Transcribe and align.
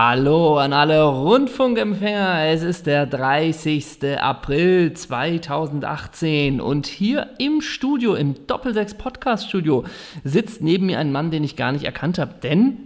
Hallo 0.00 0.58
an 0.58 0.72
alle 0.72 1.02
Rundfunkempfänger. 1.02 2.44
Es 2.44 2.62
ist 2.62 2.86
der 2.86 3.04
30. 3.04 4.16
April 4.16 4.92
2018 4.92 6.60
und 6.60 6.86
hier 6.86 7.30
im 7.38 7.60
Studio, 7.60 8.14
im 8.14 8.46
Doppelsechs 8.46 8.94
Podcast 8.94 9.48
Studio, 9.48 9.82
sitzt 10.22 10.62
neben 10.62 10.86
mir 10.86 11.00
ein 11.00 11.10
Mann, 11.10 11.32
den 11.32 11.42
ich 11.42 11.56
gar 11.56 11.72
nicht 11.72 11.82
erkannt 11.82 12.20
habe, 12.20 12.34
denn 12.40 12.76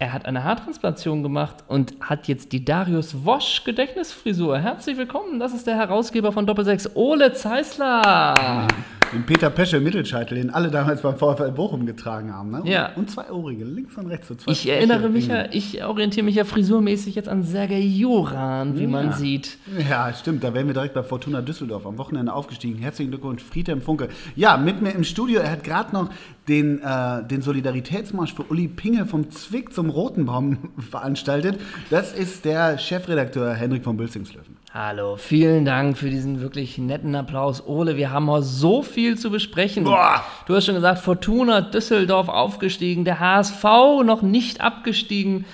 er 0.00 0.12
hat 0.12 0.26
eine 0.26 0.42
Haartransplantation 0.42 1.22
gemacht 1.22 1.58
und 1.68 1.94
hat 2.00 2.26
jetzt 2.26 2.50
die 2.50 2.64
Darius 2.64 3.24
Wosch 3.24 3.62
Gedächtnisfrisur. 3.62 4.58
Herzlich 4.58 4.96
willkommen, 4.96 5.38
das 5.38 5.54
ist 5.54 5.68
der 5.68 5.76
Herausgeber 5.76 6.32
von 6.32 6.44
Doppelsechs, 6.44 6.90
Ole 6.96 7.34
Zeisler. 7.34 8.66
Den 9.12 9.24
Peter 9.24 9.48
Pesche 9.48 9.80
Mittelscheitel, 9.80 10.36
den 10.36 10.50
alle 10.50 10.70
damals 10.70 11.00
beim 11.00 11.16
VfL 11.16 11.50
Bochum 11.52 11.86
getragen 11.86 12.32
haben. 12.34 12.50
Ne? 12.50 12.62
Ja. 12.64 12.90
Und 12.94 13.10
zwei 13.10 13.30
Ohrringe, 13.30 13.64
links 13.64 13.96
und 13.96 14.06
rechts. 14.08 14.28
So 14.28 14.34
zwei 14.34 14.52
Ich 14.52 14.68
erinnere 14.68 15.08
mich 15.08 15.28
ja, 15.28 15.46
ich 15.50 15.82
orientiere 15.82 16.24
mich 16.26 16.34
ja 16.34 16.44
frisurmäßig 16.44 17.14
jetzt 17.14 17.28
an 17.28 17.42
Sergei 17.42 17.80
Joran, 17.80 18.78
wie 18.78 18.86
man 18.86 19.06
Ja. 19.06 19.12
sieht. 19.12 19.56
Ja, 19.88 20.12
stimmt. 20.12 20.44
Da 20.44 20.52
wären 20.52 20.66
wir 20.66 20.74
direkt 20.74 20.92
bei 20.92 21.02
Fortuna 21.02 21.40
Düsseldorf 21.40 21.86
am 21.86 21.96
Wochenende 21.96 22.34
aufgestiegen. 22.34 22.78
Herzlichen 22.78 23.10
Glückwunsch, 23.10 23.42
Friedhelm 23.42 23.80
Funke. 23.80 24.08
Ja, 24.36 24.58
mit 24.58 24.82
mir 24.82 24.90
im 24.90 25.04
Studio. 25.04 25.40
Er 25.40 25.52
hat 25.52 25.64
gerade 25.64 25.92
noch 25.94 26.10
den, 26.46 26.80
äh, 26.82 27.24
den 27.26 27.40
Solidaritätsmarsch 27.40 28.34
für 28.34 28.42
Uli 28.50 28.68
Pinge 28.68 29.06
vom 29.06 29.30
Zwick 29.30 29.72
zum 29.72 29.88
Roten 29.88 30.26
Baum 30.26 30.58
veranstaltet. 30.90 31.58
Das 31.88 32.12
ist 32.12 32.44
der 32.44 32.76
Chefredakteur 32.76 33.54
Henrik 33.54 33.84
von 33.84 33.96
Bülzingslöwen. 33.96 34.57
Hallo, 34.74 35.16
vielen 35.16 35.64
Dank 35.64 35.96
für 35.96 36.10
diesen 36.10 36.42
wirklich 36.42 36.76
netten 36.76 37.14
Applaus. 37.14 37.66
Ole, 37.66 37.96
wir 37.96 38.10
haben 38.10 38.28
heute 38.28 38.44
so 38.44 38.82
viel 38.82 39.16
zu 39.16 39.30
besprechen. 39.30 39.84
Boah. 39.84 40.22
Du 40.46 40.54
hast 40.54 40.66
schon 40.66 40.74
gesagt, 40.74 40.98
Fortuna 40.98 41.62
Düsseldorf 41.62 42.28
aufgestiegen, 42.28 43.06
der 43.06 43.18
HSV 43.18 43.64
noch 44.04 44.20
nicht 44.20 44.60
abgestiegen. 44.60 45.46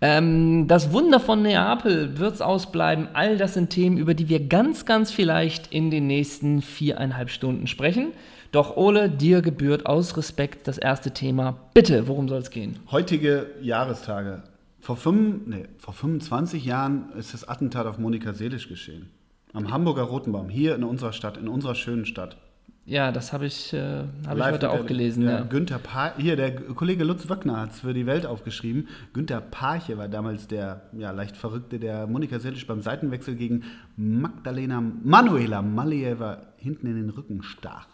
Ähm, 0.00 0.66
das 0.66 0.92
Wunder 0.92 1.20
von 1.20 1.42
Neapel 1.42 2.18
wird's 2.18 2.40
ausbleiben. 2.40 3.06
All 3.12 3.36
das 3.36 3.54
sind 3.54 3.70
Themen, 3.70 3.96
über 3.96 4.14
die 4.14 4.28
wir 4.28 4.48
ganz, 4.48 4.84
ganz 4.84 5.12
vielleicht 5.12 5.72
in 5.72 5.92
den 5.92 6.08
nächsten 6.08 6.60
viereinhalb 6.60 7.30
Stunden 7.30 7.68
sprechen. 7.68 8.08
Doch 8.50 8.76
Ole, 8.76 9.08
dir 9.08 9.40
gebührt 9.40 9.86
aus 9.86 10.16
Respekt 10.16 10.66
das 10.66 10.78
erste 10.78 11.12
Thema. 11.12 11.58
Bitte, 11.74 12.08
worum 12.08 12.28
soll 12.28 12.40
es 12.40 12.50
gehen? 12.50 12.80
Heutige 12.90 13.46
Jahrestage. 13.60 14.42
Vor, 14.88 14.96
fünf, 14.96 15.46
nee, 15.46 15.66
vor 15.76 15.92
25 15.92 16.64
Jahren 16.64 17.12
ist 17.12 17.34
das 17.34 17.46
Attentat 17.46 17.84
auf 17.86 17.98
Monika 17.98 18.32
Selisch 18.32 18.68
geschehen. 18.70 19.10
Am 19.52 19.70
Hamburger 19.70 20.04
Rotenbaum, 20.04 20.48
hier 20.48 20.74
in 20.74 20.82
unserer 20.82 21.12
Stadt, 21.12 21.36
in 21.36 21.46
unserer 21.46 21.74
schönen 21.74 22.06
Stadt. 22.06 22.38
Ja, 22.86 23.12
das 23.12 23.34
habe 23.34 23.44
ich, 23.44 23.74
äh, 23.74 24.04
hab 24.26 24.38
ich 24.38 24.44
heute 24.44 24.70
auch 24.70 24.76
der- 24.76 24.84
gelesen. 24.84 25.24
Ja, 25.24 25.30
Ja. 25.30 25.40
Günther 25.42 25.78
pa 25.78 26.14
hier, 26.16 26.36
der 26.36 26.56
Kollege 26.56 27.04
Lutz 27.04 27.28
Wöckner 27.28 27.60
hat 27.60 27.72
es 27.72 27.80
für 27.80 27.92
die 27.92 28.06
Welt 28.06 28.24
aufgeschrieben. 28.24 28.88
Günther 29.12 29.42
Parche 29.42 29.98
war 29.98 30.08
damals 30.08 30.48
der 30.48 30.84
ja, 30.96 31.10
leicht 31.10 31.36
Verrückte, 31.36 31.78
der 31.78 32.06
Monika 32.06 32.38
Selisch 32.38 32.66
beim 32.66 32.80
Seitenwechsel 32.80 33.34
gegen 33.34 33.64
Magdalena 33.98 34.80
Manuela 34.80 35.60
Malieva 35.60 36.46
hinten 36.56 36.86
in 36.86 36.94
den 36.96 37.10
Rücken 37.10 37.42
stach. 37.42 37.88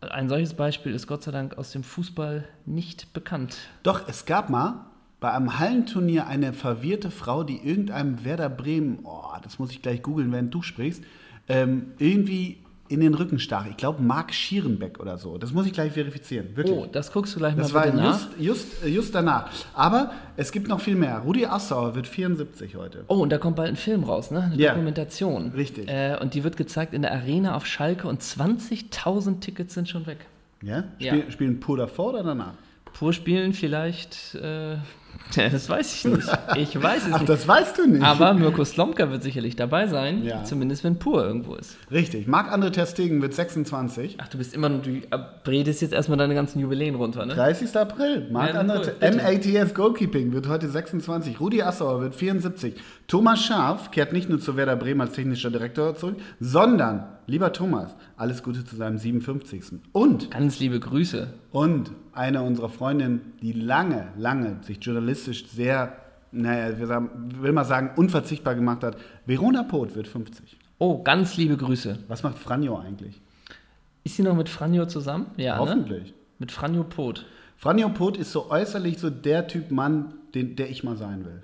Ein 0.00 0.30
solches 0.30 0.54
Beispiel 0.54 0.94
ist 0.94 1.06
Gott 1.06 1.22
sei 1.22 1.32
Dank 1.32 1.58
aus 1.58 1.72
dem 1.72 1.82
Fußball 1.82 2.48
nicht 2.64 3.12
bekannt. 3.12 3.58
Doch 3.82 4.08
es 4.08 4.24
gab 4.24 4.48
mal 4.48 4.86
bei 5.20 5.32
einem 5.32 5.58
Hallenturnier 5.58 6.26
eine 6.26 6.52
verwirrte 6.52 7.10
Frau, 7.10 7.44
die 7.44 7.58
irgendeinem 7.62 8.24
Werder 8.24 8.48
Bremen, 8.48 9.00
oh, 9.04 9.22
das 9.42 9.58
muss 9.58 9.70
ich 9.70 9.82
gleich 9.82 10.02
googeln, 10.02 10.32
während 10.32 10.52
du 10.54 10.62
sprichst, 10.62 11.02
ähm, 11.48 11.92
irgendwie 11.98 12.58
in 12.88 12.98
den 13.00 13.14
Rücken 13.14 13.38
stach. 13.38 13.66
Ich 13.70 13.76
glaube 13.76 14.02
Marc 14.02 14.34
Schierenbeck 14.34 14.98
oder 14.98 15.16
so. 15.16 15.38
Das 15.38 15.52
muss 15.52 15.64
ich 15.66 15.72
gleich 15.72 15.92
verifizieren. 15.92 16.48
Wirklich. 16.56 16.76
Oh, 16.76 16.86
das 16.90 17.12
guckst 17.12 17.34
du 17.34 17.38
gleich 17.38 17.54
Das 17.54 17.68
mal 17.72 17.74
war 17.78 17.84
bitte 17.84 17.96
nach. 17.98 18.18
just, 18.38 18.72
just, 18.82 18.84
just 18.86 19.14
danach. 19.14 19.48
Aber 19.74 20.10
es 20.36 20.50
gibt 20.50 20.66
noch 20.66 20.80
viel 20.80 20.96
mehr. 20.96 21.18
Rudi 21.18 21.46
Assauer 21.46 21.94
wird 21.94 22.08
74 22.08 22.74
heute. 22.74 23.04
Oh, 23.06 23.18
und 23.18 23.30
da 23.30 23.38
kommt 23.38 23.54
bald 23.54 23.68
ein 23.68 23.76
Film 23.76 24.02
raus, 24.02 24.32
ne? 24.32 24.42
Eine 24.42 24.56
Ja. 24.56 24.70
Dokumentation. 24.72 25.50
Richtig. 25.52 25.88
Äh, 25.88 26.18
und 26.20 26.34
die 26.34 26.42
wird 26.42 26.56
gezeigt 26.56 26.92
in 26.92 27.02
der 27.02 27.12
Arena 27.12 27.54
auf 27.54 27.64
Schalke 27.64 28.08
und 28.08 28.22
20.000 28.22 29.38
Tickets 29.40 29.74
sind 29.74 29.88
schon 29.88 30.06
weg. 30.06 30.26
Ja? 30.62 30.84
Ja. 30.98 31.12
Spiel, 31.14 31.30
Spielen 31.30 31.60
Pur 31.60 31.76
davor 31.76 32.14
oder 32.14 32.24
danach? 32.24 32.54
Pur 32.92 33.12
spielen 33.12 33.52
vielleicht, 33.52 34.34
äh, 34.34 34.76
das 35.36 35.68
weiß 35.68 35.94
ich 35.94 36.04
nicht. 36.06 36.28
Ich 36.56 36.82
weiß 36.82 37.06
es 37.06 37.12
Ach, 37.12 37.18
nicht. 37.20 37.28
das 37.28 37.46
weißt 37.46 37.78
du 37.78 37.86
nicht. 37.86 38.02
Aber 38.02 38.34
Mirko 38.34 38.64
Slomka 38.64 39.10
wird 39.10 39.22
sicherlich 39.22 39.54
dabei 39.54 39.86
sein, 39.86 40.24
Ja. 40.24 40.42
zumindest 40.42 40.82
wenn 40.82 40.98
Pur 40.98 41.24
irgendwo 41.24 41.54
ist. 41.54 41.76
Richtig. 41.90 42.26
Marc-André 42.26 42.70
Terstegen 42.70 43.22
wird 43.22 43.34
26. 43.34 44.16
Ach, 44.20 44.26
du 44.28 44.38
bist 44.38 44.54
immer 44.54 44.68
noch, 44.68 44.82
du 44.82 45.00
redest 45.46 45.82
jetzt 45.82 45.92
erstmal 45.94 46.18
deine 46.18 46.34
ganzen 46.34 46.58
Jubiläen 46.58 46.96
runter, 46.96 47.26
ne? 47.26 47.34
30. 47.34 47.76
April. 47.76 48.28
Marc-André. 48.32 48.90
MATS 49.00 49.74
Goalkeeping 49.74 50.32
wird 50.32 50.48
heute 50.48 50.68
26. 50.68 51.38
Rudi 51.38 51.62
Assauer 51.62 52.00
wird 52.00 52.14
74. 52.16 52.74
Thomas 53.06 53.40
Scharf 53.44 53.90
kehrt 53.92 54.12
nicht 54.12 54.28
nur 54.28 54.40
zu 54.40 54.56
Werder 54.56 54.76
Bremen 54.76 55.00
als 55.00 55.12
technischer 55.12 55.50
Direktor 55.50 55.94
zurück, 55.94 56.16
sondern, 56.40 57.04
lieber 57.26 57.52
Thomas, 57.52 57.94
alles 58.16 58.42
Gute 58.42 58.64
zu 58.64 58.74
seinem 58.76 58.98
57. 58.98 59.80
Und 59.92 60.30
Ganz 60.32 60.58
liebe 60.58 60.80
Grüße. 60.80 61.28
Und 61.52 61.90
eine 62.14 62.42
unserer 62.42 62.68
Freundinnen, 62.68 63.32
die 63.42 63.52
lange, 63.52 64.08
lange 64.16 64.58
sich 64.62 64.78
journalistisch 64.80 65.46
sehr, 65.48 65.96
naja, 66.32 66.78
wir 66.78 66.86
sagen, 66.86 67.10
will 67.40 67.52
mal 67.52 67.64
sagen, 67.64 67.90
unverzichtbar 67.96 68.54
gemacht 68.54 68.82
hat, 68.82 68.96
Verona 69.26 69.62
Poth 69.62 69.94
wird 69.94 70.08
50. 70.08 70.56
Oh, 70.78 71.02
ganz 71.02 71.36
liebe 71.36 71.56
Grüße. 71.56 71.98
Was 72.08 72.22
macht 72.22 72.38
Franjo 72.38 72.78
eigentlich? 72.78 73.20
Ist 74.04 74.16
sie 74.16 74.22
noch 74.22 74.34
mit 74.34 74.48
Franjo 74.48 74.86
zusammen? 74.86 75.26
Ja, 75.36 75.54
ne? 75.54 75.60
Hoffentlich. 75.60 76.14
Mit 76.38 76.52
Franjo 76.52 76.84
Pot. 76.84 77.26
Franjo 77.56 77.90
Poth 77.90 78.16
ist 78.16 78.32
so 78.32 78.50
äußerlich 78.50 78.98
so 78.98 79.10
der 79.10 79.46
Typ 79.46 79.70
Mann, 79.70 80.14
den, 80.34 80.56
der 80.56 80.70
ich 80.70 80.82
mal 80.82 80.96
sein 80.96 81.24
will. 81.26 81.42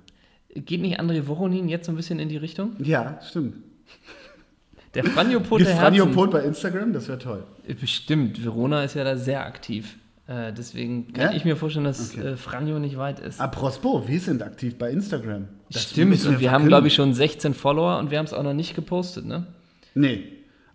Geht 0.63 0.81
nicht 0.81 0.99
André 0.99 1.27
Voronin 1.27 1.69
jetzt 1.69 1.85
so 1.85 1.91
ein 1.91 1.95
bisschen 1.95 2.17
in 2.17 2.29
die 2.29 2.37
Richtung? 2.37 2.75
Ja, 2.79 3.19
stimmt. 3.21 3.57
Der 4.95 5.03
Franjo 5.03 5.39
Pot 5.41 5.59
Gibt 5.59 5.69
der 5.69 5.77
Franjo. 5.77 6.07
Poth 6.07 6.31
bei 6.31 6.41
Instagram? 6.41 6.93
Das 6.93 7.07
wäre 7.07 7.19
toll. 7.19 7.43
Bestimmt. 7.79 8.43
Verona 8.43 8.83
ist 8.83 8.95
ja 8.95 9.03
da 9.03 9.15
sehr 9.15 9.45
aktiv. 9.45 9.95
Äh, 10.27 10.51
deswegen 10.53 11.13
kann 11.13 11.31
Ja? 11.31 11.37
ich 11.37 11.45
mir 11.45 11.55
vorstellen, 11.55 11.85
dass 11.85 12.13
Okay. 12.13 12.27
äh, 12.27 12.35
Franjo 12.37 12.79
nicht 12.79 12.97
weit 12.97 13.19
ist. 13.19 13.39
Apropos, 13.39 14.07
wir 14.07 14.19
sind 14.19 14.43
aktiv 14.43 14.77
bei 14.77 14.91
Instagram. 14.91 15.47
Das 15.71 15.83
Stimmt. 15.83 16.09
müssen 16.11 16.35
Und 16.35 16.39
wir 16.41 16.51
haben, 16.51 16.67
glaube 16.67 16.87
ich, 16.87 16.95
schon 16.95 17.13
16 17.13 17.53
Follower 17.53 17.97
und 17.99 18.11
wir 18.11 18.17
haben 18.17 18.25
es 18.25 18.33
auch 18.33 18.43
noch 18.43 18.53
nicht 18.53 18.75
gepostet, 18.75 19.25
ne? 19.25 19.47
Nee. 19.95 20.23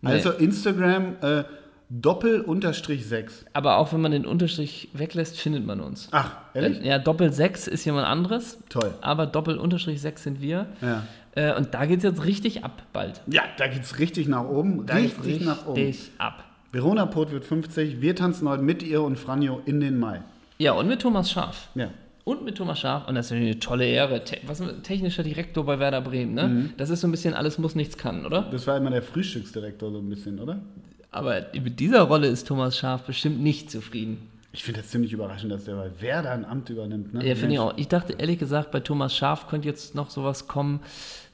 Also 0.02 0.30
Instagram 0.30 1.16
äh, 1.20 1.44
Doppel-6. 1.90 3.30
Aber 3.52 3.76
auch 3.76 3.92
wenn 3.92 4.00
man 4.00 4.12
den 4.12 4.24
Unterstrich 4.26 4.88
weglässt, 4.94 5.38
findet 5.38 5.66
man 5.66 5.80
uns. 5.80 6.08
Ach, 6.12 6.36
ehrlich? 6.54 6.78
Denn, 6.78 6.86
ja, 6.86 6.98
Doppel 6.98 7.32
6 7.32 7.66
ist 7.68 7.84
jemand 7.84 8.06
anderes. 8.06 8.58
Toll. 8.68 8.92
Aber 9.00 9.26
Doppel 9.26 9.58
Unterstrich 9.58 10.00
6 10.00 10.22
sind 10.22 10.40
wir. 10.40 10.66
Ja. 10.80 11.02
Äh, 11.34 11.54
und 11.56 11.74
da 11.74 11.86
geht 11.86 11.98
es 11.98 12.04
jetzt 12.04 12.24
richtig 12.24 12.64
ab 12.64 12.82
bald. 12.92 13.20
Ja, 13.26 13.42
da 13.58 13.66
geht's 13.68 13.98
richtig 13.98 14.28
nach 14.28 14.44
oben. 14.44 14.86
Da 14.86 14.98
geht's 14.98 15.18
richtig 15.24 15.44
nach 15.46 15.66
oben. 15.66 15.80
Richtig 15.80 16.10
ab. 16.18 16.44
Verona 16.72 17.04
Pot 17.04 17.30
wird 17.30 17.44
50. 17.44 18.00
Wir 18.00 18.16
tanzen 18.16 18.48
heute 18.48 18.62
mit 18.62 18.82
ihr 18.82 19.02
und 19.02 19.18
Franjo 19.18 19.60
in 19.66 19.80
den 19.80 19.98
Mai. 19.98 20.22
Ja, 20.56 20.72
und 20.72 20.88
mit 20.88 21.02
Thomas 21.02 21.30
Scharf. 21.30 21.68
Ja. 21.74 21.90
Und 22.24 22.46
mit 22.46 22.56
Thomas 22.56 22.80
Scharf. 22.80 23.06
Und 23.06 23.14
das 23.14 23.26
ist 23.26 23.32
natürlich 23.32 23.52
eine 23.52 23.60
tolle 23.60 23.84
Ehre. 23.84 24.24
Te 24.24 24.38
was, 24.46 24.62
technischer 24.82 25.22
Direktor 25.22 25.66
bei 25.66 25.78
Werder 25.78 26.00
Bremen, 26.00 26.32
ne? 26.32 26.48
Mhm. 26.48 26.70
Das 26.78 26.88
ist 26.88 27.02
so 27.02 27.08
ein 27.08 27.10
bisschen 27.10 27.34
alles 27.34 27.58
muss, 27.58 27.74
nichts 27.74 27.98
kann, 27.98 28.24
oder? 28.24 28.48
Das 28.50 28.66
war 28.66 28.78
immer 28.78 28.88
der 28.88 29.02
Frühstücksdirektor 29.02 29.90
so 29.90 29.98
ein 29.98 30.08
bisschen, 30.08 30.40
oder? 30.40 30.62
Aber 31.10 31.44
mit 31.52 31.78
dieser 31.78 32.02
Rolle 32.04 32.28
ist 32.28 32.48
Thomas 32.48 32.78
Scharf 32.78 33.02
bestimmt 33.02 33.42
nicht 33.42 33.70
zufrieden. 33.70 34.30
Ich 34.54 34.64
finde 34.64 34.80
das 34.80 34.88
ziemlich 34.88 35.12
überraschend, 35.12 35.52
dass 35.52 35.64
der 35.64 35.74
bei 35.74 35.90
Werder 36.00 36.30
ein 36.30 36.46
Amt 36.46 36.70
übernimmt. 36.70 37.12
Ne? 37.12 37.26
Ja, 37.26 37.34
finde 37.34 37.54
ich 37.54 37.60
auch. 37.60 37.74
Ich 37.76 37.88
dachte 37.88 38.14
ehrlich 38.14 38.38
gesagt, 38.38 38.70
bei 38.70 38.80
Thomas 38.80 39.14
Scharf 39.14 39.46
könnte 39.46 39.68
jetzt 39.68 39.94
noch 39.94 40.08
sowas 40.08 40.48
kommen, 40.48 40.80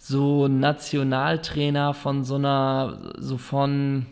so 0.01 0.49
Nationaltrainer 0.49 1.95
von 1.95 2.25
so 2.25 2.37
einer, 2.37 3.13
so 3.19 3.37
von 3.37 4.07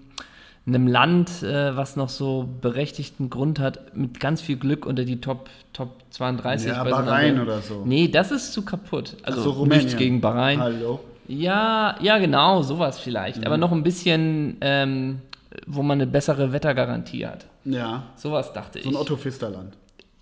einem 0.66 0.86
Land, 0.88 1.42
äh, 1.42 1.76
was 1.76 1.96
noch 1.96 2.08
so 2.08 2.48
berechtigten 2.60 3.30
Grund 3.30 3.60
hat, 3.60 3.96
mit 3.96 4.18
ganz 4.18 4.40
viel 4.40 4.56
Glück 4.56 4.84
unter 4.86 5.04
die 5.04 5.20
Top, 5.20 5.48
Top 5.72 5.90
32. 6.10 6.68
Ja, 6.68 6.84
so 6.84 6.90
Bahrain 6.90 7.36
WM. 7.36 7.42
oder 7.42 7.60
so. 7.60 7.82
Nee, 7.84 8.08
das 8.08 8.32
ist 8.32 8.52
zu 8.52 8.62
kaputt. 8.64 9.16
Also 9.22 9.52
so, 9.52 9.66
nichts 9.66 9.96
gegen 9.96 10.20
Bahrain. 10.20 10.60
Hallo. 10.60 11.00
Ja, 11.28 11.96
ja, 12.00 12.18
genau, 12.18 12.62
sowas 12.62 12.98
vielleicht. 12.98 13.38
Mhm. 13.40 13.46
Aber 13.46 13.56
noch 13.58 13.72
ein 13.72 13.82
bisschen, 13.82 14.56
ähm, 14.60 15.20
wo 15.66 15.82
man 15.82 15.98
eine 16.00 16.06
bessere 16.10 16.52
Wettergarantie 16.52 17.26
hat. 17.26 17.46
Ja, 17.64 18.04
Sowas 18.16 18.52
dachte 18.52 18.80
so 18.80 18.88
ein 18.88 18.94
ich. 18.94 19.00
Otto 19.00 19.16
Pfisterland. 19.16 19.74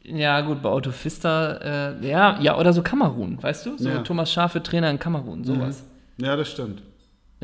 Ja, 0.02 0.40
gut, 0.42 0.60
bei 0.62 0.68
Otto 0.70 0.92
Pfister, 0.92 1.96
äh, 2.02 2.06
ja, 2.08 2.38
ja, 2.40 2.58
oder 2.58 2.72
so 2.74 2.82
Kamerun, 2.82 3.42
weißt 3.42 3.66
du? 3.66 3.78
So 3.78 3.88
Ja. 3.88 3.98
Thomas 3.98 4.30
Schafe 4.32 4.62
Trainer 4.62 4.90
in 4.90 4.98
Kamerun, 4.98 5.44
sowas. 5.44 5.84
Ja, 6.18 6.36
das 6.36 6.50
stimmt. 6.50 6.82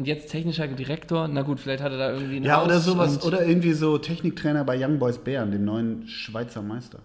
Und 0.00 0.06
jetzt 0.06 0.30
technischer 0.30 0.66
Direktor, 0.66 1.28
na 1.28 1.42
gut, 1.42 1.60
vielleicht 1.60 1.82
hat 1.82 1.92
er 1.92 1.98
da 1.98 2.12
irgendwie 2.14 2.36
ein 2.36 2.42
Ja, 2.42 2.56
Haus 2.56 2.64
oder 2.64 2.80
sowas. 2.80 3.22
Oder 3.22 3.46
irgendwie 3.46 3.74
so 3.74 3.98
Techniktrainer 3.98 4.64
bei 4.64 4.82
Young 4.82 4.98
Boys 4.98 5.18
Bären, 5.18 5.50
dem 5.50 5.66
neuen 5.66 6.08
Schweizer 6.08 6.62
Meister. 6.62 7.00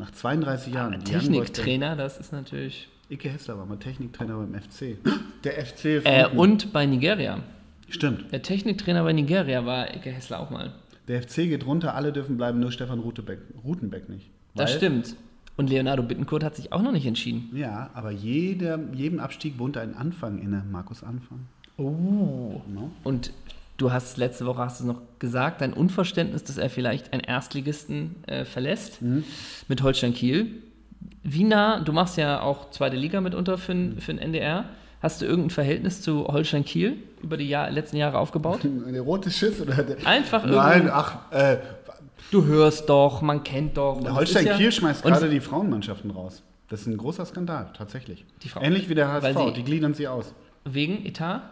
Nach 0.00 0.10
32 0.10 0.72
Jahren. 0.72 0.92
die 0.92 0.96
Young 0.96 1.02
Boys 1.02 1.10
Bären. 1.10 1.44
Techniktrainer, 1.44 1.96
das 1.96 2.18
ist 2.18 2.32
natürlich. 2.32 2.88
Icke 3.10 3.28
Hessler 3.28 3.58
war 3.58 3.66
mal 3.66 3.76
Techniktrainer 3.76 4.38
beim 4.38 4.54
FC. 4.54 4.96
Der 5.44 5.66
FC. 5.66 5.84
Äh, 6.04 6.28
und 6.34 6.72
bei 6.72 6.86
Nigeria. 6.86 7.40
Stimmt. 7.90 8.32
Der 8.32 8.40
Techniktrainer 8.40 9.04
bei 9.04 9.12
Nigeria 9.12 9.66
war 9.66 9.94
Ecke 9.94 10.10
Hessler 10.10 10.40
auch 10.40 10.48
mal. 10.48 10.72
Der 11.08 11.20
FC 11.20 11.34
geht 11.36 11.66
runter, 11.66 11.94
alle 11.94 12.10
dürfen 12.10 12.38
bleiben, 12.38 12.58
nur 12.58 12.72
Stefan 12.72 13.00
Rutebeck, 13.00 13.40
Rutenbeck 13.62 14.08
nicht. 14.08 14.30
Das 14.54 14.72
stimmt. 14.72 15.14
Und 15.58 15.68
Leonardo 15.68 16.02
Bittencourt 16.02 16.42
hat 16.42 16.56
sich 16.56 16.72
auch 16.72 16.80
noch 16.80 16.92
nicht 16.92 17.04
entschieden. 17.04 17.50
Ja, 17.54 17.90
aber 17.92 18.10
jeder, 18.12 18.80
jedem 18.94 19.20
Abstieg 19.20 19.58
wohnt 19.58 19.76
ein 19.76 19.94
Anfang 19.94 20.38
inne. 20.38 20.64
Markus 20.72 21.04
Anfang. 21.04 21.40
Oh. 21.76 22.60
No? 22.68 22.90
Und 23.02 23.32
du 23.76 23.92
hast 23.92 24.16
letzte 24.16 24.46
Woche 24.46 24.58
hast 24.60 24.80
du 24.80 24.86
noch 24.86 25.00
gesagt, 25.18 25.60
dein 25.60 25.72
Unverständnis, 25.72 26.44
dass 26.44 26.56
er 26.58 26.70
vielleicht 26.70 27.12
einen 27.12 27.22
Erstligisten 27.22 28.16
äh, 28.26 28.44
verlässt 28.44 29.00
mit 29.68 29.82
Holstein 29.82 30.14
Kiel. 30.14 30.62
Wie 31.22 31.44
nah, 31.44 31.80
du 31.80 31.92
machst 31.92 32.16
ja 32.16 32.40
auch 32.40 32.70
zweite 32.70 32.96
Liga 32.96 33.20
mitunter 33.20 33.58
für, 33.58 33.72
n- 33.72 33.96
für 34.00 34.12
den 34.12 34.18
NDR. 34.20 34.64
Hast 35.02 35.20
du 35.20 35.26
irgendein 35.26 35.50
Verhältnis 35.50 36.00
zu 36.00 36.26
Holstein 36.28 36.64
Kiel 36.64 36.96
über 37.22 37.36
die 37.36 37.48
Jahr, 37.48 37.70
letzten 37.70 37.96
Jahre 37.96 38.18
aufgebaut? 38.18 38.60
Der 38.64 39.02
rote 39.02 39.30
Schiss 39.30 39.60
oder 39.60 39.82
der, 39.82 40.06
Einfach 40.06 40.44
Nein, 40.46 40.88
ach, 40.90 41.30
äh, 41.32 41.58
Du 42.30 42.44
hörst 42.46 42.88
doch, 42.88 43.20
man 43.20 43.44
kennt 43.44 43.76
doch. 43.76 44.00
Es 44.02 44.10
Holstein 44.12 44.44
ist 44.44 44.50
ja- 44.50 44.56
Kiel 44.56 44.72
schmeißt 44.72 45.02
gerade 45.02 45.28
die 45.28 45.40
Frauenmannschaften 45.40 46.10
raus. 46.10 46.42
Das 46.70 46.80
ist 46.80 46.86
ein 46.86 46.96
großer 46.96 47.26
Skandal, 47.26 47.68
tatsächlich. 47.76 48.24
Ähnlich 48.60 48.88
wie 48.88 48.94
der 48.94 49.08
HSV, 49.12 49.52
die 49.54 49.62
gliedern 49.62 49.92
sie 49.92 50.08
aus. 50.08 50.32
Wegen 50.66 51.04
Etat? 51.04 51.50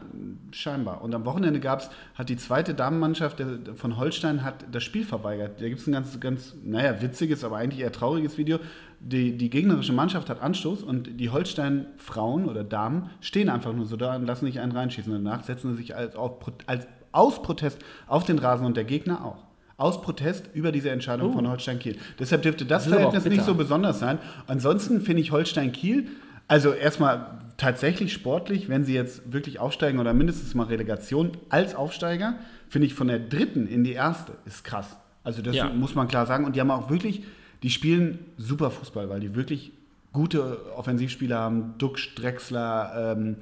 Scheinbar. 0.53 1.03
Und 1.03 1.15
am 1.15 1.27
Wochenende 1.27 1.61
gab's, 1.61 1.91
hat 2.15 2.31
die 2.31 2.37
zweite 2.39 2.73
Damenmannschaft 2.73 3.39
der, 3.41 3.59
von 3.75 3.99
Holstein 3.99 4.43
hat 4.43 4.65
das 4.73 4.83
Spiel 4.85 5.05
verweigert. 5.05 5.61
Da 5.61 5.69
gibt 5.69 5.81
es 5.81 5.87
ein 5.87 5.93
ganz, 5.93 6.19
ganz, 6.19 6.55
naja, 6.65 7.03
witziges, 7.03 7.45
aber 7.45 7.59
eigentlich 7.59 7.81
eher 7.83 7.93
trauriges 7.93 8.39
Video. 8.39 8.59
Die, 9.01 9.37
die 9.37 9.51
gegnerische 9.51 9.93
Mannschaft 9.93 10.31
hat 10.31 10.41
Anstoß 10.41 10.83
und 10.83 11.21
die 11.21 11.29
Holstein-Frauen 11.29 12.47
oder 12.49 12.65
Damen 12.65 13.11
stehen 13.21 13.51
einfach 13.51 13.75
nur 13.75 13.85
so 13.85 13.97
da 13.97 14.17
und 14.17 14.25
lassen 14.27 14.47
sich 14.47 14.61
einen 14.61 14.73
reinschießen. 14.73 15.13
Danach 15.13 15.45
setzen 15.45 15.73
sie 15.73 15.77
sich 15.83 15.95
als, 15.95 16.17
auf, 16.17 16.39
als 16.67 16.87
aus 17.13 17.43
Protest 17.43 17.79
auf 18.07 18.25
den 18.25 18.39
Rasen 18.39 18.65
und 18.65 18.77
der 18.79 18.85
Gegner 18.85 19.25
auch. 19.25 19.45
Aus 19.77 20.01
Protest 20.01 20.49
über 20.55 20.73
diese 20.73 20.91
Entscheidung 20.91 21.31
Oh. 21.31 21.33
von 21.33 21.49
Holstein 21.49 21.79
Kiel. 21.79 21.99
Deshalb 22.19 22.43
dürfte 22.43 22.65
das, 22.65 22.85
Das 22.85 22.93
Verhältnis 22.95 23.25
nicht 23.27 23.45
so 23.45 23.55
besonders 23.55 23.99
sein. 23.99 24.19
Ansonsten 24.47 25.01
finde 25.03 25.21
ich 25.21 25.33
Holstein 25.33 25.73
Kiel, 25.73 26.07
also 26.49 26.73
erstmal 26.73 27.39
tatsächlich 27.57 28.13
sportlich, 28.13 28.69
wenn 28.69 28.85
sie 28.85 28.95
jetzt 28.95 29.33
wirklich 29.33 29.59
aufsteigen 29.59 29.99
oder 29.99 30.15
mindestens 30.15 30.55
mal 30.55 30.65
Relegation 30.67 31.33
als 31.49 31.75
Aufsteiger, 31.75 32.35
finde 32.69 32.87
ich 32.87 32.95
von 32.95 33.09
der 33.09 33.19
dritten 33.19 33.67
in 33.67 33.85
die 33.85 33.93
erste 33.93 34.33
ist 34.47 34.65
krass. 34.65 34.97
Also 35.25 35.43
das 35.43 35.57
Ja. 35.57 35.69
muss 35.69 35.95
man 35.95 36.09
klar 36.09 36.27
sagen. 36.27 36.45
Und 36.45 36.57
die 36.57 36.61
haben 36.61 36.71
auch 36.71 36.91
wirklich, 36.91 37.23
die 37.63 37.71
spielen 37.71 38.19
super 38.39 38.71
Fußball, 38.71 39.09
weil 39.09 39.21
die 39.21 39.35
wirklich 39.35 39.73
gute 40.13 40.59
Offensivspieler 40.77 41.39
haben. 41.39 41.75
Duxch, 41.79 42.15
Drexler, 42.15 43.15
ähm, 43.17 43.37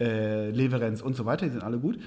äh, 0.00 0.50
Leverenz 0.50 1.00
und 1.02 1.14
so 1.14 1.24
weiter, 1.26 1.46
die 1.46 1.52
sind 1.52 1.62
alle 1.62 1.78
gut. 1.78 1.98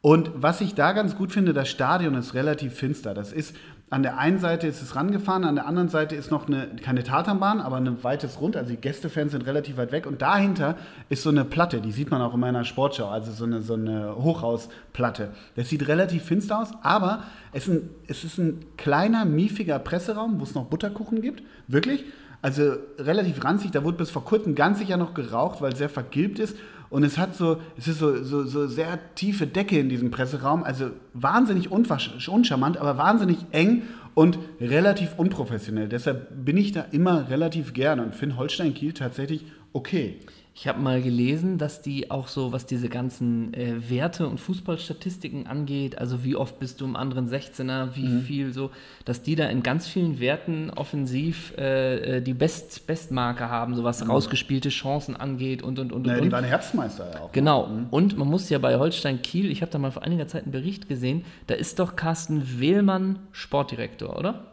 Und 0.00 0.30
was 0.34 0.60
ich 0.60 0.74
da 0.74 0.92
ganz 0.92 1.16
gut 1.16 1.30
finde, 1.32 1.52
das 1.52 1.68
Stadion 1.68 2.14
ist 2.14 2.34
relativ 2.34 2.74
finster. 2.74 3.14
Das 3.14 3.32
ist, 3.32 3.54
an 3.92 4.02
der 4.02 4.16
einen 4.16 4.38
Seite 4.38 4.66
ist 4.66 4.80
es 4.80 4.96
rangefahren, 4.96 5.44
an 5.44 5.54
der 5.54 5.66
anderen 5.66 5.90
Seite 5.90 6.16
ist 6.16 6.30
noch 6.30 6.46
eine, 6.46 6.66
keine 6.82 7.02
Tatanbahn, 7.04 7.60
aber 7.60 7.76
ein 7.76 8.02
weites 8.02 8.40
Rund. 8.40 8.56
Also 8.56 8.70
die 8.70 8.78
Gästefans 8.78 9.32
sind 9.32 9.44
relativ 9.44 9.76
weit 9.76 9.92
weg. 9.92 10.06
Und 10.06 10.22
dahinter 10.22 10.76
ist 11.10 11.22
so 11.22 11.28
eine 11.28 11.44
Platte, 11.44 11.82
die 11.82 11.92
sieht 11.92 12.10
man 12.10 12.22
auch 12.22 12.32
in 12.32 12.40
meiner 12.40 12.64
Sportschau, 12.64 13.08
also 13.08 13.32
so 13.32 13.44
eine, 13.44 13.60
so 13.60 13.74
eine 13.74 14.16
Hochhausplatte. 14.16 15.32
Das 15.56 15.68
sieht 15.68 15.86
relativ 15.88 16.24
finster 16.24 16.62
aus, 16.62 16.70
aber 16.80 17.24
es 17.52 17.68
ist 17.68 17.74
ein, 17.74 17.90
es 18.06 18.24
ist 18.24 18.38
ein 18.38 18.64
kleiner, 18.78 19.26
miefiger 19.26 19.78
Presseraum, 19.78 20.40
wo 20.40 20.44
es 20.44 20.54
noch 20.54 20.64
Butterkuchen 20.64 21.20
gibt. 21.20 21.42
Wirklich. 21.68 22.02
Also 22.40 22.76
relativ 22.98 23.44
ranzig, 23.44 23.72
da 23.72 23.84
wurde 23.84 23.98
bis 23.98 24.08
vor 24.08 24.24
kurzem 24.24 24.54
ganz 24.54 24.78
sicher 24.78 24.96
noch 24.96 25.12
geraucht, 25.12 25.60
weil 25.60 25.72
es 25.72 25.78
sehr 25.78 25.90
vergilbt 25.90 26.38
ist. 26.38 26.56
Und 26.92 27.04
es 27.04 27.16
hat 27.16 27.34
so, 27.34 27.56
es 27.78 27.88
ist 27.88 28.00
so, 28.00 28.22
so, 28.22 28.44
so 28.44 28.66
sehr 28.66 28.98
tiefe 29.14 29.46
Decke 29.46 29.78
in 29.78 29.88
diesem 29.88 30.10
Presseraum, 30.10 30.62
also 30.62 30.90
wahnsinnig 31.14 31.70
uncharmant, 31.70 32.76
aber 32.76 32.98
wahnsinnig 32.98 33.38
eng 33.50 33.84
und 34.12 34.38
relativ 34.60 35.14
unprofessionell. 35.16 35.88
Deshalb 35.88 36.44
bin 36.44 36.58
ich 36.58 36.72
da 36.72 36.82
immer 36.82 37.30
relativ 37.30 37.72
gerne 37.72 38.02
und 38.04 38.14
finde 38.14 38.36
Holstein 38.36 38.74
Kiel 38.74 38.92
tatsächlich 38.92 39.46
okay. 39.72 40.20
Ich 40.54 40.68
habe 40.68 40.80
mal 40.80 41.00
gelesen, 41.00 41.56
dass 41.56 41.80
die 41.80 42.10
auch 42.10 42.28
so, 42.28 42.52
was 42.52 42.66
diese 42.66 42.90
ganzen 42.90 43.54
äh, 43.54 43.88
Werte 43.88 44.26
und 44.28 44.38
Fußballstatistiken 44.38 45.46
angeht, 45.46 45.96
also 45.96 46.24
wie 46.24 46.36
oft 46.36 46.58
bist 46.58 46.80
du 46.80 46.84
im 46.84 46.94
anderen 46.94 47.26
16er, 47.26 47.96
wie 47.96 48.06
Mhm. 48.06 48.20
viel 48.22 48.52
so, 48.52 48.70
dass 49.06 49.22
die 49.22 49.34
da 49.34 49.46
in 49.46 49.62
ganz 49.62 49.88
vielen 49.88 50.20
Werten 50.20 50.68
offensiv 50.68 51.54
äh, 51.56 52.18
äh, 52.18 52.20
die 52.20 52.34
Best 52.34 52.86
Bestmarke 52.86 53.48
haben, 53.48 53.74
so 53.74 53.82
was 53.82 54.06
rausgespielte 54.06 54.68
Chancen 54.68 55.16
angeht 55.16 55.62
und 55.62 55.78
und 55.78 55.90
und 55.90 56.02
Mhm. 56.02 56.06
Naja, 56.08 56.18
und. 56.18 56.24
die 56.26 56.32
waren 56.32 56.44
Herbstmeister 56.44 57.10
ja 57.14 57.20
auch. 57.22 57.32
Genau. 57.32 57.70
Und 57.90 58.18
man 58.18 58.28
muss 58.28 58.50
ja 58.50 58.58
bei 58.58 58.76
Holstein 58.78 59.22
Kiel, 59.22 59.50
ich 59.50 59.62
habe 59.62 59.72
da 59.72 59.78
mal 59.78 59.90
vor 59.90 60.02
einiger 60.02 60.26
Zeit 60.28 60.42
einen 60.42 60.52
Bericht 60.52 60.86
gesehen, 60.86 61.24
da 61.46 61.54
ist 61.54 61.78
doch 61.78 61.96
Carsten 61.96 62.60
Wehlmann 62.60 63.20
Sportdirektor, 63.32 64.18
oder? 64.18 64.44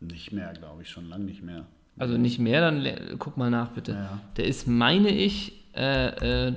Nicht 0.00 0.32
mehr, 0.32 0.52
glaube 0.54 0.80
ich, 0.82 0.88
schon 0.88 1.08
lange 1.10 1.24
nicht 1.24 1.42
mehr. 1.42 1.66
Also 1.98 2.16
nicht 2.16 2.38
mehr, 2.38 2.60
dann 2.60 2.86
guck 3.18 3.36
mal 3.36 3.50
nach 3.50 3.68
bitte. 3.70 3.92
Ja. 3.92 4.18
Der 4.36 4.46
ist, 4.46 4.66
meine 4.66 5.08
ich, 5.10 5.52
äh, 5.74 6.48
äh, 6.48 6.54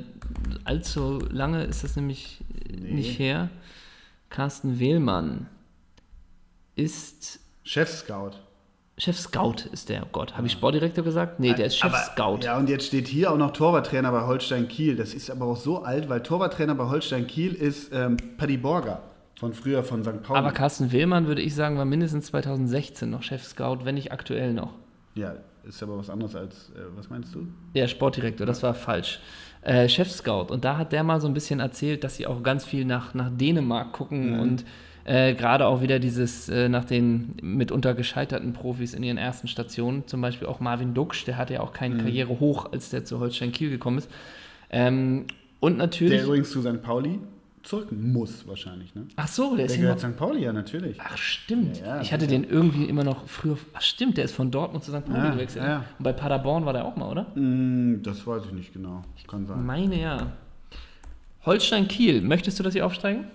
allzu 0.63 1.19
lange 1.29 1.63
ist 1.63 1.83
das 1.83 1.95
nämlich 1.95 2.41
Nee. 2.81 2.93
nicht 2.93 3.19
her. 3.19 3.49
Carsten 4.29 4.79
Wehlmann 4.79 5.47
ist 6.75 7.39
Chef-Scout. 7.63 8.31
Chef 8.97 9.19
Scout, 9.19 9.55
ist 9.73 9.89
der. 9.89 10.03
Oh 10.03 10.09
Gott, 10.13 10.37
habe 10.37 10.47
ich 10.47 10.53
Sportdirektor 10.53 11.03
gesagt? 11.03 11.39
Nee, 11.41 11.53
der 11.53 11.65
ist 11.65 11.77
Chef 11.77 11.93
Aber- 11.93 11.97
Scout. 11.97 12.39
Ja, 12.45 12.57
und 12.57 12.69
jetzt 12.69 12.85
steht 12.87 13.09
hier 13.09 13.29
auch 13.31 13.37
noch 13.37 13.51
Torwarttrainer 13.51 14.09
bei 14.11 14.21
Holstein 14.25 14.69
Kiel. 14.69 14.95
Das 14.95 15.13
ist 15.13 15.29
aber 15.29 15.45
auch 15.47 15.57
so 15.57 15.83
alt, 15.83 16.07
weil 16.07 16.23
Torwarttrainer 16.23 16.75
bei 16.75 16.85
Holstein 16.85 17.27
Kiel 17.27 17.53
ist 17.53 17.91
ähm, 17.93 18.15
Paddy 18.37 18.55
Borger 18.55 19.01
von 19.37 19.53
früher 19.53 19.83
von 19.83 20.01
St. 20.05 20.23
Pauli. 20.23 20.39
Aber 20.39 20.51
Carsten 20.53 20.93
Wehlmann, 20.93 21.27
würde 21.27 21.41
ich 21.41 21.53
sagen, 21.55 21.77
war 21.77 21.83
mindestens 21.83 22.27
2016 22.27 23.09
noch 23.09 23.21
Chef 23.21 23.43
Scout, 23.43 23.79
wenn 23.83 23.95
nicht 23.95 24.13
aktuell 24.13 24.53
noch. 24.53 24.71
Ja, 25.15 25.35
ist 25.63 25.81
aber 25.81 25.97
was 25.97 26.09
anderes 26.09 26.35
als, 26.35 26.71
äh, 26.75 26.81
was 26.95 27.09
meinst 27.09 27.33
du? 27.33 27.47
Der 27.73 27.87
Sportdirektor, 27.87 28.45
das 28.45 28.61
war 28.61 28.73
falsch. 28.73 29.19
Äh, 29.61 29.89
Chef 29.89 30.11
Scout. 30.11 30.51
Und 30.51 30.63
da 30.63 30.77
hat 30.77 30.91
der 30.91 31.03
mal 31.03 31.19
so 31.19 31.27
ein 31.27 31.33
bisschen 31.33 31.59
erzählt, 31.59 32.03
dass 32.03 32.17
sie 32.17 32.27
auch 32.27 32.43
ganz 32.43 32.65
viel 32.65 32.85
nach, 32.85 33.13
nach 33.13 33.31
Dänemark 33.31 33.93
gucken 33.93 34.39
und 34.39 34.65
äh, 35.05 35.33
gerade 35.33 35.67
auch 35.67 35.81
wieder 35.81 35.99
dieses 35.99 36.49
äh, 36.49 36.67
nach 36.67 36.85
den 36.85 37.35
mitunter 37.41 37.93
gescheiterten 37.93 38.53
Profis 38.53 38.93
in 38.93 39.03
ihren 39.03 39.17
ersten 39.17 39.47
Stationen, 39.47 40.07
zum 40.07 40.21
Beispiel 40.21 40.47
auch 40.47 40.59
Marvin 40.59 40.93
Duksch, 40.93 41.25
der 41.25 41.37
hatte 41.37 41.55
ja 41.55 41.59
auch 41.61 41.73
keine 41.73 41.97
Karriere 41.97 42.39
hoch, 42.39 42.71
als 42.71 42.89
der 42.89 43.05
zu 43.05 43.19
Holstein 43.19 43.51
Kiel 43.51 43.69
gekommen 43.69 43.99
ist. 43.99 44.09
Ähm, 44.69 45.25
und 45.59 45.77
natürlich. 45.77 46.17
Der 46.17 46.25
übrigens 46.25 46.51
zu 46.51 46.61
St. 46.61 46.81
Pauli 46.81 47.19
zurück 47.65 47.91
muss 47.91 48.47
wahrscheinlich, 48.47 48.93
ne? 48.95 49.07
ach 49.15 49.27
so, 49.27 49.55
der 49.55 49.65
Der 49.67 49.75
ist 49.75 49.81
gehört 49.81 49.99
St. 49.99 50.15
Pauli, 50.15 50.43
ja, 50.43 50.53
natürlich. 50.53 50.97
Ach 50.99 51.17
stimmt. 51.17 51.79
Ja, 51.79 51.95
ja, 51.95 52.01
ich 52.01 52.13
hatte 52.13 52.25
ja. 52.25 52.31
den 52.31 52.43
irgendwie 52.43 52.85
immer 52.85 53.03
noch 53.03 53.27
früher. 53.27 53.57
Ach 53.73 53.81
stimmt, 53.81 54.17
der 54.17 54.25
ist 54.25 54.33
von 54.33 54.51
Dortmund 54.51 54.83
zu 54.83 54.91
St. 54.91 55.05
Pauli 55.05 55.31
gewechselt. 55.31 55.63
ja, 55.63 55.69
ja. 55.69 55.85
Und 55.97 56.03
bei 56.03 56.13
Paderborn 56.13 56.65
war 56.65 56.73
der 56.73 56.85
auch 56.85 56.95
mal, 56.95 57.09
oder? 57.09 57.27
Hm, 57.33 58.01
das 58.03 58.25
weiß 58.25 58.45
ich 58.45 58.51
nicht 58.51 58.73
genau. 58.73 59.03
Kann 59.27 59.45
sein. 59.45 59.65
Meine 59.65 59.99
ja. 59.99 60.31
Holstein 61.45 61.87
Kiel, 61.87 62.21
möchtest 62.21 62.59
du, 62.59 62.63
dass 62.63 62.73
sie 62.73 62.81
aufsteigen? 62.81 63.25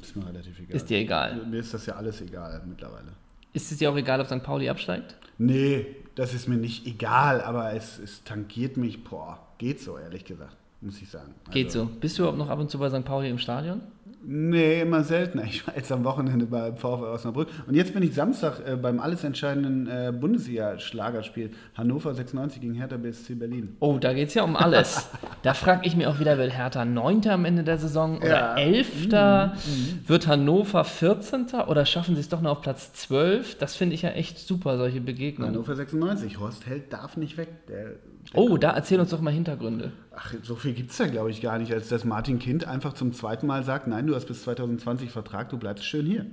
Ist 0.00 0.16
mir 0.16 0.26
relativ 0.26 0.58
egal. 0.58 0.76
Ist 0.76 0.90
dir 0.90 0.98
egal. 0.98 1.46
Mir 1.46 1.60
ist 1.60 1.74
das 1.74 1.86
ja 1.86 1.94
alles 1.94 2.20
egal 2.20 2.62
mittlerweile. 2.66 3.12
Ist 3.52 3.70
es 3.70 3.78
dir 3.78 3.90
auch 3.90 3.96
egal, 3.96 4.20
ob 4.20 4.26
St. 4.26 4.42
Pauli 4.42 4.68
absteigt? 4.68 5.16
Nee, 5.38 5.86
das 6.14 6.34
ist 6.34 6.48
mir 6.48 6.56
nicht 6.56 6.86
egal, 6.86 7.40
aber 7.40 7.72
es, 7.72 7.98
es 7.98 8.22
tangiert 8.24 8.76
mich, 8.76 9.02
boah, 9.02 9.40
geht 9.58 9.80
so, 9.80 9.98
ehrlich 9.98 10.24
gesagt, 10.24 10.56
muss 10.80 11.00
ich 11.02 11.08
sagen. 11.10 11.34
Geht 11.50 11.66
Also, 11.68 11.84
so. 11.84 11.90
Bist 12.00 12.18
du 12.18 12.22
überhaupt 12.22 12.38
noch 12.38 12.48
ab 12.48 12.58
und 12.58 12.70
zu 12.70 12.78
bei 12.78 12.88
St. 12.90 13.04
Pauli 13.04 13.28
im 13.28 13.38
Stadion? 13.38 13.80
Nee, 14.22 14.82
immer 14.82 15.02
seltener. 15.02 15.44
Ich 15.44 15.66
war 15.66 15.74
jetzt 15.74 15.90
am 15.90 16.04
Wochenende 16.04 16.44
beim 16.44 16.76
VfL 16.76 17.04
Osnabrück. 17.04 17.48
Und 17.66 17.74
jetzt 17.74 17.94
bin 17.94 18.02
ich 18.02 18.12
Samstag 18.14 18.60
äh, 18.66 18.76
beim 18.76 19.00
alles 19.00 19.24
entscheidenden 19.24 19.86
äh, 19.86 20.12
Bundesliga-Schlagerspiel 20.12 21.50
Hannover 21.74 22.12
96 22.14 22.60
gegen 22.60 22.74
Hertha 22.74 22.98
BSC 22.98 23.34
Berlin. 23.34 23.76
Oh, 23.80 23.96
da 23.98 24.12
geht 24.12 24.28
es 24.28 24.34
ja 24.34 24.42
um 24.42 24.56
alles. 24.56 25.08
da 25.42 25.54
frage 25.54 25.86
ich 25.86 25.96
mich 25.96 26.06
auch 26.06 26.20
wieder, 26.20 26.36
wird 26.36 26.52
Hertha 26.52 26.84
9. 26.84 27.28
am 27.28 27.46
Ende 27.46 27.64
der 27.64 27.78
Saison 27.78 28.18
oder 28.18 28.28
Ja. 28.28 28.54
11.? 28.56 29.08
Wird 30.06 30.26
Hannover 30.26 30.84
14. 30.84 31.46
oder 31.66 31.86
schaffen 31.86 32.14
sie 32.14 32.20
es 32.20 32.28
doch 32.28 32.42
noch 32.42 32.50
auf 32.52 32.60
Platz 32.60 32.92
12? 32.92 33.56
Das 33.56 33.74
finde 33.74 33.94
ich 33.94 34.02
ja 34.02 34.10
echt 34.10 34.38
super, 34.38 34.76
solche 34.76 35.00
Begegnungen. 35.00 35.54
Hannover 35.54 35.74
96. 35.74 36.38
Horst 36.38 36.66
Held 36.66 36.92
darf 36.92 37.16
nicht 37.16 37.38
weg. 37.38 37.48
Der, 37.68 37.84
der 37.84 37.94
Oh, 38.34 38.58
da 38.58 38.72
erzähl 38.72 39.00
uns 39.00 39.10
doch 39.10 39.20
mal 39.20 39.32
Hintergründe. 39.32 39.92
Ach, 40.22 40.34
so 40.42 40.54
viel 40.54 40.72
gibt 40.74 40.90
es 40.90 40.98
da, 40.98 41.06
glaube 41.06 41.30
ich, 41.30 41.40
gar 41.40 41.58
nicht, 41.58 41.72
als 41.72 41.88
dass 41.88 42.04
Martin 42.04 42.38
Kind 42.38 42.66
einfach 42.66 42.92
zum 42.92 43.12
zweiten 43.14 43.46
Mal 43.46 43.64
sagt, 43.64 43.86
nein, 43.86 44.06
du 44.06 44.14
hast 44.14 44.26
bis 44.26 44.42
2020 44.42 45.10
Vertrag, 45.10 45.48
du 45.48 45.56
bleibst 45.56 45.84
schön 45.86 46.04
hier. 46.04 46.26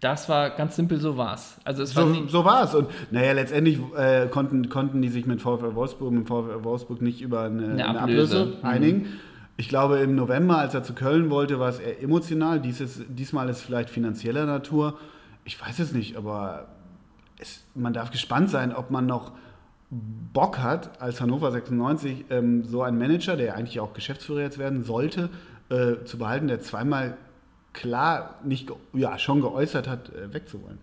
Das 0.00 0.28
war 0.28 0.50
ganz 0.50 0.76
simpel, 0.76 0.98
so 0.98 1.16
war's. 1.16 1.58
Also 1.64 1.82
es 1.82 1.94
war 1.94 2.04
So, 2.04 2.08
nie, 2.08 2.28
so 2.28 2.44
war 2.44 2.64
es. 2.64 2.74
Und 2.74 2.88
naja, 3.10 3.32
letztendlich 3.32 3.78
äh, 3.96 4.26
konnten, 4.28 4.68
konnten 4.70 5.02
die 5.02 5.10
sich 5.10 5.26
mit 5.26 5.42
VfL 5.42 5.74
Wolfsburg, 5.74 6.10
mit 6.12 6.26
VfL 6.26 6.64
Wolfsburg 6.64 7.02
nicht 7.02 7.20
über 7.20 7.42
eine, 7.42 7.64
Eine 7.68 7.88
eine 7.88 8.00
Ablöse. 8.00 8.40
Ablöse, 8.40 8.58
Mhm. 8.62 8.64
einigen. 8.68 9.06
Ich 9.58 9.68
glaube, 9.68 9.98
im 9.98 10.14
November, 10.16 10.56
als 10.56 10.72
er 10.72 10.82
zu 10.82 10.94
Köln 10.94 11.28
wollte, 11.28 11.60
war 11.60 11.68
es 11.68 11.78
eher 11.78 12.02
emotional. 12.02 12.60
Dieses, 12.60 13.02
diesmal 13.08 13.50
ist 13.50 13.58
es 13.58 13.62
vielleicht 13.62 13.90
finanzieller 13.90 14.46
Natur. 14.46 14.98
Ich 15.44 15.60
weiß 15.60 15.78
es 15.80 15.92
nicht, 15.92 16.16
aber 16.16 16.68
es, 17.38 17.62
man 17.74 17.92
darf 17.92 18.10
gespannt 18.10 18.48
sein, 18.48 18.74
ob 18.74 18.90
man 18.90 19.04
noch 19.04 19.32
Bock 19.90 20.58
hat, 20.58 21.00
als 21.00 21.20
Hannover 21.20 21.50
96 21.50 22.26
ähm, 22.30 22.64
so 22.64 22.82
einen 22.82 22.98
Manager, 22.98 23.36
der 23.36 23.56
eigentlich 23.56 23.80
auch 23.80 23.92
Geschäftsführer 23.92 24.42
jetzt 24.42 24.58
werden 24.58 24.84
sollte, 24.84 25.30
äh, 25.68 26.04
zu 26.04 26.18
behalten, 26.18 26.48
der 26.48 26.60
zweimal 26.60 27.16
klar 27.72 28.36
nicht, 28.44 28.70
ja, 28.92 29.18
schon 29.18 29.40
geäußert 29.40 29.88
hat, 29.88 30.10
äh, 30.10 30.32
wegzuwollen. 30.32 30.78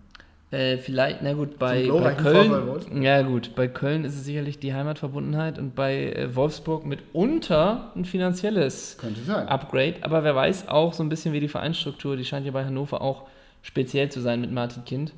Äh, 0.50 0.78
vielleicht, 0.78 1.20
na 1.22 1.34
gut, 1.34 1.58
bei, 1.58 1.88
bei 1.88 2.14
Köln. 2.14 3.02
Ja, 3.02 3.20
gut, 3.20 3.54
bei 3.54 3.68
Köln 3.68 4.04
ist 4.04 4.14
es 4.14 4.24
sicherlich 4.24 4.58
die 4.58 4.72
Heimatverbundenheit 4.72 5.58
und 5.58 5.74
bei 5.74 6.12
äh, 6.12 6.34
Wolfsburg 6.34 6.86
mitunter 6.86 7.92
ein 7.94 8.06
finanzielles 8.06 8.96
Könnte 8.98 9.20
sein. 9.20 9.46
Upgrade. 9.46 9.96
Aber 10.02 10.24
wer 10.24 10.34
weiß 10.34 10.68
auch 10.68 10.94
so 10.94 11.02
ein 11.02 11.10
bisschen 11.10 11.34
wie 11.34 11.40
die 11.40 11.48
Vereinsstruktur, 11.48 12.16
die 12.16 12.24
scheint 12.24 12.46
ja 12.46 12.52
bei 12.52 12.64
Hannover 12.64 13.02
auch 13.02 13.24
speziell 13.60 14.10
zu 14.10 14.20
sein 14.20 14.40
mit 14.40 14.50
Martin 14.50 14.86
Kind. 14.86 15.12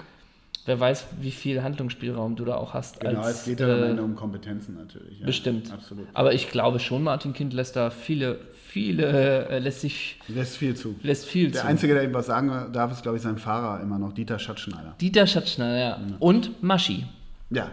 Wer 0.71 0.79
weiß, 0.79 1.07
wie 1.21 1.33
viel 1.33 1.65
Handlungsspielraum 1.65 2.37
du 2.37 2.45
da 2.45 2.55
auch 2.55 2.75
hast. 2.75 3.01
Genau, 3.01 3.23
als, 3.23 3.41
es 3.41 3.45
geht 3.45 3.59
ja 3.59 3.67
am 3.67 3.83
äh, 3.83 3.87
Ende 3.89 4.05
um 4.05 4.15
Kompetenzen 4.15 4.77
natürlich. 4.77 5.19
Ja. 5.19 5.27
Bestimmt. 5.27 5.73
Absolut. 5.73 6.07
Aber 6.15 6.33
ich 6.33 6.49
glaube 6.49 6.79
schon, 6.79 7.03
Martin 7.03 7.33
Kind 7.33 7.53
lässt 7.55 7.75
da 7.75 7.91
viele, 7.91 8.39
viele, 8.69 9.49
äh, 9.49 9.59
lässt 9.59 9.81
sich, 9.81 10.21
Lässt 10.29 10.59
viel 10.59 10.77
zu. 10.77 10.95
lässt 11.03 11.27
viel 11.27 11.51
Der 11.51 11.63
zu. 11.63 11.67
Einzige, 11.67 11.95
der 11.95 12.05
ihm 12.05 12.15
was 12.15 12.27
sagen 12.27 12.71
darf, 12.73 12.93
ist, 12.93 13.03
glaube 13.03 13.17
ich, 13.17 13.23
sein 13.25 13.37
Fahrer 13.37 13.83
immer 13.83 13.99
noch, 13.99 14.13
Dieter 14.13 14.39
Schatzschneider. 14.39 14.95
Dieter 15.01 15.27
Schatzschneider, 15.27 15.77
ja. 15.77 16.01
Und 16.21 16.63
Maschi. 16.63 17.05
Ja. 17.51 17.73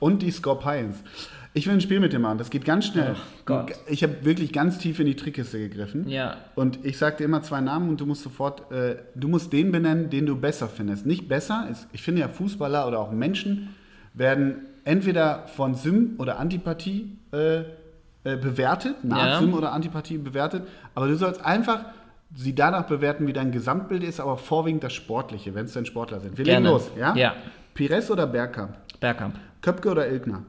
Und 0.00 0.22
die 0.22 0.30
Scorpions. 0.30 0.96
Ich 1.56 1.68
will 1.68 1.74
ein 1.74 1.80
Spiel 1.80 2.00
mit 2.00 2.12
dir 2.12 2.18
machen, 2.18 2.38
das 2.38 2.50
geht 2.50 2.64
ganz 2.64 2.86
schnell. 2.86 3.14
Oh. 3.48 3.60
Ich 3.86 4.02
habe 4.02 4.24
wirklich 4.24 4.52
ganz 4.52 4.78
tief 4.78 4.98
in 4.98 5.06
die 5.06 5.14
Trickkiste 5.14 5.58
gegriffen. 5.60 6.08
Ja. 6.08 6.38
Und 6.56 6.84
ich 6.84 6.98
sage 6.98 7.18
dir 7.18 7.24
immer 7.24 7.42
zwei 7.42 7.60
Namen 7.60 7.88
und 7.88 8.00
du 8.00 8.06
musst 8.06 8.22
sofort, 8.24 8.72
äh, 8.72 8.96
du 9.14 9.28
musst 9.28 9.52
den 9.52 9.70
benennen, 9.70 10.10
den 10.10 10.26
du 10.26 10.36
besser 10.36 10.68
findest. 10.68 11.06
Nicht 11.06 11.28
besser, 11.28 11.68
ist, 11.70 11.86
ich 11.92 12.02
finde 12.02 12.22
ja 12.22 12.28
Fußballer 12.28 12.88
oder 12.88 12.98
auch 12.98 13.12
Menschen 13.12 13.68
werden 14.14 14.66
entweder 14.82 15.46
von 15.46 15.76
Sym 15.76 16.16
oder 16.18 16.40
Antipathie 16.40 17.16
äh, 17.32 17.58
äh, 17.58 17.64
bewertet, 18.24 19.04
nach 19.04 19.24
Ja. 19.24 19.38
Sym 19.38 19.54
oder 19.54 19.72
Antipathie 19.72 20.18
bewertet, 20.18 20.66
aber 20.96 21.06
du 21.06 21.16
sollst 21.16 21.44
einfach 21.44 21.84
sie 22.34 22.54
danach 22.56 22.86
bewerten, 22.86 23.28
wie 23.28 23.32
dein 23.32 23.52
Gesamtbild 23.52 24.02
ist, 24.02 24.18
aber 24.18 24.38
vorwiegend 24.38 24.82
das 24.82 24.92
Sportliche, 24.92 25.54
wenn 25.54 25.66
es 25.66 25.72
denn 25.72 25.86
Sportler 25.86 26.18
sind. 26.18 26.36
Wir 26.36 26.44
Gerne. 26.44 26.66
legen 26.66 26.72
los, 26.78 26.90
ja? 26.98 27.14
Ja. 27.14 27.34
Pires 27.74 28.10
oder 28.10 28.26
Bergkamp? 28.26 28.76
Bergkamp. 28.98 29.36
Köpke 29.62 29.90
oder 29.90 30.08
Ilgner? 30.08 30.42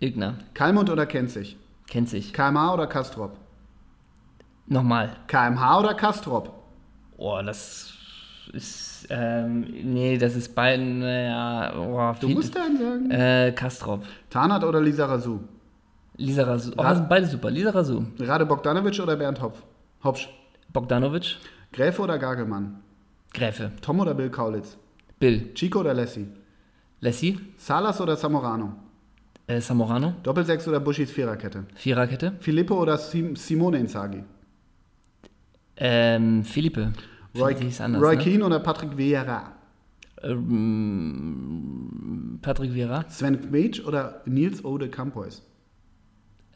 Ilgner. 0.00 0.34
Kalmund 0.54 0.90
oder 0.90 1.06
Kenzig? 1.06 1.56
Kennt 1.88 2.08
sich. 2.08 2.32
KMH 2.32 2.74
oder 2.74 2.86
Kastrop? 2.86 3.36
Nochmal. 4.66 5.16
KMH 5.26 5.78
oder 5.80 5.94
Kastrop? 5.94 6.52
Oh, 7.16 7.40
das 7.44 7.92
ist, 8.52 9.06
ähm, 9.10 9.60
nee, 9.84 10.16
das 10.16 10.36
ist 10.36 10.54
beiden, 10.54 11.00
naja, 11.00 11.74
oh, 11.76 12.14
Du 12.20 12.26
viel- 12.28 12.34
musst 12.36 12.56
einen 12.56 12.78
sagen. 12.78 13.10
Äh, 13.10 13.52
Kastrop. 13.54 14.04
Tarnat 14.30 14.64
oder 14.64 14.80
Lisa 14.80 15.06
Razou? 15.06 15.40
Lisa 16.16 16.42
Rasu. 16.42 16.72
Oh, 16.76 16.82
Ra- 16.82 16.94
sind 16.94 17.08
beide 17.08 17.26
super. 17.26 17.50
Lisa 17.50 17.70
Rasu. 17.70 18.02
Rade 18.18 18.44
Bogdanovic 18.44 19.00
oder 19.00 19.16
Bernd 19.16 19.40
Hopf? 19.40 19.62
Hopsch. 20.04 20.28
Bogdanovic. 20.72 21.36
Gräfe 21.72 22.02
oder 22.02 22.18
Gagelmann? 22.18 22.80
Gräfe. 23.32 23.72
Tom 23.80 24.00
oder 24.00 24.12
Bill 24.14 24.28
Kaulitz? 24.30 24.76
Bill. 25.18 25.54
Chico 25.54 25.80
oder 25.80 25.94
Lessi? 25.94 26.26
Lessi. 27.00 27.38
Salas 27.56 28.00
oder 28.02 28.16
Zamorano? 28.18 28.74
Äh, 29.50 29.60
Samorano. 29.60 30.14
Doppelsechs 30.22 30.66
oder 30.68 30.80
Buschis 30.80 31.10
Viererkette? 31.10 31.64
Viererkette. 31.74 32.32
Filippo 32.40 32.80
oder 32.80 32.96
Sim 32.98 33.34
Simone 33.36 33.78
Inzaghi? 33.78 34.22
Ähm, 35.76 36.44
Philippe. 36.44 36.92
Roy, 37.36 37.54
anders, 37.80 38.02
Roy 38.02 38.16
ne? 38.16 38.22
Keane 38.22 38.44
oder 38.44 38.60
Patrick 38.60 38.96
Vieira? 38.96 39.52
Ähm, 40.22 42.38
Patrick 42.42 42.74
Vieira. 42.74 43.04
Sven 43.08 43.40
Kmetsch 43.40 43.80
oder 43.84 44.20
Nils 44.26 44.64
Ode 44.64 44.88
Campois? 44.88 45.42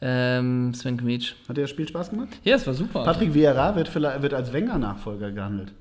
Ähm, 0.01 0.73
Sven 0.73 0.97
Kmiec. 0.97 1.35
Hat 1.47 1.57
dir 1.57 1.61
das 1.61 1.69
Spiel 1.71 1.87
Spaß 1.87 2.09
gemacht? 2.11 2.29
Ja, 2.43 2.55
es 2.55 2.67
war 2.67 2.73
super. 2.73 3.03
Patrick 3.03 3.33
Vieira 3.33 3.75
wird, 3.75 3.93
wird 3.95 4.33
als 4.33 4.53
Wenger-Nachfolger 4.53 5.31
gehandelt. 5.31 5.73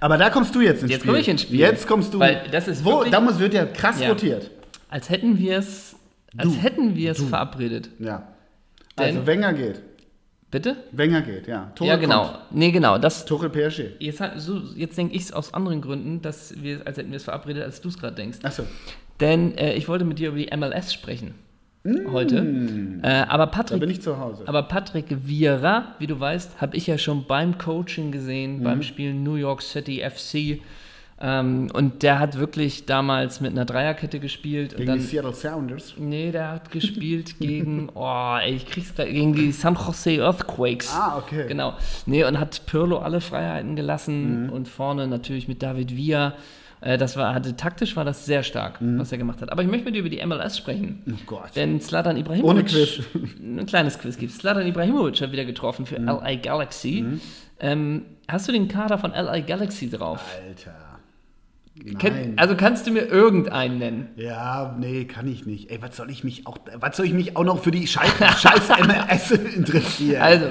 Aber 0.00 0.16
da 0.16 0.30
kommst 0.30 0.54
du 0.54 0.60
jetzt 0.60 0.82
ins 0.82 0.90
Jetzt 0.90 1.00
Spiel. 1.00 1.10
komme 1.10 1.20
ich 1.20 1.28
ins 1.28 1.42
Spiel. 1.42 1.58
Jetzt 1.60 1.86
kommst 1.86 2.14
du. 2.14 2.18
Weil 2.18 2.42
das 2.50 2.68
ist 2.68 2.84
Wo, 2.84 3.04
da 3.04 3.20
muss, 3.20 3.38
wird 3.38 3.54
ja 3.54 3.66
krass 3.66 4.00
Ja. 4.00 4.08
rotiert. 4.08 4.50
Als 4.88 5.10
hätten 5.10 5.38
wir 5.38 5.58
es, 5.58 5.96
als 6.36 6.52
Du. 6.52 6.58
hätten 6.60 6.94
wir 6.96 7.12
es 7.12 7.22
verabredet. 7.22 7.90
Ja. 7.98 8.28
Denn- 8.98 9.16
Also 9.16 9.26
Wenger 9.26 9.52
geht. 9.52 9.80
Bitte? 10.50 10.76
Wenger 10.92 11.20
geht, 11.20 11.46
ja. 11.46 11.70
Tuchel 11.74 11.88
ja, 11.88 11.96
genau. 11.96 12.24
kommt. 12.24 12.38
Nee, 12.52 12.70
genau. 12.70 12.96
Das, 12.96 13.26
Tuchel 13.26 13.50
PSG. 13.50 13.96
jetzt 13.98 14.22
so, 14.36 14.60
jetzt 14.76 14.96
denke 14.96 15.14
ich 15.14 15.22
es 15.22 15.32
aus 15.32 15.52
anderen 15.52 15.82
Gründen, 15.82 16.22
dass 16.22 16.54
wir, 16.62 16.80
als 16.86 16.96
hätten 16.96 17.10
wir 17.10 17.16
es 17.18 17.24
verabredet, 17.24 17.62
als 17.64 17.82
du 17.82 17.88
es 17.88 17.98
gerade 17.98 18.14
denkst. 18.16 18.38
Achso. 18.42 18.62
Denn 19.20 19.56
äh, 19.58 19.74
ich 19.74 19.88
wollte 19.88 20.04
mit 20.06 20.18
dir 20.18 20.28
über 20.28 20.38
die 20.38 20.48
MLS 20.56 20.92
sprechen 20.94 21.34
heute. 22.10 22.38
Äh, 23.02 23.06
aber 23.28 23.46
Da 23.46 23.52
Patrick 23.52 23.80
bin 23.80 23.90
ich 23.90 24.00
zu 24.02 24.18
Hause. 24.18 24.42
Aber 24.46 24.62
Patrick 24.64 25.06
Vieira, 25.26 25.94
wie 25.98 26.06
du 26.06 26.18
weißt, 26.18 26.60
habe 26.60 26.76
ich 26.76 26.86
ja 26.86 26.98
schon 26.98 27.24
beim 27.26 27.56
Coaching 27.58 28.10
gesehen, 28.10 28.58
Mhm. 28.58 28.62
beim 28.64 28.82
Spiel 28.82 29.14
New 29.14 29.34
York 29.36 29.62
City 29.62 30.00
FC. 30.02 30.60
Ähm, 31.20 31.68
und 31.72 32.04
der 32.04 32.20
hat 32.20 32.38
wirklich 32.38 32.86
damals 32.86 33.40
mit 33.40 33.50
einer 33.50 33.64
Dreierkette 33.64 34.20
gespielt. 34.20 34.76
Gegen 34.76 34.80
und 34.90 34.96
die 34.98 35.00
dann, 35.00 35.00
Seattle 35.00 35.34
Sounders. 35.34 35.94
nee, 35.98 36.30
der 36.30 36.52
hat 36.52 36.70
gespielt 36.70 37.40
gegen, 37.40 37.88
oh, 37.94 38.36
ey, 38.40 38.54
ich 38.54 38.66
krieg's 38.66 38.94
gleich, 38.94 39.10
gegen 39.12 39.34
die 39.34 39.50
San 39.50 39.74
Jose 39.74 40.20
Earthquakes. 40.22 40.92
Ah, 40.94 41.18
okay. 41.18 41.46
Genau. 41.48 41.74
Nee, 42.06 42.22
und 42.24 42.38
hat 42.38 42.66
Pirlo 42.66 42.98
alle 42.98 43.20
Freiheiten 43.20 43.74
gelassen 43.74 44.44
Mhm. 44.44 44.50
und 44.50 44.68
vorne 44.68 45.08
natürlich 45.08 45.48
mit 45.48 45.60
David 45.62 45.96
Villa. 45.96 46.34
Äh, 46.80 46.96
Das 46.98 47.16
war, 47.16 47.34
hatte, 47.34 47.56
taktisch 47.56 47.96
war 47.96 48.04
das 48.04 48.24
sehr 48.24 48.44
stark, 48.44 48.80
Mhm. 48.80 49.00
was 49.00 49.10
er 49.10 49.18
gemacht 49.18 49.42
hat. 49.42 49.50
Aber 49.50 49.62
ich 49.62 49.68
möchte 49.68 49.86
mit 49.86 49.96
dir 49.96 50.00
über 50.00 50.08
die 50.10 50.24
MLS 50.24 50.56
sprechen. 50.56 51.02
Oh 51.10 51.14
Gott. 51.26 51.56
Denn 51.56 51.80
Zlatan 51.80 52.16
Ibrahimovic. 52.16 52.48
Ohne 52.48 52.62
Quiz. 52.64 53.00
Ein 53.42 53.66
kleines 53.66 53.98
Quiz 53.98 54.16
gibt 54.18 54.32
Zlatan 54.34 54.64
Ibrahimovic 54.68 55.20
hat 55.20 55.32
wieder 55.32 55.44
getroffen 55.44 55.84
für 55.84 55.96
LA 55.96 56.36
Galaxy. 56.36 57.04
Ähm, 57.58 58.02
hast 58.28 58.46
du 58.46 58.52
den 58.52 58.68
Kader 58.68 58.98
von 58.98 59.10
LA 59.10 59.40
Galaxy 59.40 59.90
drauf? 59.90 60.20
Alter. 60.46 60.76
Nein. 61.84 62.34
also 62.36 62.54
kannst 62.56 62.86
du 62.86 62.90
mir 62.90 63.02
irgendeinen 63.06 63.78
nennen? 63.78 64.08
ja, 64.16 64.76
nee, 64.78 65.04
kann 65.04 65.26
ich 65.28 65.46
nicht. 65.46 65.70
Ey, 65.70 65.78
was 65.80 65.96
soll 65.96 66.10
ich 66.10 66.24
mich 66.24 66.46
auch, 66.46 66.58
was 66.80 66.96
soll 66.96 67.06
ich 67.06 67.12
mich 67.14 67.36
auch 67.36 67.44
noch 67.44 67.62
für 67.62 67.70
die 67.70 67.86
scheiß, 67.86 68.10
scheiß 68.40 68.68
MLS 68.86 69.30
interessieren? 69.30 70.20
Also, 70.22 70.46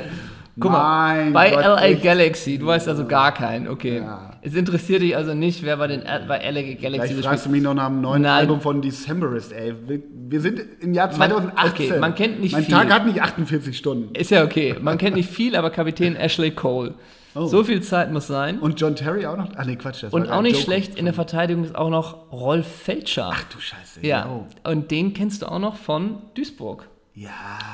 guck 0.60 0.72
Mein 0.72 1.32
mal, 1.32 1.50
bei 1.50 1.52
Gott, 1.52 1.64
LA 1.66 1.82
echt. 1.84 2.04
Galaxy, 2.04 2.58
du 2.58 2.66
weißt 2.68 2.88
also 2.88 3.06
gar 3.06 3.34
keinen, 3.34 3.68
okay. 3.68 3.98
Ja. 4.00 4.32
Es 4.42 4.56
interessiert 4.56 5.02
dich 5.02 5.16
also 5.16 5.34
nicht, 5.34 5.64
wer 5.64 5.78
bei, 5.78 5.88
den, 5.88 6.02
bei 6.28 6.38
LA 6.50 6.62
Galaxy 6.76 6.80
Vielleicht 7.14 7.26
fragst 7.26 7.46
du 7.46 7.50
mich 7.50 7.62
noch 7.62 7.74
nach 7.74 7.88
dem 7.90 8.02
neuen 8.02 8.22
Nein. 8.22 8.32
Album 8.40 8.62
von 8.62 8.82
Decemberist, 8.82 9.52
ey. 9.52 9.74
Wir, 9.86 10.00
wir 10.30 10.42
sind 10.42 10.62
im 10.80 10.94
Jahr 10.94 11.08
Man- 11.08 11.16
2018. 11.16 11.70
okay, 11.92 12.00
man 12.00 12.16
kennt 12.16 12.40
nicht 12.40 12.54
mein 12.54 12.64
viel. 12.64 12.74
Tag 12.74 12.92
hat 12.92 13.06
nicht 13.06 13.22
48 13.22 13.78
Stunden. 13.78 14.16
Ist 14.16 14.32
ja 14.32 14.44
okay. 14.44 14.76
Man 14.82 14.98
kennt 14.98 15.16
nicht 15.16 15.30
viel, 15.30 15.56
aber 15.56 15.70
Kapitän 15.70 16.16
Ashley 16.16 16.52
Cole. 16.52 16.94
Oh. 17.38 17.46
So 17.46 17.64
viel 17.64 17.82
Zeit 17.84 18.12
muss 18.12 18.28
sein. 18.28 18.60
Und 18.60 18.80
John 18.80 18.96
Terry 18.96 19.26
auch 19.26 19.38
noch? 19.38 19.50
Ah, 19.56 19.64
nee, 19.66 19.76
Quatsch. 19.76 20.04
Das 20.04 20.14
Und 20.14 20.30
auch 20.30 20.42
nicht 20.42 20.54
Joke. 20.56 20.64
schlecht 20.66 20.96
in 20.96 21.06
der 21.06 21.14
Verteidigung 21.14 21.64
ist 21.64 21.76
auch 21.76 21.90
noch 21.90 22.32
Rolf 22.32 22.66
Felscher. 22.68 23.30
Ach 23.34 23.44
du 23.44 23.60
Scheiße. 23.60 24.06
Ja, 24.06 24.26
yo. 24.26 24.48
und 24.64 24.90
den 24.92 25.14
kennst 25.14 25.42
du 25.42 25.46
auch 25.52 25.60
noch 25.60 25.76
von 25.76 26.18
Duisburg. 26.36 26.88
Ja. 27.14 27.30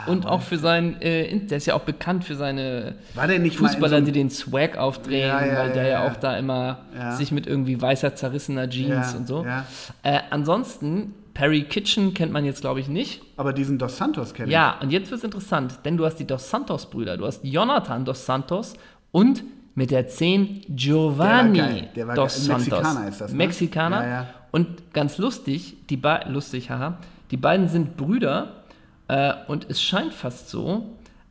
Und 0.08 0.26
auch 0.26 0.42
für 0.42 0.58
sein, 0.58 1.02
äh, 1.02 1.38
der 1.38 1.58
ist 1.58 1.66
ja 1.66 1.74
auch 1.76 1.82
bekannt 1.82 2.24
für 2.24 2.36
seine 2.36 2.96
War 3.14 3.28
der 3.28 3.40
nicht 3.40 3.58
Fußballer, 3.58 4.00
so 4.00 4.06
die 4.06 4.14
den 4.14 4.30
Swag 4.30 4.78
aufdrehen, 4.78 5.28
Ja, 5.28 5.46
ja, 5.46 5.56
weil 5.60 5.74
der 5.74 5.88
ja, 5.88 6.08
auch 6.08 6.16
da 6.16 6.38
immer 6.38 6.78
sich 7.18 7.34
mit 7.34 7.46
irgendwie 7.46 7.82
weißer, 7.82 8.16
zerrissener 8.16 8.70
Jeans 8.70 9.14
und 9.16 9.28
so. 9.28 9.44
ja. 9.44 9.66
Äh, 10.02 10.20
ansonsten, 10.30 11.14
Perry 11.34 11.64
Kitchen 11.64 12.14
kennt 12.14 12.32
man 12.32 12.46
jetzt, 12.46 12.62
glaube 12.62 12.80
ich, 12.80 12.88
nicht. 12.88 13.22
Aber 13.36 13.52
diesen 13.52 13.78
Dos 13.80 13.98
Santos 13.98 14.34
kenne 14.34 14.50
Ja, 14.52 14.78
und 14.82 14.92
jetzt 14.92 15.10
wird 15.12 15.18
es 15.18 15.24
interessant, 15.26 15.80
denn 15.84 15.98
du 15.98 16.06
hast 16.06 16.18
die 16.18 16.28
Dos 16.28 16.50
Santos-Brüder. 16.50 17.18
Du 17.18 17.26
hast 17.26 17.44
Jonathan 17.44 18.06
Dos 18.06 18.26
Santos 18.26 18.76
und 19.14 19.44
mit 19.76 19.90
der 19.92 20.08
10 20.10 20.66
Giovanni 20.70 21.54
Der 21.58 21.64
war 21.64 21.72
geil. 21.72 21.90
Der 21.96 22.08
war 22.08 22.16
Dos. 22.16 22.46
Santos. 22.46 22.68
Mexikaner 22.68 23.08
ist 23.08 23.22
das, 23.22 23.32
ne? 23.32 23.38
Mexikaner. 23.38 24.04
Ja, 24.04 24.10
ja. 24.10 24.28
Und 24.52 24.94
ganz 24.94 25.18
lustig, 25.18 25.78
die 25.90 26.00
lustig, 26.28 26.70
haha, 26.70 26.98
die 27.32 27.38
beiden 27.38 27.70
sind 27.70 27.96
Brüder 27.96 28.64
äh, 29.08 29.34
und 29.48 29.68
es 29.70 29.82
scheint 29.82 30.14
fast 30.14 30.50
so, 30.50 30.90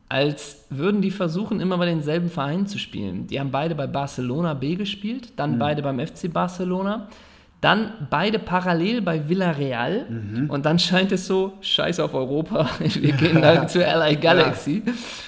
als 0.09 0.65
würden 0.69 1.01
die 1.01 1.11
versuchen, 1.11 1.59
immer 1.61 1.77
bei 1.77 1.85
denselben 1.85 2.29
Vereinen 2.29 2.67
zu 2.67 2.77
spielen. 2.77 3.27
Die 3.27 3.39
haben 3.39 3.51
beide 3.51 3.75
bei 3.75 3.87
Barcelona 3.87 4.53
B 4.53 4.75
gespielt, 4.75 5.29
Mhm. 5.29 5.35
dann 5.37 5.59
beide 5.59 5.81
beim 5.81 5.99
FC 5.99 6.31
Barcelona, 6.31 7.07
dann 7.63 7.91
beide 8.09 8.39
parallel 8.39 9.01
bei 9.01 9.29
Villarreal 9.29 10.05
Mhm. 10.09 10.49
und 10.49 10.65
dann 10.65 10.79
scheint 10.79 11.11
es 11.11 11.25
so, 11.27 11.53
scheiß 11.61 11.99
auf 11.99 12.13
Europa, 12.13 12.67
wir 12.79 13.13
gehen 13.13 13.41
dann 13.41 13.67
zu 13.69 13.79
LA 13.79 14.13
Galaxy. 14.15 14.83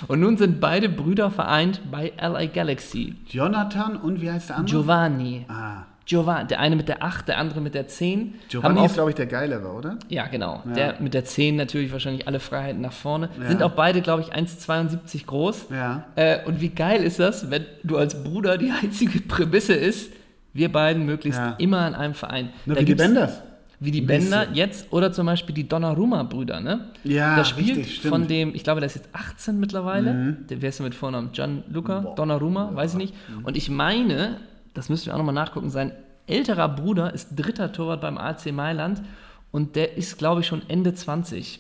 Und 0.08 0.20
nun 0.20 0.38
sind 0.38 0.60
beide 0.60 0.90
Brüder 0.90 1.32
vereint 1.32 1.80
bei 1.92 2.12
LA 2.20 2.46
Galaxy. 2.48 3.16
Jonathan 3.30 3.96
und 3.98 4.22
wie 4.22 4.30
heißt 4.32 4.50
der 4.50 4.58
andere? 4.58 4.78
Giovanni. 4.78 5.46
ah, 5.48 5.84
Giovanni, 6.06 6.48
der 6.48 6.60
eine 6.60 6.76
mit 6.76 6.88
der 6.88 7.02
8, 7.02 7.28
der 7.30 7.40
andere 7.40 7.62
mit 7.62 7.74
der 7.74 7.88
10. 7.88 8.36
Giovanni 8.50 8.76
haben 8.78 8.86
ist, 8.86 8.92
auch, 8.92 8.96
glaube 8.96 9.10
ich, 9.12 9.16
der 9.16 9.26
Geilere, 9.26 9.68
oder? 9.70 9.98
ja, 10.10 10.28
genau. 10.28 10.62
Ja. 10.68 10.74
Der 10.74 10.96
mit 11.00 11.14
der 11.16 11.26
10 11.26 11.56
natürlich 11.56 11.92
wahrscheinlich 11.92 12.28
alle 12.28 12.40
Freiheiten 12.40 12.82
nach 12.82 12.94
vorne. 12.94 13.30
Ja. 13.42 13.48
Sind 13.48 13.64
auch 13.64 13.72
beide, 13.72 14.02
glaube 14.02 14.22
ich, 14.22 14.36
1,72 14.36 15.26
groß. 15.26 15.66
Ja. 15.72 16.04
Äh, 16.16 16.46
und 16.46 16.62
wie 16.62 16.70
geil 16.70 17.02
ist 17.02 17.20
das, 17.20 17.50
wenn 17.50 17.66
du 17.84 17.98
als 17.98 18.24
Bruder 18.24 18.58
die 18.60 18.72
einzige 18.84 19.20
Prämisse 19.22 19.74
ist, 19.74 20.12
wir 20.56 20.72
beiden 20.72 21.06
möglichst 21.06 21.40
Ja. 21.40 21.52
immer 21.60 21.88
in 21.88 21.94
einem 21.94 22.14
Verein. 22.16 22.50
Na, 22.66 22.74
Da 22.74 22.82
wie 22.82 22.86
die 22.86 22.96
Benders. 22.96 23.42
Wie 23.78 23.92
die 23.92 24.02
bisschen. 24.02 24.34
jetzt 24.54 24.92
oder 24.94 25.12
zum 25.12 25.26
Beispiel 25.26 25.54
die 25.54 25.68
Donnarumma-Brüder, 25.68 26.62
ne? 26.62 26.92
Ja, 27.04 27.36
Der 27.36 27.44
spielt 27.44 27.76
richtig, 27.78 27.96
stimmt. 27.98 28.06
Mhm. 28.06 28.10
von 28.10 28.28
dem, 28.30 28.56
ich 28.56 28.64
glaube, 28.64 28.80
der 28.80 28.88
ist 28.88 28.96
jetzt 28.96 29.10
18 29.12 29.60
mittlerweile. 29.60 30.38
Der, 30.50 30.62
wer 30.62 30.70
ist 30.70 30.80
der 30.80 30.86
mit 30.86 30.96
Vornamen? 30.96 31.34
Gianluca 31.34 32.00
Boah. 32.00 32.16
Donnarumma, 32.16 32.72
weiß 32.74 32.94
ich 32.94 32.98
nicht. 32.98 33.14
Und 33.44 33.58
ich 33.58 33.70
meine, 33.70 34.38
das 34.74 34.88
müssen 34.88 35.08
wir 35.08 35.14
auch 35.14 35.18
nochmal 35.18 35.36
nachgucken, 35.36 35.70
sein 35.70 35.92
älterer 36.26 36.70
Bruder 36.70 37.14
ist 37.14 37.36
dritter 37.36 37.72
Torwart 37.74 38.00
beim 38.02 38.18
AC 38.18 38.52
Mailand 38.54 39.02
und 39.52 39.76
der 39.76 39.98
ist, 39.98 40.18
glaube 40.18 40.40
ich, 40.42 40.48
schon 40.48 40.62
Ende 40.70 40.94
20. 40.94 41.60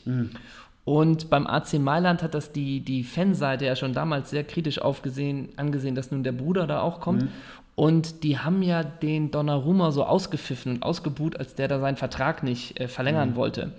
Und 0.85 1.29
beim 1.29 1.47
AC 1.47 1.73
Mailand 1.79 2.23
hat 2.23 2.33
das 2.33 2.51
die, 2.51 2.79
die 2.79 3.03
Fanseite 3.03 3.65
ja 3.65 3.75
schon 3.75 3.93
damals 3.93 4.29
sehr 4.29 4.43
kritisch 4.43 4.79
aufgesehen, 4.79 5.49
angesehen, 5.57 5.95
dass 5.95 6.11
nun 6.11 6.23
der 6.23 6.31
Bruder 6.31 6.65
da 6.67 6.79
auch 6.81 6.99
kommt. 7.01 7.27
Und 7.75 8.23
die 8.23 8.39
haben 8.39 8.61
ja 8.61 8.83
den 8.83 9.31
Donnarumma 9.31 9.91
so 9.91 10.05
ausgepfiffen 10.05 10.75
und 10.75 10.83
ausgebuht, 10.83 11.37
als 11.37 11.55
der 11.55 11.67
da 11.67 11.79
seinen 11.79 11.97
Vertrag 11.97 12.41
nicht 12.41 12.79
äh, 12.79 12.87
verlängern 12.87 13.35
wollte. 13.35 13.73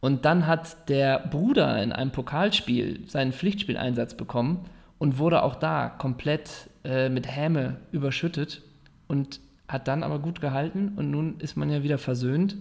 Und 0.00 0.24
dann 0.24 0.46
hat 0.46 0.88
der 0.88 1.18
Bruder 1.18 1.82
in 1.82 1.92
einem 1.92 2.10
Pokalspiel 2.10 3.08
seinen 3.08 3.32
Pflichtspieleinsatz 3.32 4.14
bekommen 4.14 4.66
und 4.98 5.18
wurde 5.18 5.42
auch 5.42 5.54
da 5.56 5.88
komplett 5.88 6.70
äh, 6.84 7.08
mit 7.08 7.26
Häme 7.26 7.76
überschüttet 7.92 8.62
und 9.08 9.40
hat 9.68 9.88
dann 9.88 10.02
aber 10.02 10.18
gut 10.18 10.40
gehalten 10.40 10.92
und 10.96 11.10
nun 11.10 11.40
ist 11.40 11.56
man 11.56 11.70
ja 11.70 11.82
wieder 11.82 11.98
versöhnt. 11.98 12.56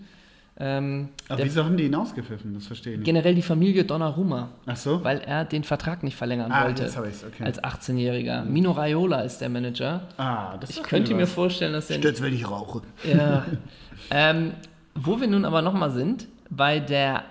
Ähm, 0.57 1.09
Aber 1.27 1.43
wieso 1.43 1.65
haben 1.65 1.75
die 1.75 1.83
ihn 1.85 1.95
ausgepfiffen? 1.95 2.53
Das 2.53 2.67
verstehe 2.67 2.93
ich 2.93 2.99
nicht. 2.99 3.05
generell 3.05 3.35
die 3.35 3.41
Familie 3.41 3.83
Donnarumma, 3.83 4.49
Ach 4.65 4.77
so? 4.77 5.03
weil 5.03 5.19
er 5.19 5.43
den 5.43 5.65
Vertrag 5.65 6.01
nicht 6.01 6.15
verlängern 6.15 6.49
Ah, 6.51 6.63
wollte 6.65 6.83
jetzt 6.83 6.97
ich's, 6.97 7.25
okay. 7.25 7.43
als 7.43 7.61
18-Jähriger. 7.61 8.43
Mino 8.45 8.71
Raiola 8.71 9.21
ist 9.21 9.39
der 9.39 9.49
Manager. 9.49 10.07
ah, 10.17 10.55
das 10.57 10.69
Ich 10.69 10.75
sagt 10.77 10.87
könnte 10.87 11.13
mir 11.13 11.23
was. 11.23 11.33
vorstellen, 11.33 11.73
dass 11.73 11.89
er 11.89 11.97
Stürzt, 11.97 12.21
wenn 12.21 12.33
ich 12.33 12.49
rauche. 12.49 12.81
ja. 13.03 13.45
ähm, 14.11 14.53
wo 14.95 15.19
wir 15.19 15.27
nun 15.27 15.43
aber 15.43 15.61
nochmal 15.61 15.91
sind, 15.91 16.25
bei 16.49 16.79
der 16.79 17.23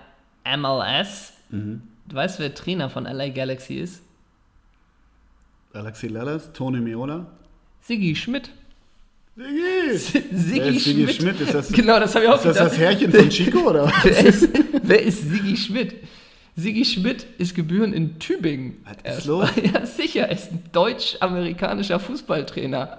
MLS. 0.45 1.33
Mhm. 1.49 1.81
Du 2.07 2.15
weißt, 2.15 2.37
wer 2.39 2.53
Trainer 2.53 2.91
von 2.91 3.05
LA 3.05 3.29
Galaxy 3.29 3.75
ist? 3.77 4.03
Alexi 5.73 6.07
Lellas, 6.07 6.53
Tony 6.53 6.79
Meola. 6.79 7.25
Siggi 7.81 8.15
Schmidt. 8.15 8.51
Siggi! 9.35 9.97
Siggi 9.97 10.59
Wer 10.59 10.65
ist 10.67 10.83
Siggi 10.85 11.03
Schmidt. 11.03 11.15
Schmidt? 11.15 11.41
Ist 11.41 11.53
das, 11.53 11.71
genau, 11.71 11.99
das 11.99 12.15
habe 12.15 12.25
ich 12.25 12.31
auch 12.31 12.35
ist 12.37 12.45
das 12.45 12.53
gedacht. 12.57 12.71
das 12.71 12.77
Herrchen 12.79 13.11
von 13.11 13.29
Chico 13.29 13.59
oder 13.69 13.85
was? 13.85 13.93
wer, 14.03 14.25
ist, 14.25 14.49
wer 14.83 15.01
ist 15.03 15.29
Siggi 15.29 15.57
Schmidt? 15.57 15.95
Siggi 16.55 16.85
Schmidt 16.85 17.25
ist 17.37 17.53
geboren 17.53 17.91
in 17.91 18.17
Tübingen. 18.17 18.77
Was 18.85 18.95
Er 19.03 19.17
ist 19.17 19.25
los? 19.25 19.49
Ja, 19.73 19.85
sicher, 19.85 20.21
er 20.29 20.31
ist 20.31 20.51
ein 20.53 20.63
deutsch-amerikanischer 20.71 21.99
Fußballtrainer. 21.99 22.97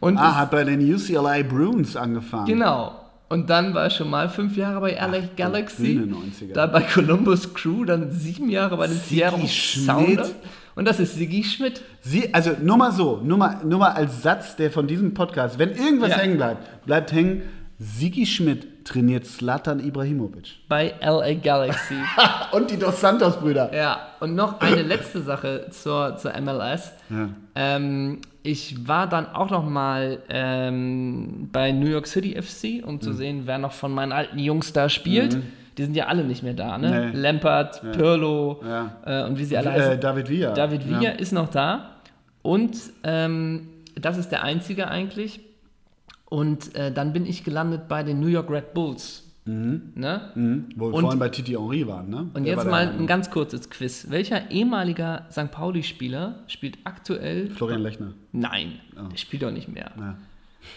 Und 0.00 0.18
Ah, 0.18 0.30
ist, 0.30 0.34
hat 0.36 0.50
bei 0.50 0.64
den 0.64 0.92
UCLA 0.94 1.42
Bruins 1.44 1.94
angefangen. 1.96 2.46
genau. 2.46 2.98
Und 3.28 3.48
dann 3.48 3.72
war 3.72 3.84
er 3.84 3.90
schon 3.90 4.10
mal 4.10 4.28
fünf 4.28 4.56
Jahre 4.58 4.80
bei 4.80 4.92
LA 4.92 5.20
Ach, 5.32 5.36
Galaxy. 5.36 5.94
grüne 5.94 6.12
90er. 6.16 6.52
Dann 6.52 6.70
bei 6.72 6.82
Columbus 6.82 7.54
Crew, 7.54 7.84
dann 7.84 8.10
sieben 8.10 8.50
Jahre 8.50 8.76
bei 8.76 8.88
den 8.88 8.98
Siggi 8.98 9.20
Seattle 9.20 9.48
Schmidt? 9.48 9.86
Sounders. 9.86 10.34
Und 10.74 10.86
das 10.86 10.98
ist 11.00 11.14
Siggi 11.16 11.44
Schmidt. 11.44 11.82
Sie, 12.00 12.32
also 12.32 12.52
nur 12.62 12.76
mal 12.78 12.92
so, 12.92 13.20
nur 13.22 13.38
mal, 13.38 13.58
nur 13.64 13.78
mal 13.78 13.90
als 13.92 14.22
Satz, 14.22 14.56
der 14.56 14.70
von 14.70 14.86
diesem 14.86 15.12
Podcast, 15.14 15.58
wenn 15.58 15.70
irgendwas 15.70 16.10
Ja. 16.10 16.18
hängen 16.18 16.36
bleibt, 16.36 16.84
bleibt 16.86 17.12
hängen, 17.12 17.42
Sigi 17.78 18.26
Schmidt 18.26 18.84
trainiert 18.84 19.26
Slatan 19.26 19.80
Ibrahimovic. 19.84 20.56
Bei 20.68 20.94
LA 21.00 21.34
Galaxy. 21.34 21.94
Und 22.52 22.70
die 22.70 22.76
Dos 22.78 23.00
Santos 23.00 23.36
Brüder. 23.38 23.74
ja, 23.74 23.98
und 24.20 24.34
noch 24.36 24.60
eine 24.60 24.82
letzte 24.82 25.20
Sache 25.22 25.66
zur, 25.70 26.16
zur 26.16 26.32
MLS. 26.40 26.92
Ja. 27.10 27.28
Ähm, 27.56 28.20
ich 28.44 28.86
war 28.86 29.08
dann 29.08 29.26
auch 29.26 29.50
noch 29.50 29.64
mal 29.68 30.18
ähm, 30.28 31.48
bei 31.52 31.72
New 31.72 31.86
York 31.86 32.06
City 32.06 32.40
FC, 32.40 32.84
um 32.86 32.94
Mhm. 32.96 33.00
zu 33.00 33.12
sehen, 33.14 33.42
wer 33.46 33.58
noch 33.58 33.72
von 33.72 33.92
meinen 33.92 34.12
alten 34.12 34.38
Jungs 34.38 34.72
da 34.72 34.88
spielt. 34.88 35.38
Die 35.78 35.84
sind 35.84 35.94
ja 35.96 36.06
alle 36.06 36.24
nicht 36.24 36.42
mehr 36.42 36.54
da, 36.54 36.76
ne? 36.78 37.10
Nee. 37.12 37.18
Lampard, 37.20 37.80
Pirlo 37.92 38.62
Ja. 38.64 38.96
äh, 39.04 39.26
und 39.26 39.38
wie 39.38 39.44
sie 39.44 39.56
alle 39.56 39.72
heißen. 39.72 39.92
Äh, 39.92 39.98
David 39.98 40.28
Villa. 40.28 40.52
David 40.52 40.86
Villa 40.88 41.00
Ja. 41.02 41.10
ist 41.12 41.32
noch 41.32 41.48
da 41.48 41.96
und 42.42 42.76
ähm, 43.04 43.68
das 44.00 44.18
ist 44.18 44.30
der 44.30 44.42
einzige 44.42 44.88
eigentlich. 44.88 45.40
Und 46.28 46.74
äh, 46.76 46.90
dann 46.92 47.12
bin 47.12 47.26
ich 47.26 47.44
gelandet 47.44 47.88
bei 47.88 48.02
den 48.02 48.20
New 48.20 48.26
York 48.28 48.50
Red 48.50 48.72
Bulls. 48.74 49.24
Ne? 49.44 50.20
Mhm. 50.36 50.68
Wo 50.76 50.86
wir 50.90 50.94
Und- 50.94 51.00
vorhin 51.02 51.18
bei 51.18 51.28
Titi 51.28 51.52
Henry 51.52 51.84
waren, 51.86 52.08
ne? 52.08 52.28
Und 52.32 52.44
Der 52.44 52.54
jetzt 52.54 52.64
mal 52.66 52.88
ein 52.88 53.06
ganz 53.08 53.28
kurzes 53.28 53.68
Quiz. 53.70 54.06
Welcher 54.08 54.50
ehemaliger 54.52 55.26
St. 55.32 55.50
Pauli-Spieler 55.50 56.36
spielt 56.46 56.78
aktuell. 56.84 57.50
Florian 57.50 57.82
Lechner. 57.82 58.12
Nein, 58.30 58.74
der 59.10 59.16
spielt 59.16 59.42
doch 59.42 59.50
nicht 59.50 59.68
mehr. 59.68 59.90
Ja. 59.98 60.16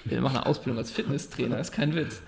Der 0.05 0.21
macht 0.21 0.35
eine 0.35 0.45
Ausbildung 0.45 0.77
als 0.79 0.91
Fitnesstrainer, 0.91 1.59
ist 1.59 1.71
kein 1.71 1.95
Witz. 1.95 2.21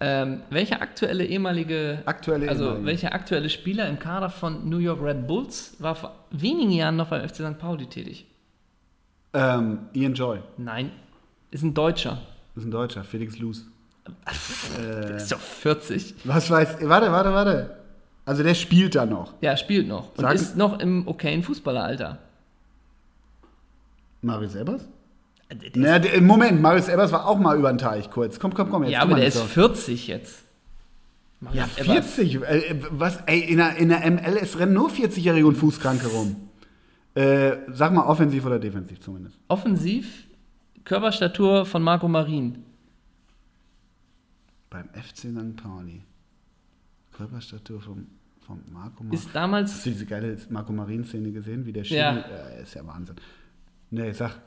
Ähm, 0.00 0.42
welcher 0.50 0.80
aktuelle 0.82 1.24
ehemalige. 1.24 2.02
Aktuelle 2.06 2.48
Also, 2.48 2.64
ehemalige. 2.64 2.86
welcher 2.86 3.12
aktuelle 3.14 3.50
Spieler 3.50 3.88
im 3.88 3.98
Kader 3.98 4.30
von 4.30 4.68
New 4.68 4.78
York 4.78 5.02
Red 5.02 5.26
Bulls 5.26 5.76
war 5.78 5.94
vor 5.94 6.14
wenigen 6.30 6.70
Jahren 6.70 6.96
noch 6.96 7.08
beim 7.08 7.26
FC 7.28 7.36
St. 7.36 7.58
Pauli 7.58 7.86
tätig? 7.86 8.26
Ähm, 9.32 9.80
Ian 9.92 10.14
Joy. 10.14 10.38
Nein, 10.56 10.90
ist 11.50 11.62
ein 11.62 11.74
Deutscher. 11.74 12.20
ist 12.56 12.64
ein 12.64 12.70
Deutscher. 12.70 13.04
Felix 13.04 13.38
Luz. 13.38 13.64
Der 14.78 15.16
ist 15.16 15.30
doch 15.30 15.38
40. 15.38 16.14
Was 16.24 16.50
weiß. 16.50 16.78
Warte, 16.82 17.12
warte, 17.12 17.32
warte. 17.32 17.76
Also 18.24 18.42
der 18.42 18.54
spielt 18.54 18.94
da 18.94 19.06
noch. 19.06 19.34
Ja, 19.40 19.56
spielt 19.56 19.86
noch. 19.88 20.08
Und 20.16 20.20
Sag- 20.20 20.34
ist 20.34 20.56
noch 20.56 20.78
im 20.80 21.06
okayen 21.06 21.42
Fußballeralter. 21.42 22.18
Marius 24.22 24.54
Ebers? 24.54 24.86
Na, 25.74 25.98
der, 25.98 26.20
Moment, 26.20 26.60
Marius 26.62 26.88
Ebers 26.88 27.10
war 27.12 27.26
auch 27.26 27.38
mal 27.38 27.58
über 27.58 27.72
den 27.72 27.78
Teich 27.78 28.10
kurz. 28.10 28.38
Komm, 28.38 28.54
komm, 28.54 28.70
komm. 28.70 28.84
Jetzt 28.84 28.92
ja, 28.92 29.02
aber 29.02 29.16
der 29.16 29.26
ist 29.26 29.34
so. 29.34 29.44
40 29.44 30.06
jetzt. 30.06 30.42
Ja, 31.52 31.66
Marius 31.66 31.78
Ebers. 31.78 32.14
40. 32.14 32.42
Äh, 32.42 32.80
was, 32.90 33.16
ey, 33.26 33.40
in 33.40 33.56
der, 33.56 33.76
in 33.76 33.88
der 33.88 34.08
MLS 34.10 34.58
rennen 34.58 34.74
nur 34.74 34.90
40-Jährige 34.90 35.46
und 35.46 35.56
Fußkranke 35.56 36.06
rum. 36.06 36.36
Äh, 37.14 37.56
sag 37.72 37.92
mal 37.92 38.04
offensiv 38.06 38.46
oder 38.46 38.60
defensiv 38.60 39.00
zumindest. 39.00 39.36
Offensiv, 39.48 40.24
Körperstatur 40.84 41.66
von 41.66 41.82
Marco 41.82 42.06
Marin. 42.06 42.64
Beim 44.70 44.88
FC 44.90 45.18
St. 45.18 45.56
Pauli. 45.56 46.02
Körperstatur 47.12 47.80
vom, 47.80 48.06
vom 48.46 48.60
Marco 48.72 49.02
Marin. 49.02 49.12
Ist 49.12 49.26
Hast 49.26 49.34
damals. 49.34 49.82
du 49.82 49.90
diese 49.90 50.06
geile 50.06 50.38
Marco 50.48 50.72
Marin-Szene 50.72 51.32
gesehen, 51.32 51.66
wie 51.66 51.72
der 51.72 51.82
Schiri? 51.82 51.98
Ja. 51.98 52.18
Äh, 52.18 52.62
ist 52.62 52.74
ja 52.74 52.86
Wahnsinn. 52.86 53.16
Nee, 53.90 54.12
sag. 54.12 54.40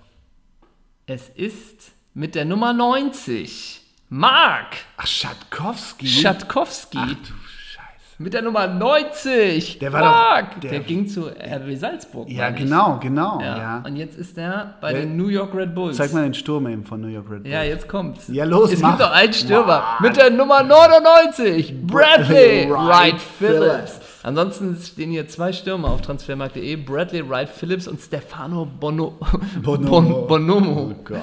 Es 1.06 1.28
ist 1.30 1.92
mit 2.14 2.34
der 2.36 2.46
Nummer 2.46 2.72
90. 2.74 3.82
Mark 4.10 4.78
Ach, 4.98 5.06
Schatkowski. 5.08 6.08
Schatkowski. 6.08 6.98
Ach 7.02 7.08
du 7.10 7.16
Scheiße. 7.16 7.84
Mit 8.20 8.34
der 8.34 8.42
Nummer 8.44 8.68
90. 8.68 9.80
Der 9.80 9.92
war 9.92 10.00
doch- 10.02 10.08
Mark. 10.08 10.62
der- 10.62 10.72
Der, 10.72 10.80
ging 10.82 11.08
zu 11.08 11.28
RB 11.28 11.76
Salzburg. 11.76 12.30
Ja, 12.30 12.52
genau, 12.52 13.00
genau. 13.02 13.42
Ja. 13.42 13.58
Ja. 13.58 13.84
Und 13.86 13.96
jetzt 13.98 14.18
ist 14.18 14.38
er 14.38 14.76
bei 14.80 14.94
Der- 14.94 15.02
den 15.02 15.18
New 15.18 15.28
York 15.28 15.54
Red 15.56 15.74
Bulls. 15.76 15.98
Zeig 15.98 16.14
mal 16.14 16.24
den 16.24 16.34
Sturm 16.36 16.68
eben 16.68 16.86
von 16.86 17.02
New 17.02 17.08
York 17.08 17.26
Red 17.30 17.44
Bulls. 17.44 17.54
Ja, 17.54 17.64
jetzt 17.64 17.88
kommt's. 17.90 18.28
Ja, 18.30 18.46
los, 18.46 18.72
Es 18.72 18.80
mach. 18.80 18.92
gibt 18.92 19.02
doch 19.02 19.12
einen 19.12 19.34
Stürmer 19.34 19.66
Mann. 19.80 19.84
mit 20.04 20.16
der 20.16 20.30
Nummer 20.30 20.64
99. 20.64 21.74
Bradley 21.86 22.70
Wright 22.70 23.20
Phillips. 23.20 24.00
Ansonsten 24.24 24.78
stehen 24.82 25.12
hier 25.12 25.28
zwei 25.28 25.52
Stürmer 25.52 25.90
auf 25.90 26.02
transfermarkt.de. 26.02 26.76
Bradley 26.78 27.30
Wright 27.30 27.50
Phillips 27.50 27.88
und 27.88 28.00
Stefano 28.00 28.66
Bono 28.66 29.18
Bonomo. 29.62 30.02
Bon 30.02 30.28
Bonomo. 30.28 30.92
Oh 30.92 30.96
Gott. 31.04 31.20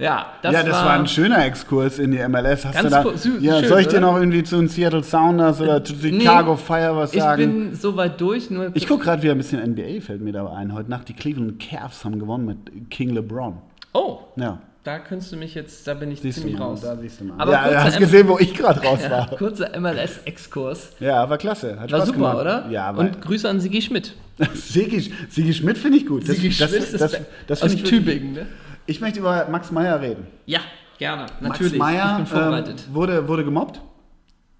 Ja, 0.00 0.26
das, 0.42 0.52
ja, 0.52 0.62
das 0.62 0.76
war, 0.84 0.90
ein 0.92 1.08
schöner 1.08 1.44
Exkurs 1.44 1.98
in 1.98 2.12
die 2.12 2.18
MLS. 2.18 2.64
Hast 2.64 2.74
Ganz 2.74 3.20
du 3.22 3.30
da, 3.30 3.38
ja, 3.40 3.58
schön, 3.58 3.68
soll 3.68 3.80
ich 3.80 3.88
dir 3.88 4.00
noch 4.00 4.16
irgendwie 4.16 4.44
zu 4.44 4.56
den 4.56 4.68
Seattle 4.68 5.02
Sounders 5.02 5.60
oder 5.60 5.82
zu 5.82 5.94
Chicago 5.96 6.54
Fire 6.54 6.94
was 6.96 7.12
Ich 7.12 7.20
sagen? 7.20 7.66
bin 7.70 7.74
soweit 7.74 8.20
durch. 8.20 8.48
Nur 8.48 8.70
Ich 8.74 8.86
gucke 8.86 9.02
gerade 9.04 9.22
wieder 9.22 9.32
ein 9.32 9.38
bisschen 9.38 9.60
NBA, 9.72 10.00
fällt 10.00 10.20
mir 10.20 10.32
dabei 10.32 10.52
ein. 10.52 10.72
Heute 10.72 10.88
Nacht 10.88 11.08
die 11.08 11.14
Cleveland 11.14 11.58
Cavs 11.58 12.04
haben 12.04 12.18
gewonnen 12.20 12.46
mit 12.46 12.90
King 12.90 13.10
LeBron. 13.10 13.54
oh, 13.92 14.20
Ja, 14.36 14.60
da 14.88 14.98
könntest 14.98 15.30
du 15.32 15.36
mich 15.36 15.54
jetzt, 15.54 15.86
da 15.86 15.92
bin 15.92 16.10
ich 16.10 16.20
siehst 16.20 16.40
ziemlich 16.40 16.58
raus. 16.58 16.80
Da 16.80 16.96
siehst 16.96 17.20
du 17.20 17.24
mal. 17.24 17.34
Aber 17.38 17.52
ja, 17.52 17.68
du 17.68 17.84
hast 17.84 17.98
gesehen, 17.98 18.26
wo 18.26 18.38
ich 18.38 18.54
gerade 18.54 18.80
raus 18.80 19.00
Ja, 19.02 19.10
war. 19.10 19.26
kurzer 19.36 19.78
MLS-Exkurs. 19.78 20.92
Ja, 20.98 21.28
war 21.28 21.36
klasse. 21.36 21.78
Hat 21.78 21.92
War 21.92 22.06
super, 22.06 22.18
gemacht. 22.18 22.36
oder? 22.38 22.66
Ja, 22.70 22.90
Und 22.90 23.20
Grüße 23.20 23.46
an 23.46 23.60
Sigi 23.60 23.82
Schmidt. 23.82 24.14
Sigi, 24.54 25.12
Sigi 25.28 25.52
Schmidt 25.52 25.76
finde 25.76 25.98
ich 25.98 26.06
gut. 26.06 26.22
Das, 26.26 26.36
Sigi 26.36 26.48
das, 26.48 26.70
Schmidt 26.70 26.82
das, 26.82 26.92
ist 26.94 27.00
das, 27.02 27.20
das 27.46 27.62
aus 27.62 27.76
Tübingen, 27.76 28.32
ne? 28.32 28.46
Ich 28.86 29.02
möchte 29.02 29.20
über 29.20 29.46
Max 29.50 29.70
Meyer 29.70 30.00
reden. 30.00 30.26
Ja, 30.46 30.60
gerne. 30.96 31.26
Natürlich. 31.42 31.76
Max 31.76 31.92
Meyer 32.32 32.58
ähm, 32.64 32.74
wurde, 32.94 33.28
wurde 33.28 33.44
gemobbt. 33.44 33.82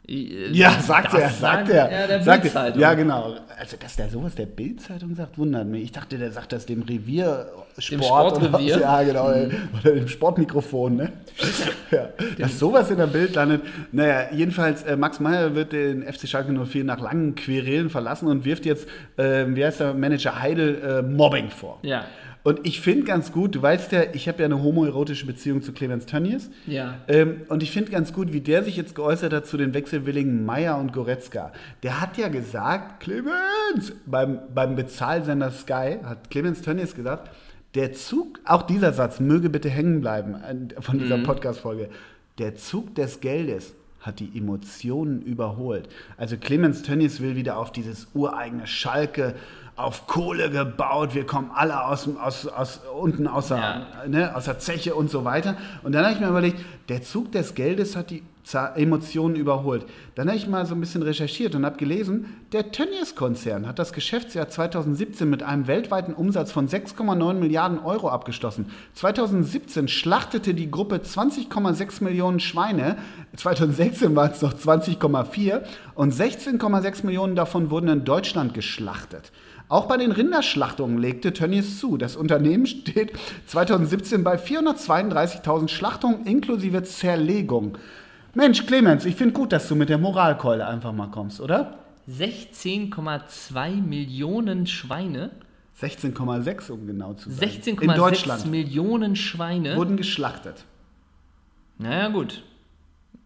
Äh, 0.09 0.51
Ja, 0.53 0.73
sagt 0.81 1.15
er, 1.15 1.29
sagt 1.31 1.69
er. 1.69 1.91
Ja, 1.91 2.07
der 2.07 2.23
sagt 2.23 2.39
er. 2.39 2.41
Bildzeitung. 2.43 2.81
Ja, 2.81 2.95
genau. 2.95 3.35
Also, 3.59 3.77
dass 3.79 3.97
der 3.97 4.09
sowas 4.09 4.35
der 4.35 4.47
Bildzeitung 4.47 5.15
sagt, 5.15 5.37
wundert 5.39 5.67
mich. 5.67 5.83
Ich 5.85 5.93
dachte, 5.93 6.17
der 6.19 6.31
sagt 6.31 6.53
das 6.53 6.67
dem 6.67 6.83
Revier 6.83 7.47
Dem 7.77 8.03
Sport 8.03 8.37
oder 8.37 8.47
Sportrevier? 8.47 8.75
was. 8.77 8.83
Ja, 8.83 9.03
genau. 9.03 9.27
Oder 9.29 9.93
dem 9.95 10.09
Sportmikrofon, 10.09 10.97
ne? 10.97 11.13
ja. 11.91 12.09
Dass 12.39 12.59
sowas 12.59 12.91
in 12.91 12.97
der 12.99 13.07
Bild 13.07 13.35
landet. 13.35 13.63
Naja, 13.93 14.29
jedenfalls, 14.33 14.83
äh, 14.85 14.97
Max 14.97 15.21
Meyer 15.21 15.55
wird 15.55 15.73
den 15.73 16.03
FC 16.03 16.29
Schalke 16.29 16.53
04 16.53 16.85
nach 16.85 17.01
langen 17.01 17.35
Querelen 17.35 17.91
verlassen 17.91 18.29
und 18.29 18.45
wirft 18.45 18.65
jetzt, 18.67 18.89
äh, 19.17 19.45
wie 19.49 19.65
heißt 19.65 19.81
der 19.81 19.95
Manager 19.95 20.41
Heidel, 20.41 20.81
äh, 20.83 21.03
Mobbing 21.03 21.51
vor. 21.51 21.79
Ja. 21.83 22.05
Und 22.45 22.61
ich 22.67 22.81
finde 22.81 23.05
ganz 23.05 23.33
gut, 23.33 23.55
du 23.55 23.63
weißt 23.63 23.93
ja, 23.93 24.03
ich 24.13 24.29
habe 24.29 24.39
ja 24.39 24.45
eine 24.47 24.63
homoerotische 24.63 25.27
Beziehung 25.27 25.63
zu 25.63 25.73
Clemens 25.73 26.07
Tönnies. 26.07 26.51
Ja. 26.67 26.95
Ähm, 27.09 27.43
und 27.49 27.63
ich 27.63 27.71
finde 27.71 27.91
ganz 27.91 28.13
gut, 28.13 28.33
wie 28.33 28.41
der 28.41 28.63
sich 28.65 28.77
jetzt 28.77 28.95
geäußert 28.95 29.33
hat 29.33 29.47
zu 29.47 29.57
den 29.57 29.75
wechselwilligen 29.75 30.45
Meier 30.47 30.79
und 30.79 30.93
Goretzka. 30.93 31.53
Der 31.83 32.01
hat 32.01 32.17
ja 32.17 32.29
gesagt, 32.29 33.01
Clemens, 33.01 33.93
beim, 34.07 34.39
beim 34.55 34.77
Bezahlsender 34.77 35.51
Sky, 35.51 35.99
hat 36.03 36.31
Clemens 36.31 36.63
Tönnies 36.63 36.95
gesagt, 36.95 37.31
Der 37.75 37.93
Zug, 37.93 38.41
auch 38.45 38.63
dieser 38.63 38.93
Satz 38.93 39.21
möge 39.21 39.51
bitte 39.51 39.69
hängen 39.69 40.01
bleiben 40.01 40.35
äh, 40.35 40.81
von 40.81 40.99
dieser 40.99 41.19
Podcast-Folge. 41.19 41.91
Der 42.39 42.55
Zug 42.55 42.95
des 42.95 43.21
Geldes 43.21 43.75
hat 44.01 44.21
die 44.21 44.31
Emotionen 44.37 45.23
überholt. 45.23 45.89
Also 46.17 46.37
Clemens 46.37 46.83
Tönnies 46.83 47.21
will 47.21 47.37
wieder 47.37 47.59
auf 47.59 47.73
dieses 47.73 48.09
ureigene 48.15 48.67
Schalke, 48.67 49.35
auf 49.79 50.07
Kohle 50.07 50.51
gebaut, 50.51 51.15
wir 51.15 51.25
kommen 51.25 51.51
alle 51.55 51.85
aus, 51.85 52.09
aus, 52.21 52.47
aus 52.49 52.81
unten 53.01 53.27
aus 53.29 53.49
der, 53.49 53.57
Ja. 53.59 53.87
ne, 54.09 54.35
aus 54.37 54.45
der 54.47 54.59
Zeche 54.59 54.95
und 54.95 55.11
so 55.11 55.25
weiter. 55.25 55.57
Und 55.83 55.93
dann 55.93 56.05
habe 56.05 56.15
ich 56.15 56.21
mir 56.21 56.29
überlegt, 56.29 56.59
der 56.89 57.03
Zug 57.03 57.31
des 57.33 57.55
Geldes 57.55 57.95
hat 57.97 58.11
die 58.11 58.23
Emotionen 58.55 59.37
überholt. 59.37 59.85
Dann 60.15 60.29
habe 60.29 60.37
ich 60.39 60.49
mal 60.49 60.65
so 60.65 60.75
ein 60.75 60.81
bisschen 60.81 61.03
recherchiert 61.03 61.55
und 61.55 61.67
habe 61.67 61.77
gelesen, 61.77 62.27
der 62.53 62.73
Tönnies-Konzern 62.73 63.67
hat 63.67 63.79
das 63.79 63.93
Geschäftsjahr 63.93 64.49
2017 64.49 65.29
mit 65.29 65.43
einem 65.43 65.67
weltweiten 65.67 66.15
Umsatz 66.15 66.51
von 66.51 66.69
6,9 66.69 67.35
Milliarden 67.35 67.79
Euro 67.79 68.09
abgeschlossen. 68.09 68.71
2017 68.95 69.89
schlachtete 69.89 70.55
die 70.55 70.71
Gruppe 70.71 70.97
20,6 70.97 72.03
Millionen 72.03 72.41
Schweine, 72.41 72.97
2016 73.37 74.17
waren 74.17 74.31
es 74.31 74.41
noch 74.41 74.55
20,4 74.55 75.63
und 75.95 76.15
16,6 76.15 77.05
Millionen 77.05 77.37
davon 77.37 77.71
wurden 77.71 77.89
in 77.89 78.05
Deutschland 78.05 78.55
geschlachtet. 78.55 79.31
Auch 79.69 79.85
bei 79.85 79.99
den 79.99 80.13
Rinderschlachtungen 80.13 80.97
legte 80.97 81.35
Tönnies 81.35 81.79
zu. 81.79 81.99
Das 81.99 82.17
Unternehmen 82.17 82.67
steht 82.67 83.13
2017 83.47 84.25
bei 84.25 84.37
432.000 84.37 85.69
Schlachtungen 85.69 86.25
inklusive 86.25 86.83
Zerlegung. 86.85 87.77
Mensch, 88.39 88.67
Clemens, 88.67 89.05
ich 89.05 89.17
finde 89.17 89.35
gut, 89.35 89.51
dass 89.51 89.67
du 89.67 89.75
mit 89.75 89.89
der 89.89 89.99
Moralkeule 89.99 90.65
einfach 90.65 90.93
mal 90.93 91.09
kommst, 91.09 91.41
oder? 91.41 91.77
16,2 92.09 93.83
Millionen 93.83 94.69
Schweine. 94.69 95.33
16,6 95.81 96.71
um 96.71 96.87
genau 96.87 97.15
zu 97.15 97.31
sein. 97.31 97.49
In 97.49 97.63
16,6 97.79 97.97
Deutschland 97.97 98.47
Millionen 98.47 99.17
Schweine. 99.17 99.75
wurden 99.75 99.97
geschlachtet. 99.97 100.65
naja, 101.79 102.11
gut. 102.11 102.45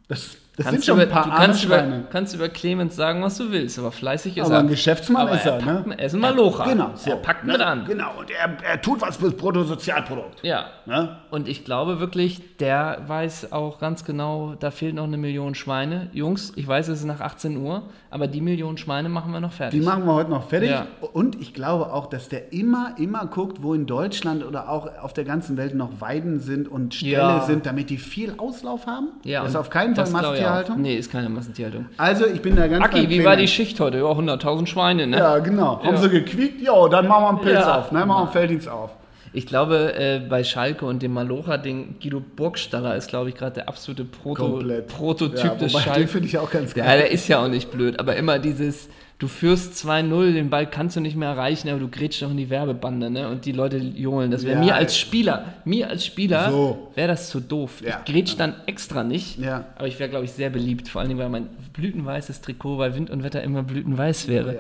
Das, 0.09 0.39
das 0.57 0.67
Kannst 0.67 0.85
sind 0.85 0.85
schon 0.85 0.97
du 0.99 1.03
ein 1.03 1.09
über, 1.09 1.15
paar 1.21 1.25
du 1.31 1.37
kannst, 1.37 1.65
über, 1.65 1.79
Schweine. 1.79 2.05
kannst 2.13 2.35
über 2.35 2.49
Clemens 2.51 2.95
sagen, 2.95 3.23
was 3.23 3.39
du 3.39 3.51
willst, 3.51 3.79
aber 3.79 3.91
fleißig 3.91 4.37
ist 4.37 4.45
Aber 4.45 4.55
er. 4.57 4.61
ein 4.61 4.69
Geschäftsmann 4.69 5.23
aber 5.23 5.37
ist 5.37 5.47
er, 5.47 5.55
er, 5.61 5.65
ne? 5.65 5.85
er 5.97 6.05
ist 6.07 6.13
ein 6.15 6.21
Malocher. 6.21 6.65
Genau, 6.65 6.91
so. 6.95 7.09
Er 7.11 7.17
packt 7.17 7.45
ne? 7.47 7.53
mit 7.53 7.63
an. 7.63 7.85
Genau, 7.87 8.11
und 8.19 8.31
er, 8.31 8.51
er 8.63 8.81
tut 8.83 9.01
was 9.01 9.17
fürs 9.17 9.35
Bruttosozialprodukt. 9.35 10.43
Ja. 10.45 10.67
Ne? 10.85 11.17
Und 11.31 11.49
ich 11.49 11.65
glaube 11.65 12.01
wirklich, 12.01 12.57
der 12.59 13.03
weiß 13.07 13.53
auch 13.53 13.79
ganz 13.79 14.05
genau, 14.05 14.55
da 14.59 14.71
fehlt 14.71 14.95
noch 14.95 15.05
eine 15.05 15.17
Million 15.17 15.55
Schweine. 15.55 16.11
Jungs, 16.13 16.53
ich 16.57 16.69
weiß, 16.69 16.89
es 16.89 17.01
ist 17.01 17.07
nach 17.07 17.21
18 17.21 17.57
Uhr, 17.57 17.85
aber 18.11 18.27
die 18.27 18.43
Million 18.43 18.77
Schweine 18.77 19.09
machen 19.09 19.33
wir 19.33 19.41
noch 19.41 19.53
fertig. 19.53 19.81
Die 19.81 19.87
machen 19.87 20.05
wir 20.05 20.13
heute 20.15 20.31
noch 20.31 20.49
fertig. 20.49 20.71
Ja. 20.71 20.87
Und 21.15 21.41
ich 21.41 21.55
glaube 21.55 21.93
auch, 21.93 22.07
dass 22.07 22.29
der 22.29 22.53
immer, 22.53 22.95
immer 22.99 23.25
guckt, 23.27 23.63
wo 23.63 23.73
in 23.73 23.87
Deutschland 23.87 24.45
oder 24.45 24.69
auch 24.69 24.87
auf 25.01 25.15
der 25.15 25.25
ganzen 25.25 25.57
Welt 25.57 25.75
noch 25.75 26.01
Weiden 26.01 26.41
sind 26.41 26.69
und 26.69 26.95
Ställe 26.95 27.13
Ja. 27.13 27.41
sind, 27.41 27.65
damit 27.65 27.89
die 27.89 27.97
viel 27.99 28.35
Auslauf 28.37 28.87
haben. 28.87 29.09
ja, 29.25 29.41
das 29.43 29.53
ist 29.53 29.57
auf 29.57 29.71
keinen 29.71 29.95
Fall 29.97 30.25
auch. 30.27 30.42
Massentierhaltung. 30.43 30.81
Nee, 30.83 30.95
ist 30.97 31.11
keine 31.13 31.29
Massentierhaltung. 31.29 31.87
Also 31.97 32.27
ich 32.27 32.41
bin 32.43 32.57
da 32.57 32.67
ganz 32.67 32.85
Aki, 32.85 33.09
wie 33.09 33.25
war 33.25 33.37
die. 33.37 33.49
Schicht 33.49 33.79
heute? 33.81 33.99
Ja, 33.99 34.05
100.000 34.05 34.67
Schweine, 34.67 35.07
ne? 35.07 35.19
Ja, 35.19 35.39
genau. 35.39 35.83
Haben 35.83 35.95
Ja. 35.95 36.01
sie 36.03 36.09
gequiekt? 36.11 36.61
Jo, 36.61 36.89
dann 36.89 37.07
machen 37.09 37.23
wir 37.25 37.29
einen 37.31 37.41
Pilz 37.41 37.61
Ja. 37.61 37.79
auf. 37.79 37.93
Ne? 37.93 38.01
Machen 38.01 38.09
wir 38.09 38.19
einen 38.23 38.29
Felddienst 38.33 38.69
auf. 38.69 38.91
Ich 39.35 39.47
glaube, 39.47 39.95
äh, 39.95 40.21
bei 40.29 40.45
Schalke 40.45 40.85
und 40.85 41.03
dem 41.03 41.15
Malocha-Ding, 41.15 41.97
Guido 42.03 42.21
Burgstaller 42.21 42.97
ist, 42.97 43.09
glaube 43.09 43.31
ich, 43.31 43.35
gerade 43.35 43.55
der 43.55 43.69
absolute 43.69 44.05
Proto 44.05 44.43
Komplett. 44.47 44.89
Prototyp 44.89 45.39
ja, 45.45 45.55
des 45.55 45.73
wobei, 45.73 45.85
Den 45.85 45.93
Schalke. 45.95 46.09
finde 46.09 46.29
ich 46.29 46.37
auch 46.39 46.51
ganz 46.51 46.75
Ja, 46.75 46.85
geil. 46.85 46.99
der 46.99 47.11
ist 47.11 47.29
ja 47.29 47.43
auch 47.43 47.49
nicht 47.49 47.71
blöd, 47.71 47.99
aber 47.99 48.15
immer 48.17 48.39
dieses, 48.39 48.91
du 49.23 49.29
führst 49.29 49.75
2-0, 49.75 50.33
den 50.33 50.51
Ball 50.51 50.67
kannst 50.69 50.97
du 50.97 51.01
nicht 51.01 51.15
mehr 51.17 51.29
erreichen, 51.29 51.69
aber 51.69 51.79
du 51.79 51.87
grätschst 51.89 52.23
doch 52.23 52.31
in 52.33 52.37
die 52.37 52.51
Werbebande, 52.51 53.09
ne? 53.09 53.29
Und 53.29 53.45
die 53.45 53.53
Leute 53.53 53.77
johlen. 53.79 54.33
Das 54.33 54.43
wäre 54.45 54.57
Ja. 54.59 54.65
mir 54.65 54.75
als 54.75 54.97
Spieler, 54.99 55.45
mir 55.65 55.89
als 55.89 56.05
Spieler 56.05 56.51
So. 56.51 56.91
wäre 56.97 57.07
das 57.07 57.31
zu 57.31 57.39
doof. 57.39 57.83
Ja. 57.87 58.01
Ich 58.05 58.13
grätsch 58.13 58.35
dann 58.37 58.55
extra 58.67 59.05
nicht, 59.05 59.39
Ja. 59.39 59.67
aber 59.77 59.87
ich 59.87 60.01
wäre, 60.01 60.11
glaube 60.11 60.25
ich, 60.25 60.33
sehr 60.33 60.51
beliebt, 60.51 60.89
vor 60.89 61.01
allen 61.01 61.09
Dingen, 61.09 61.21
weil 61.21 61.29
mein 61.29 61.47
blütenweißes 61.73 62.41
Trikot 62.41 62.79
bei 62.79 62.97
Wind 62.97 63.11
und 63.11 63.23
Wetter 63.23 63.43
immer 63.45 63.63
blütenweiß 63.63 64.27
wäre. 64.27 64.59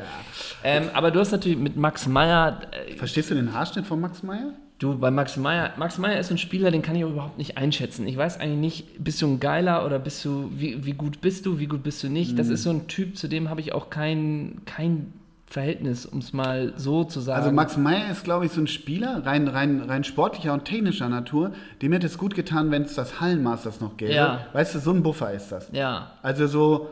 Ähm, 0.63 0.85
aber 0.95 1.11
du 1.11 1.19
hast 1.19 1.33
natürlich 1.33 1.59
mit 1.59 1.77
Max 1.77 2.07
Meyer, 2.07 2.61
äh, 2.89 2.95
Verstehst 2.97 3.33
du 3.33 3.35
den 3.35 3.53
Haarschnitt 3.53 3.85
von 3.85 4.01
Max 4.01 4.23
Meyer? 4.23 4.53
Du, 4.83 4.99
bei 4.99 5.13
Max 5.13 5.37
Meyer, 5.37 5.71
Max 5.77 5.99
Meyer 5.99 6.19
ist 6.19 6.29
so 6.29 6.35
ein 6.35 6.39
Spieler, 6.39 6.73
den 6.73 6.83
kann 6.83 6.97
ich 6.97 7.05
auch 7.05 7.11
überhaupt 7.11 7.39
nicht 7.39 7.57
einschätzen. 7.57 8.07
Ich 8.09 8.17
weiß 8.17 8.41
eigentlich 8.41 8.59
nicht, 8.59 9.05
bist 9.05 9.23
du 9.23 9.29
ein 9.29 9.39
Geiler 9.39 9.87
oder 9.87 10.01
bist 10.01 10.25
du, 10.25 10.51
wie, 10.57 10.85
wie 10.85 10.95
gut 10.95 11.21
bist 11.21 11.47
du, 11.47 11.61
wie 11.61 11.67
gut 11.67 11.85
bist 11.85 12.03
du 12.03 12.09
nicht. 12.09 12.33
Mhm. 12.33 12.37
Das 12.37 12.49
ist 12.49 12.65
so 12.65 12.71
ein 12.71 12.89
Typ, 12.89 13.17
zu 13.17 13.29
dem 13.29 13.49
habe 13.49 13.61
ich 13.61 13.75
auch 13.75 13.91
kein, 13.91 14.63
kein 14.65 15.13
Verhältnis, 15.47 16.05
um 16.05 16.19
es 16.19 16.33
mal 16.33 16.73
so 16.77 17.05
zu 17.05 17.21
sagen. 17.21 17.43
Also 17.43 17.53
Max 17.53 17.77
Meyer 17.77 18.11
ist, 18.11 18.25
glaube 18.25 18.47
ich, 18.47 18.53
so 18.53 18.61
ein 18.61 18.67
Spieler, 18.67 19.25
rein, 19.25 19.47
rein, 19.47 19.83
rein 19.83 20.03
sportlicher 20.03 20.53
und 20.53 20.65
technischer 20.65 21.09
Natur. 21.09 21.53
Dem 21.81 21.93
hätte 21.93 22.07
es 22.07 22.19
gut 22.19 22.35
getan, 22.35 22.73
wenn 22.73 22.83
es 22.83 22.95
das 22.95 23.21
Hallenmasters 23.21 23.81
noch 23.81 23.97
gäbe. 23.97 24.15
Ja. 24.15 24.47
Weißt 24.53 24.75
du, 24.75 24.81
so 24.81 24.91
ein 24.91 25.05
Buffer 25.05 25.33
ist 25.33 25.53
das. 25.53 25.69
Ja, 25.73 26.13
Also 26.23 26.49
so 26.49 26.91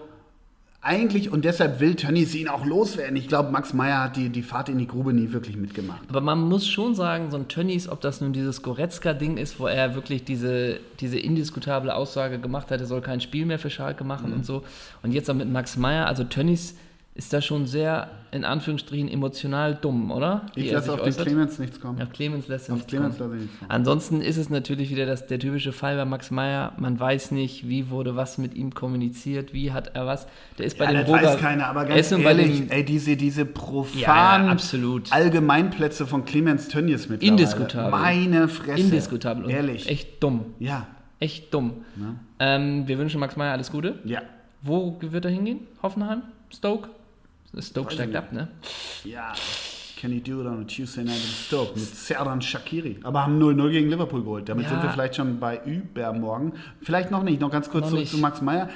eigentlich, 0.83 1.31
und 1.31 1.45
deshalb 1.45 1.79
will 1.81 1.95
Tönnies 1.95 2.35
ihn 2.35 2.49
auch 2.49 2.65
loswerden. 2.65 3.15
Ich 3.17 3.29
glaube, 3.29 3.51
Max 3.51 3.75
Meyer 3.75 4.05
hat 4.05 4.17
die, 4.17 4.31
die 4.31 4.43
Fahrt 4.43 4.71
in 4.71 4.79
die 4.79 4.87
Grube 4.87 5.13
nie 5.13 5.31
wirklich 5.33 5.57
mitgemacht. 5.57 6.01
aber 6.09 6.23
man 6.23 6.41
muss 6.41 6.67
schon 6.67 6.95
sagen, 6.95 7.31
so 7.31 7.37
ein 7.37 7.49
Tönnies, 7.49 7.87
ob 7.89 8.01
das 8.01 8.21
nun 8.23 8.33
dieses 8.33 8.63
Goretzka-Ding 8.63 9.37
ist, 9.37 9.61
wo 9.61 9.67
er 9.67 9.95
wirklich 9.95 10.25
diese, 10.25 10.81
diese 11.01 11.19
indiskutable 11.19 11.95
Aussage 11.95 12.39
gemacht 12.39 12.71
hat, 12.71 12.81
er 12.81 12.87
soll 12.87 13.03
kein 13.03 13.21
Spiel 13.21 13.45
mehr 13.45 13.59
für 13.59 13.69
Schalke 13.71 14.05
machen 14.05 14.29
Mhm. 14.31 14.37
und 14.37 14.47
so. 14.47 14.63
Und 15.03 15.13
jetzt 15.13 15.29
auch 15.31 15.35
mit 15.35 15.51
Max 15.53 15.77
Meyer, 15.77 16.07
also 16.07 16.25
Tönnies 16.25 16.77
ist 17.15 17.33
da 17.33 17.43
schon 17.43 17.67
sehr, 17.67 18.09
in 18.31 18.45
Anführungsstrichen, 18.45 19.09
emotional 19.09 19.75
dumm, 19.75 20.11
oder? 20.13 20.47
Wie 20.55 20.61
Ich 20.67 20.73
lasse 20.73 20.93
auf 20.93 21.01
den 21.01 21.09
äußert. 21.09 21.27
Clemens 21.27 21.59
nichts 21.59 21.81
kommen. 21.81 22.01
Auf 22.01 22.11
Clemens 22.13 22.47
lässt 22.49 22.69
er 22.69 22.75
Auf 22.75 22.79
nichts 22.79 22.91
Clemens 22.91 23.19
kommen. 23.19 23.31
lasse 23.31 23.43
ich 23.43 23.51
nichts 23.51 23.59
kommen. 23.59 23.71
Ansonsten 23.71 24.21
ist 24.23 24.37
es 24.37 24.49
natürlich 24.49 24.91
wieder 24.91 25.05
das, 25.07 25.27
der 25.27 25.39
typische 25.41 25.73
Fall 25.73 25.97
bei 25.97 26.05
Max 26.05 26.31
Meyer. 26.31 26.73
Man 26.79 26.99
weiß 26.99 27.33
nicht, 27.33 27.69
wie 27.69 27.91
wurde 27.91 28.15
was 28.15 28.39
mit 28.39 28.55
ihm 28.55 28.73
kommuniziert, 28.75 29.53
wie 29.53 29.73
hat 29.73 29.95
er 29.97 30.07
was. 30.07 30.29
Der 30.59 30.67
ist 30.67 30.79
bei 30.79 30.85
Ja, 30.85 30.93
dem 30.93 31.01
das 31.01 31.09
Roger. 31.09 31.23
weiß 31.35 31.41
keiner, 31.41 31.67
aber 31.67 31.83
er 31.83 31.97
ganz 31.97 32.11
bei 32.11 32.21
ehrlich, 32.23 32.59
dem 32.61 32.71
ey, 32.71 32.85
diese, 32.85 33.17
diese 33.17 33.45
profanen 33.45 34.47
Ja, 34.49 34.55
ja. 34.55 35.01
Allgemeinplätze 35.11 36.07
von 36.07 36.25
Clemens 36.25 36.69
Tönnies 36.69 37.09
mittlerweile. 37.09 37.29
Indiskutabel. 37.43 37.91
Meine 37.91 38.49
Fresse. 38.49 38.81
indiskutabel 38.81 39.45
und 39.45 39.51
Ehrlich. 39.51 39.89
echt 39.89 40.23
dumm. 40.23 40.47
Ja. 40.61 40.87
Echt 41.19 41.53
dumm. 41.53 41.85
Ähm, 42.39 42.87
wir 42.89 42.99
wünschen 42.99 43.21
Max 43.21 43.37
Meyer 43.37 43.53
alles 43.53 43.71
Gute. 43.71 43.99
Ja. 44.05 44.23
Wo 44.63 44.97
wird 45.01 45.25
er 45.25 45.31
hingehen? 45.31 45.61
Hoffenheim? 45.83 46.23
Stoke? 46.51 46.89
Stoke 47.59 47.93
steigt 47.93 48.15
ab, 48.17 48.33
ne? 48.33 48.49
Ja. 49.05 49.33
Can 50.01 50.13
you 50.13 50.21
do 50.21 50.41
it 50.41 50.47
on 50.47 50.63
a 50.63 50.65
Tuesday 50.65 51.03
night 51.05 51.17
in 51.17 51.21
Stoke 51.47 51.73
mit 51.79 51.85
Serdan 51.85 52.41
Shakiri. 52.41 53.01
Aber 53.03 53.25
haben 53.25 53.39
0-0 53.39 53.71
gegen 53.71 53.91
Liverpool 53.91 54.23
geholt. 54.23 54.49
Damit 54.49 54.65
Ja. 54.65 54.71
sind 54.71 54.83
wir 54.83 54.91
vielleicht 54.91 55.17
schon 55.17 55.39
bei 55.41 55.61
übermorgen. 55.67 56.55
Vielleicht 56.81 57.11
noch 57.11 57.23
nicht. 57.23 57.41
Noch 57.41 57.51
ganz 57.51 57.69
kurz 57.69 57.83
Noch 57.83 57.89
zurück 57.91 58.01
nicht. 58.03 58.11
zu 58.13 58.19
Max 58.19 58.41
Meyer. 58.41 58.71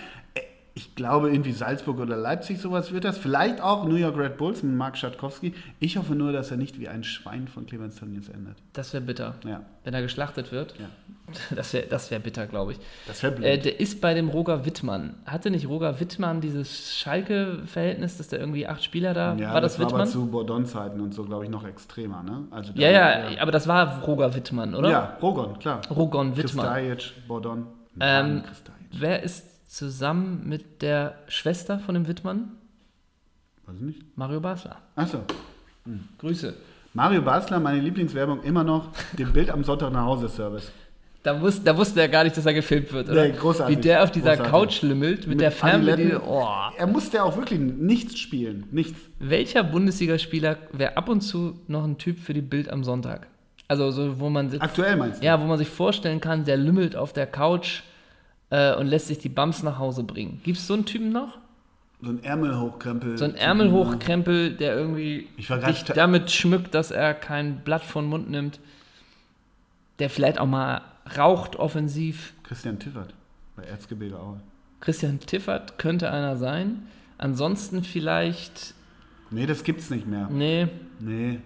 Ich 0.77 0.97
glaube, 0.97 1.31
irgendwie 1.31 1.53
Salzburg 1.53 2.01
oder 2.01 2.17
Leipzig, 2.17 2.59
sowas 2.59 2.91
wird 2.93 3.05
das. 3.05 3.17
Vielleicht 3.17 3.61
auch 3.61 3.85
New 3.85 3.95
York 3.95 4.17
Red 4.19 4.37
Bulls 4.37 4.65
mit 4.65 4.75
Marc 4.75 4.99
Schatkowski. 4.99 5.55
Ich 5.79 5.97
hoffe 5.97 6.17
nur, 6.17 6.33
dass 6.33 6.51
er 6.51 6.57
nicht 6.57 6.81
wie 6.81 6.89
ein 6.89 7.05
Schwein 7.05 7.47
von 7.47 7.65
Clemens 7.67 7.95
Tönnies 7.95 8.29
endet. 8.29 8.57
Das 8.73 8.93
wäre 8.93 9.05
bitter. 9.05 9.37
Ja, 9.47 9.61
Wenn 9.85 9.95
er 9.95 10.03
geschlachtet 10.03 10.51
wird. 10.51 10.75
ja. 10.79 10.87
Das 11.57 11.73
wäre 11.73 11.87
das 11.87 12.11
wär 12.11 12.19
bitter, 12.19 12.47
glaube 12.47 12.73
ich. 12.73 12.79
Das 13.07 13.23
wäre 13.23 13.33
blöd. 13.33 13.47
Äh, 13.47 13.59
der 13.59 13.81
ist 13.81 14.03
bei 14.03 14.13
dem 14.13 14.29
Roger 14.29 14.67
Wittmann. 14.67 15.15
Hatte 15.25 15.51
nicht 15.51 15.67
Roger 15.67 15.99
Wittmann 15.99 16.43
dieses 16.43 16.95
Schalke-Verhältnis, 16.97 18.19
dass 18.19 18.29
der 18.29 18.41
irgendwie 18.41 18.67
acht 18.67 18.85
Spieler 18.85 19.15
da 19.15 19.35
ja, 19.37 19.55
war? 19.55 19.61
Das, 19.63 19.79
war 19.79 19.87
aber 19.87 20.05
zu 20.05 20.27
Bordon-Zeiten 20.27 21.01
und 21.01 21.15
so, 21.15 21.25
glaube 21.25 21.45
ich, 21.45 21.51
noch 21.51 21.65
extremer. 21.65 22.23
Ne? 22.23 22.45
Also 22.51 22.73
ja, 22.75 22.91
da- 22.91 23.31
ja, 23.31 23.41
aber 23.41 23.53
das 23.53 23.67
war 23.67 24.03
Roger 24.03 24.35
Wittmann, 24.35 24.75
oder? 24.75 24.91
Ja, 24.91 25.17
Rogon, 25.23 25.59
klar. 25.59 25.81
Rogon 25.89 26.37
Wittmann. 26.37 26.67
Kristajic, 26.67 27.13
Bordon. 27.27 27.67
Ähm, 28.01 28.43
Kristajic. 28.43 28.89
Wer 28.93 29.23
ist 29.23 29.54
zusammen 29.75 30.43
mit 30.47 30.83
der 30.83 31.19
Schwester 31.29 31.79
von 31.79 31.95
dem 31.95 32.07
Wittmann? 32.07 32.53
Weiß 33.67 33.77
ich 33.77 33.83
nicht. 33.83 34.17
Mario 34.17 34.41
Basler. 34.41 34.77
Achso. 34.95 35.19
Grüße. 36.19 36.55
Mario 36.93 37.23
Basler, 37.23 37.59
meine 37.59 37.81
Lieblingswerbung 37.81 38.43
immer 38.45 38.63
noch, 38.63 38.91
dem 39.19 39.33
Bild 39.33 39.51
am 39.51 39.65
Sonntag 39.65 39.93
nach 39.93 40.05
Hause 40.05 40.29
Service. 40.29 40.71
Da, 41.25 41.41
wus 41.41 41.63
da 41.65 41.77
wusste 41.77 42.03
er 42.03 42.09
gar 42.09 42.23
nicht, 42.23 42.37
dass 42.37 42.45
er 42.45 42.53
gefilmt 42.53 42.93
wird, 42.93 43.09
oder? 43.09 43.27
Nee, 43.27 43.33
großartig. 43.33 43.79
Wie 43.79 43.81
der 43.81 44.05
auf 44.05 44.11
dieser 44.11 44.37
Großartig. 44.37 44.53
Couch 44.53 44.83
lümmelt 44.83 45.27
mit, 45.27 45.41
der 45.41 45.51
Fernbedienung. 45.51 46.23
Oh. 46.23 46.47
Er 46.77 46.87
musste 46.87 47.25
auch 47.25 47.37
wirklich 47.37 47.59
nichts 47.59 48.19
spielen. 48.19 48.67
Nichts. 48.71 49.01
Welcher 49.19 49.65
Bundesligaspieler 49.65 50.59
wäre 50.73 50.97
ab 50.99 51.09
und 51.09 51.23
zu 51.23 51.59
noch 51.67 51.83
ein 51.83 51.97
Typ 51.97 52.19
für 52.19 52.35
die 52.35 52.43
Bild 52.43 52.69
am 52.69 52.85
Sonntag? 52.85 53.27
Also 53.69 53.91
so, 53.91 54.21
wo 54.21 54.29
man 54.29 54.51
sitzt. 54.51 54.63
Aktuell 54.63 54.97
meinst 54.97 55.23
du? 55.23 55.27
Ja, 55.27 55.41
wo 55.41 55.47
man 55.47 55.57
sich 55.57 55.69
vorstellen 55.69 56.21
kann, 56.21 56.45
der 56.45 56.59
lümmelt 56.59 56.95
auf 56.95 57.15
der 57.15 57.27
Couch 57.27 57.83
äh, 58.55 58.75
und 58.77 58.87
lässt 58.87 59.09
sich 59.09 59.19
die 59.19 59.29
Bums 59.29 59.63
nach 59.63 59.79
Hause 59.79 60.05
bringen. 60.05 60.41
Gibt 60.45 60.59
es 60.59 60.67
so 60.67 60.75
einen 60.75 60.85
Typen 60.87 61.11
noch? 61.11 61.39
So 62.01 62.11
ein 62.11 62.23
Ärmelhochkrempel. 62.23 63.17
So 63.19 63.25
ein 63.25 63.35
Ärmelhochkrempel, 63.35 64.53
der 64.55 64.77
irgendwie 64.77 65.29
dich 65.39 65.85
damit 65.85 66.31
schmückt, 66.31 66.75
dass 66.75 66.91
er 66.91 67.15
kein 67.15 67.61
Blatt 67.65 67.83
von 67.83 68.07
Mund 68.07 68.31
nimmt. 68.31 68.61
Der 69.99 70.11
vielleicht 70.11 70.39
auch 70.39 70.47
mal 70.47 70.83
raucht 71.17 71.57
offensiv. 71.57 72.35
Christian 72.43 72.79
Tiffert 72.79 73.15
bei 73.57 73.63
Erzgebirge 73.65 74.19
Aue. 74.19 74.41
Christian 74.81 75.19
Tiffert 75.21 75.79
könnte 75.79 76.11
einer 76.11 76.37
sein. 76.37 76.83
Ansonsten 77.17 77.83
vielleicht, 77.85 78.75
Nee, 79.31 79.47
das 79.47 79.65
gibt's 79.65 79.89
nicht 79.91 80.07
mehr. 80.07 80.29
nee, 80.31 80.69
Nee. 81.01 81.39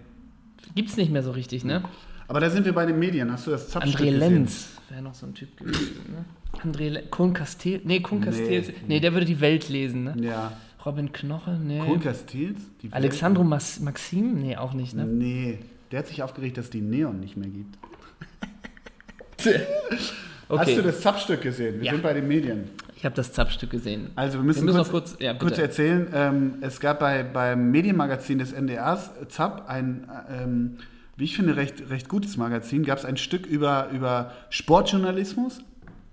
gibt's 0.75 0.97
nicht 0.97 1.11
mehr 1.11 1.23
so 1.23 1.31
richtig, 1.31 1.63
ne? 1.63 1.83
Aber 2.29 2.39
da 2.39 2.49
sind 2.49 2.63
wir 2.65 2.73
bei 2.73 2.85
den 2.85 2.97
Medien. 2.99 3.31
Hast 3.31 3.47
du 3.47 3.51
das 3.51 3.67
Zapfstück 3.69 3.99
André? 4.07 4.11
Lenz 4.11 4.69
wäre 4.89 5.01
noch 5.01 5.13
so 5.15 5.25
ein 5.25 5.33
Typ 5.33 5.57
gewesen. 5.57 6.05
Ne? 6.09 6.25
André 6.63 7.07
Kohn 7.09 7.33
Castel. 7.33 7.79
Nee, 7.83 7.99
Kohn 7.99 8.21
Castel. 8.21 8.63
Nee, 8.87 8.99
der 8.99 9.13
würde 9.13 9.25
die 9.25 9.39
Welt 9.39 9.69
lesen. 9.69 10.05
Ne? 10.05 10.15
Ja. 10.21 10.51
Robin 10.85 11.11
Knoche? 11.11 11.51
Nee. 11.61 11.79
Kohn 11.79 11.99
Castells? 11.99 12.57
Alexandro 12.91 13.43
Mas 13.43 13.79
Maxim? 13.79 14.41
Nee, 14.41 14.57
auch 14.57 14.73
nicht. 14.73 14.95
Ne? 14.95 15.05
Nee, 15.05 15.59
der 15.91 15.99
hat 15.99 16.07
sich 16.07 16.23
aufgeregt, 16.23 16.57
dass 16.57 16.69
die 16.71 16.81
Neon 16.81 17.19
nicht 17.19 17.37
mehr 17.37 17.49
gibt. 17.49 17.77
Okay. 20.51 20.61
Hast 20.61 20.77
du 20.77 20.81
das 20.81 21.01
Zapfstück 21.01 21.41
gesehen? 21.43 21.77
Wir 21.79 21.85
Ja. 21.85 21.91
sind 21.91 22.01
bei 22.01 22.11
den 22.11 22.27
Medien. 22.27 22.69
Ich 22.95 23.05
habe 23.05 23.13
das 23.13 23.31
Zapfstück 23.31 23.69
gesehen. 23.69 24.09
Also 24.15 24.39
wir 24.39 24.43
müssen, 24.43 24.65
Wir 24.65 24.73
müssen 24.73 24.77
kurz, 24.91 25.11
kurz- 25.11 25.21
ja, 25.21 25.35
kurz 25.35 25.59
erzählen, 25.59 26.07
ähm, 26.11 26.53
es 26.61 26.79
gab 26.79 26.99
bei, 26.99 27.21
beim 27.21 27.69
Medienmagazin 27.69 28.39
des 28.39 28.51
NDRs, 28.51 29.11
äh, 29.21 29.27
ZAP, 29.27 29.69
ein, 29.69 30.09
ähm, 30.27 30.77
wie 31.19 31.25
ich 31.25 31.35
finde, 31.35 31.57
recht, 31.57 31.89
recht 31.89 32.07
gutes 32.07 32.37
Magazin, 32.37 32.83
gab 32.83 32.97
es 32.97 33.03
ein 33.03 33.17
Stück 33.17 33.45
über, 33.45 33.89
über 33.91 34.31
Sportjournalismus 34.49 35.59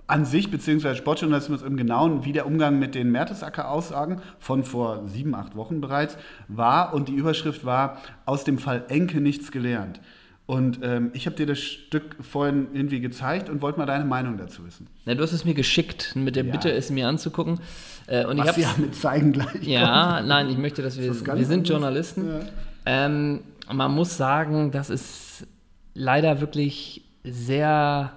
an 0.08 0.24
sich, 0.24 0.50
beziehungsweise 0.50 0.96
Sportjournalismus 0.96 1.62
im 1.62 1.76
Genauen, 1.76 2.24
wie 2.24 2.32
der 2.32 2.44
Umgang 2.44 2.80
mit 2.80 2.96
den 2.96 3.12
Mertesacker-Aussagen 3.12 4.20
von 4.40 4.64
vor 4.64 5.06
sieben, 5.06 5.36
acht 5.36 5.54
Wochen 5.54 5.80
bereits 5.80 6.18
war. 6.48 6.92
Und 6.92 7.08
die 7.08 7.14
Überschrift 7.14 7.64
war, 7.64 7.98
aus 8.24 8.42
dem 8.42 8.58
Fall 8.58 8.84
Enke 8.88 9.20
nichts 9.20 9.52
gelernt. 9.52 10.00
Und 10.46 10.80
ähm, 10.82 11.10
ich 11.12 11.26
habe 11.26 11.36
dir 11.36 11.46
das 11.46 11.60
Stück 11.60 12.16
vorhin 12.20 12.68
irgendwie 12.72 13.00
gezeigt 13.00 13.48
und 13.48 13.62
wollte 13.62 13.78
mal 13.78 13.86
deine 13.86 14.04
Meinung 14.04 14.38
dazu 14.38 14.64
wissen. 14.66 14.88
Na, 15.04 15.14
du 15.14 15.22
hast 15.22 15.32
es 15.32 15.44
mir 15.44 15.54
geschickt 15.54 16.14
mit 16.16 16.34
der 16.34 16.44
Ja. 16.44 16.52
Bitte, 16.52 16.70
es 16.72 16.90
mir 16.90 17.06
anzugucken. 17.06 17.60
Äh, 18.08 18.26
und 18.26 18.38
ich 18.38 18.42
Was 18.42 18.50
habe 18.50 18.60
ja 18.60 18.74
mit 18.78 18.94
zeigen 18.94 19.32
gleich. 19.32 19.62
Ja, 19.62 20.20
nein, 20.22 20.48
ich 20.48 20.58
möchte, 20.58 20.82
dass 20.82 20.98
wir, 20.98 21.08
das 21.08 21.24
wir 21.24 21.46
sind? 21.46 21.68
Journalisten. 21.68 22.28
Ja. 22.28 22.40
Ähm, 22.86 23.40
man 23.72 23.92
muss 23.92 24.16
sagen, 24.16 24.70
das 24.70 24.90
ist 24.90 25.46
leider 25.94 26.40
wirklich 26.40 27.02
sehr, 27.24 28.12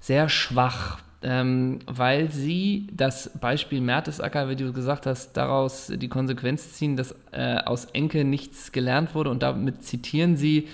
sehr 0.00 0.28
schwach, 0.28 0.98
ähm, 1.22 1.80
weil 1.86 2.30
sie 2.30 2.88
das 2.92 3.30
Beispiel 3.40 3.80
Mertesacker, 3.80 4.48
wie 4.48 4.56
du 4.56 4.72
gesagt 4.72 5.06
hast, 5.06 5.34
daraus 5.34 5.92
die 5.94 6.08
Konsequenz 6.08 6.72
ziehen, 6.72 6.96
dass 6.96 7.14
äh, 7.32 7.56
aus 7.58 7.86
Enke 7.86 8.24
nichts 8.24 8.72
gelernt 8.72 9.14
wurde 9.14 9.30
und 9.30 9.42
damit 9.42 9.84
zitieren 9.84 10.36
sie 10.36 10.68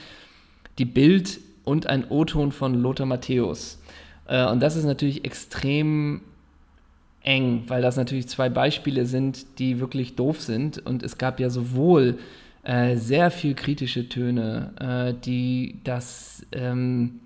die 0.79 0.85
Bild 0.85 1.41
und 1.65 1.89
ein 1.89 2.09
O-Ton 2.09 2.53
von 2.53 2.75
Lothar 2.75 3.07
Matthäus. 3.07 3.81
Äh, 4.27 4.47
und 4.47 4.61
das 4.61 4.77
ist 4.77 4.85
natürlich 4.85 5.25
extrem 5.25 6.21
eng, 7.23 7.65
weil 7.67 7.83
das 7.83 7.97
natürlich 7.97 8.29
zwei 8.29 8.49
Beispiele 8.49 9.05
sind, 9.05 9.59
die 9.59 9.81
wirklich 9.81 10.15
doof 10.15 10.41
sind. 10.41 10.79
Und 10.87 11.03
es 11.03 11.19
gab 11.19 11.41
ja 11.41 11.51
sowohl 11.51 12.19
äh, 12.67 12.97
sehr 12.97 13.31
viel 13.31 13.55
kritische 13.55 14.09
Töne, 14.09 14.73
äh, 14.81 15.15
die 15.25 15.79
das, 15.85 16.45
ähm, 16.51 17.21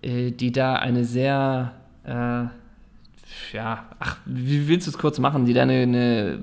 äh, 0.00 0.30
die 0.30 0.52
da 0.52 0.76
eine 0.76 1.04
sehr, 1.04 1.72
äh, 2.04 2.10
ja, 3.52 3.88
ach, 3.98 4.18
wie 4.26 4.68
willst 4.68 4.86
du 4.86 4.92
es 4.92 4.98
kurz 4.98 5.18
machen, 5.18 5.44
die 5.44 5.54
da 5.54 5.62
eine, 5.62 5.82
eine, 5.82 6.38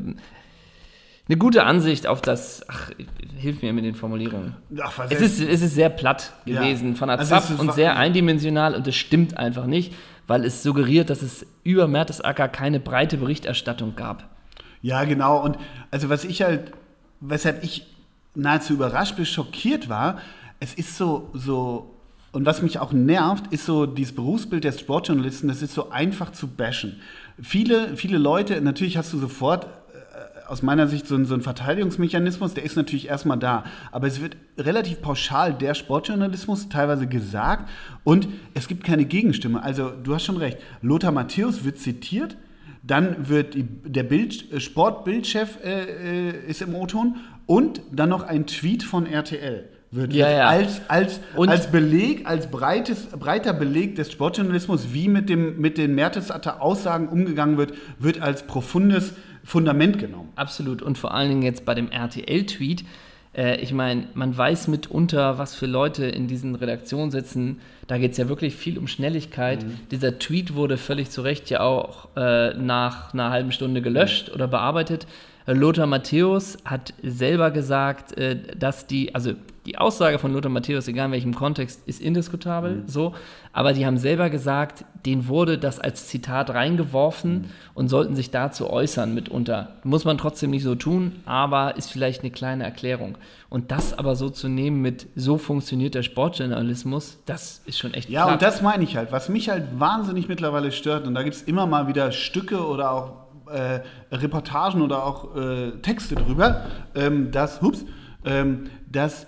eine 1.30 1.38
gute 1.38 1.64
Ansicht 1.64 2.06
auf 2.06 2.22
das, 2.22 2.66
ach, 2.68 2.92
hilf 3.38 3.62
mir 3.62 3.72
mit 3.72 3.86
den 3.86 3.96
Formulierungen. 3.96 4.56
Ach, 4.82 4.98
was 4.98 5.10
Es 5.10 5.22
ist, 5.22 5.40
es 5.40 5.62
ist 5.62 5.76
sehr 5.76 5.90
platt 5.90 6.34
Ja. 6.44 6.60
gewesen 6.62 6.98
von 6.98 7.08
der 7.08 7.20
Also 7.20 7.54
und 7.58 7.74
sehr 7.74 7.96
eindimensional 7.96 8.76
und 8.76 8.88
das 8.88 8.96
stimmt 8.96 9.38
einfach 9.38 9.68
nicht, 9.68 9.94
weil 10.28 10.44
es 10.44 10.64
suggeriert, 10.64 11.10
dass 11.10 11.22
es 11.22 11.46
über 11.64 11.88
Mertesacker 11.88 12.50
keine 12.50 12.82
breite 12.82 13.16
Berichterstattung 13.16 13.96
gab. 13.96 14.30
Ja, 14.82 15.06
genau. 15.06 15.42
Und 15.42 15.58
also 15.92 16.10
was 16.10 16.26
ich 16.26 16.42
halt, 16.42 16.72
weshalb 17.22 17.64
ich 17.64 17.88
nahezu 18.38 18.74
überrascht 18.74 19.16
bis 19.16 19.30
schockiert 19.30 19.90
war, 19.90 20.20
es 20.60 20.74
ist 20.74 20.98
so, 20.98 21.30
so, 21.34 21.96
und 22.32 22.46
was 22.46 22.62
mich 22.62 22.80
auch 22.80 22.94
nervt, 22.94 23.48
ist 23.54 23.66
so 23.66 23.86
dieses 23.86 24.16
Berufsbild 24.16 24.64
der 24.64 24.72
Sportjournalisten, 24.72 25.50
das 25.50 25.62
ist 25.62 25.74
so 25.74 25.90
einfach 25.90 26.32
zu 26.32 26.48
bashen. 26.48 27.00
Viele, 27.42 27.96
viele 27.96 28.18
Leute, 28.18 28.60
natürlich 28.62 28.98
hast 28.98 29.14
du 29.14 29.20
sofort 29.20 29.66
äh, 29.66 30.48
aus 30.48 30.64
meiner 30.64 30.88
Sicht 30.88 31.08
so 31.08 31.16
ein, 31.16 31.26
so 31.26 31.36
ein 31.36 31.42
Verteidigungsmechanismus, 31.42 32.54
der 32.54 32.64
ist 32.64 32.76
natürlich 32.76 33.08
erstmal 33.08 33.38
da. 33.38 33.66
Aber 33.92 34.08
es 34.08 34.22
wird 34.22 34.38
relativ 34.58 35.02
pauschal 35.02 35.54
der 35.54 35.74
Sportjournalismus 35.74 36.70
teilweise 36.70 37.08
gesagt 37.08 37.70
und 38.04 38.28
es 38.54 38.68
gibt 38.68 38.84
keine 38.84 39.06
Gegenstimme. 39.06 39.62
Also 39.62 39.92
du 39.92 40.16
hast 40.16 40.26
schon 40.26 40.38
recht, 40.38 40.58
Lothar 40.82 41.12
Matthäus 41.12 41.64
wird 41.64 41.78
zitiert, 41.80 42.38
dann 42.84 43.28
wird 43.30 43.54
die, 43.54 43.64
der 43.64 44.04
Bild, 44.04 44.52
äh, 44.52 44.60
Sportbildchef 44.60 45.60
äh, 45.64 46.30
äh, 46.30 46.48
ist 46.48 46.62
im 46.62 46.74
O-Ton 46.74 47.18
und 47.48 47.82
dann 47.92 48.10
noch 48.10 48.22
ein 48.24 48.46
Tweet 48.46 48.84
von 48.84 49.08
RTL 49.08 49.68
wird, 49.90 50.14
Ja, 50.14 50.30
ja. 50.30 50.48
als, 50.48 50.82
als, 50.90 51.20
Und- 51.36 51.50
als 51.50 51.72
Beleg, 51.72 52.28
als 52.30 52.52
breites, 52.52 53.08
breiter 53.08 53.54
Beleg 53.54 53.96
des 53.96 54.12
Sportjournalismus, 54.12 54.94
wie 54.94 55.08
mit, 55.08 55.30
dem, 55.30 55.60
mit 55.60 55.78
den 55.78 55.96
Mertesatter 55.96 56.62
Aussagen 56.62 57.08
umgegangen 57.08 57.58
wird, 57.58 57.74
wird 57.98 58.22
als 58.22 58.44
profundes 58.46 59.14
Fundament 59.44 59.98
genommen. 59.98 60.30
Absolut. 60.36 60.82
Und 60.82 60.98
vor 60.98 61.14
allen 61.14 61.30
Dingen 61.30 61.42
jetzt 61.42 61.64
bei 61.64 61.74
dem 61.74 61.90
RTL-Tweet. 61.90 62.84
Äh, 63.34 63.62
ich 63.62 63.72
meine, 63.72 64.08
man 64.14 64.38
weiß 64.38 64.68
mitunter, 64.68 65.38
was 65.38 65.56
für 65.56 65.68
Leute 65.68 66.06
in 66.06 66.28
diesen 66.28 66.56
Redaktionen 66.56 67.10
sitzen. 67.12 67.60
Da 67.88 67.98
geht 67.98 68.12
es 68.12 68.18
ja 68.18 68.28
wirklich 68.28 68.56
viel 68.58 68.78
um 68.78 68.88
Schnelligkeit. 68.88 69.66
Dieser 69.92 70.20
Tweet 70.20 70.54
wurde 70.56 70.76
völlig 70.76 71.12
zu 71.12 71.22
Recht 71.22 71.50
ja 71.50 71.62
auch 71.62 72.10
äh, 72.18 72.54
nach 72.56 73.14
einer 73.14 73.30
halben 73.30 73.54
Stunde 73.54 73.82
gelöscht 73.82 74.32
oder 74.34 74.50
bearbeitet. 74.50 75.08
Lothar 75.48 75.88
Matthäus 75.88 76.58
hat 76.66 76.94
selber 77.02 77.52
gesagt, 77.52 78.18
äh, 78.18 78.38
dass 78.58 78.86
die, 78.88 79.16
also 79.16 79.32
die 79.66 79.78
Aussage 79.78 80.18
von 80.18 80.32
Lothar 80.34 80.50
Matthäus, 80.50 80.88
egal 80.88 81.08
in 81.08 81.12
welchem 81.12 81.36
Kontext, 81.36 81.82
ist 81.88 82.00
indiskutabel, 82.02 82.84
so. 82.88 83.14
Aber 83.52 83.74
die 83.74 83.86
haben 83.86 83.98
selber 83.98 84.30
gesagt, 84.30 84.86
denen 85.06 85.28
wurde 85.28 85.58
das 85.58 85.80
als 85.80 86.08
Zitat 86.08 86.50
reingeworfen 86.52 87.50
und 87.74 87.90
sollten 87.90 88.16
sich 88.16 88.32
dazu 88.32 88.70
äußern 88.70 89.14
mitunter. 89.14 89.74
Muss 89.84 90.06
man 90.06 90.18
trotzdem 90.18 90.52
nicht 90.52 90.64
so 90.64 90.76
tun, 90.76 91.18
aber 91.26 91.76
ist 91.76 91.92
vielleicht 91.92 92.22
eine 92.22 92.32
kleine 92.32 92.64
Erklärung. 92.64 93.18
Und 93.50 93.72
das 93.72 93.98
aber 93.98 94.16
so 94.16 94.30
zu 94.30 94.48
nehmen 94.48 94.82
mit, 94.82 95.08
so 95.16 95.38
funktioniert 95.38 95.96
der 95.96 96.04
Sportjournalismus, 96.04 97.18
das 97.26 97.62
ist 97.66 97.78
schon 97.78 97.94
echt 97.94 98.10
Ja, 98.10 98.24
platt. 98.24 98.34
und 98.36 98.42
das 98.42 98.62
meine 98.62 98.84
ich 98.84 98.96
halt. 98.96 99.12
Was 99.12 99.28
mich 99.28 99.50
halt 99.50 99.64
wahnsinnig 99.80 100.28
mittlerweile 100.30 100.72
stört, 100.72 101.08
und 101.08 101.14
da 101.14 101.24
gibt 101.24 101.36
es 101.36 101.42
immer 101.44 101.66
mal 101.66 101.88
wieder 101.88 102.12
Stücke 102.14 102.66
oder 102.66 102.92
auch 102.92 103.27
äh, 103.50 103.82
Reportagen 104.12 104.82
oder 104.82 105.06
auch 105.06 105.36
äh, 105.36 105.72
Texte 105.82 106.16
drüber, 106.16 106.66
ähm, 106.96 107.32
dass, 107.32 107.62
hups, 107.62 107.86
ähm, 108.26 108.70
dass 108.92 109.28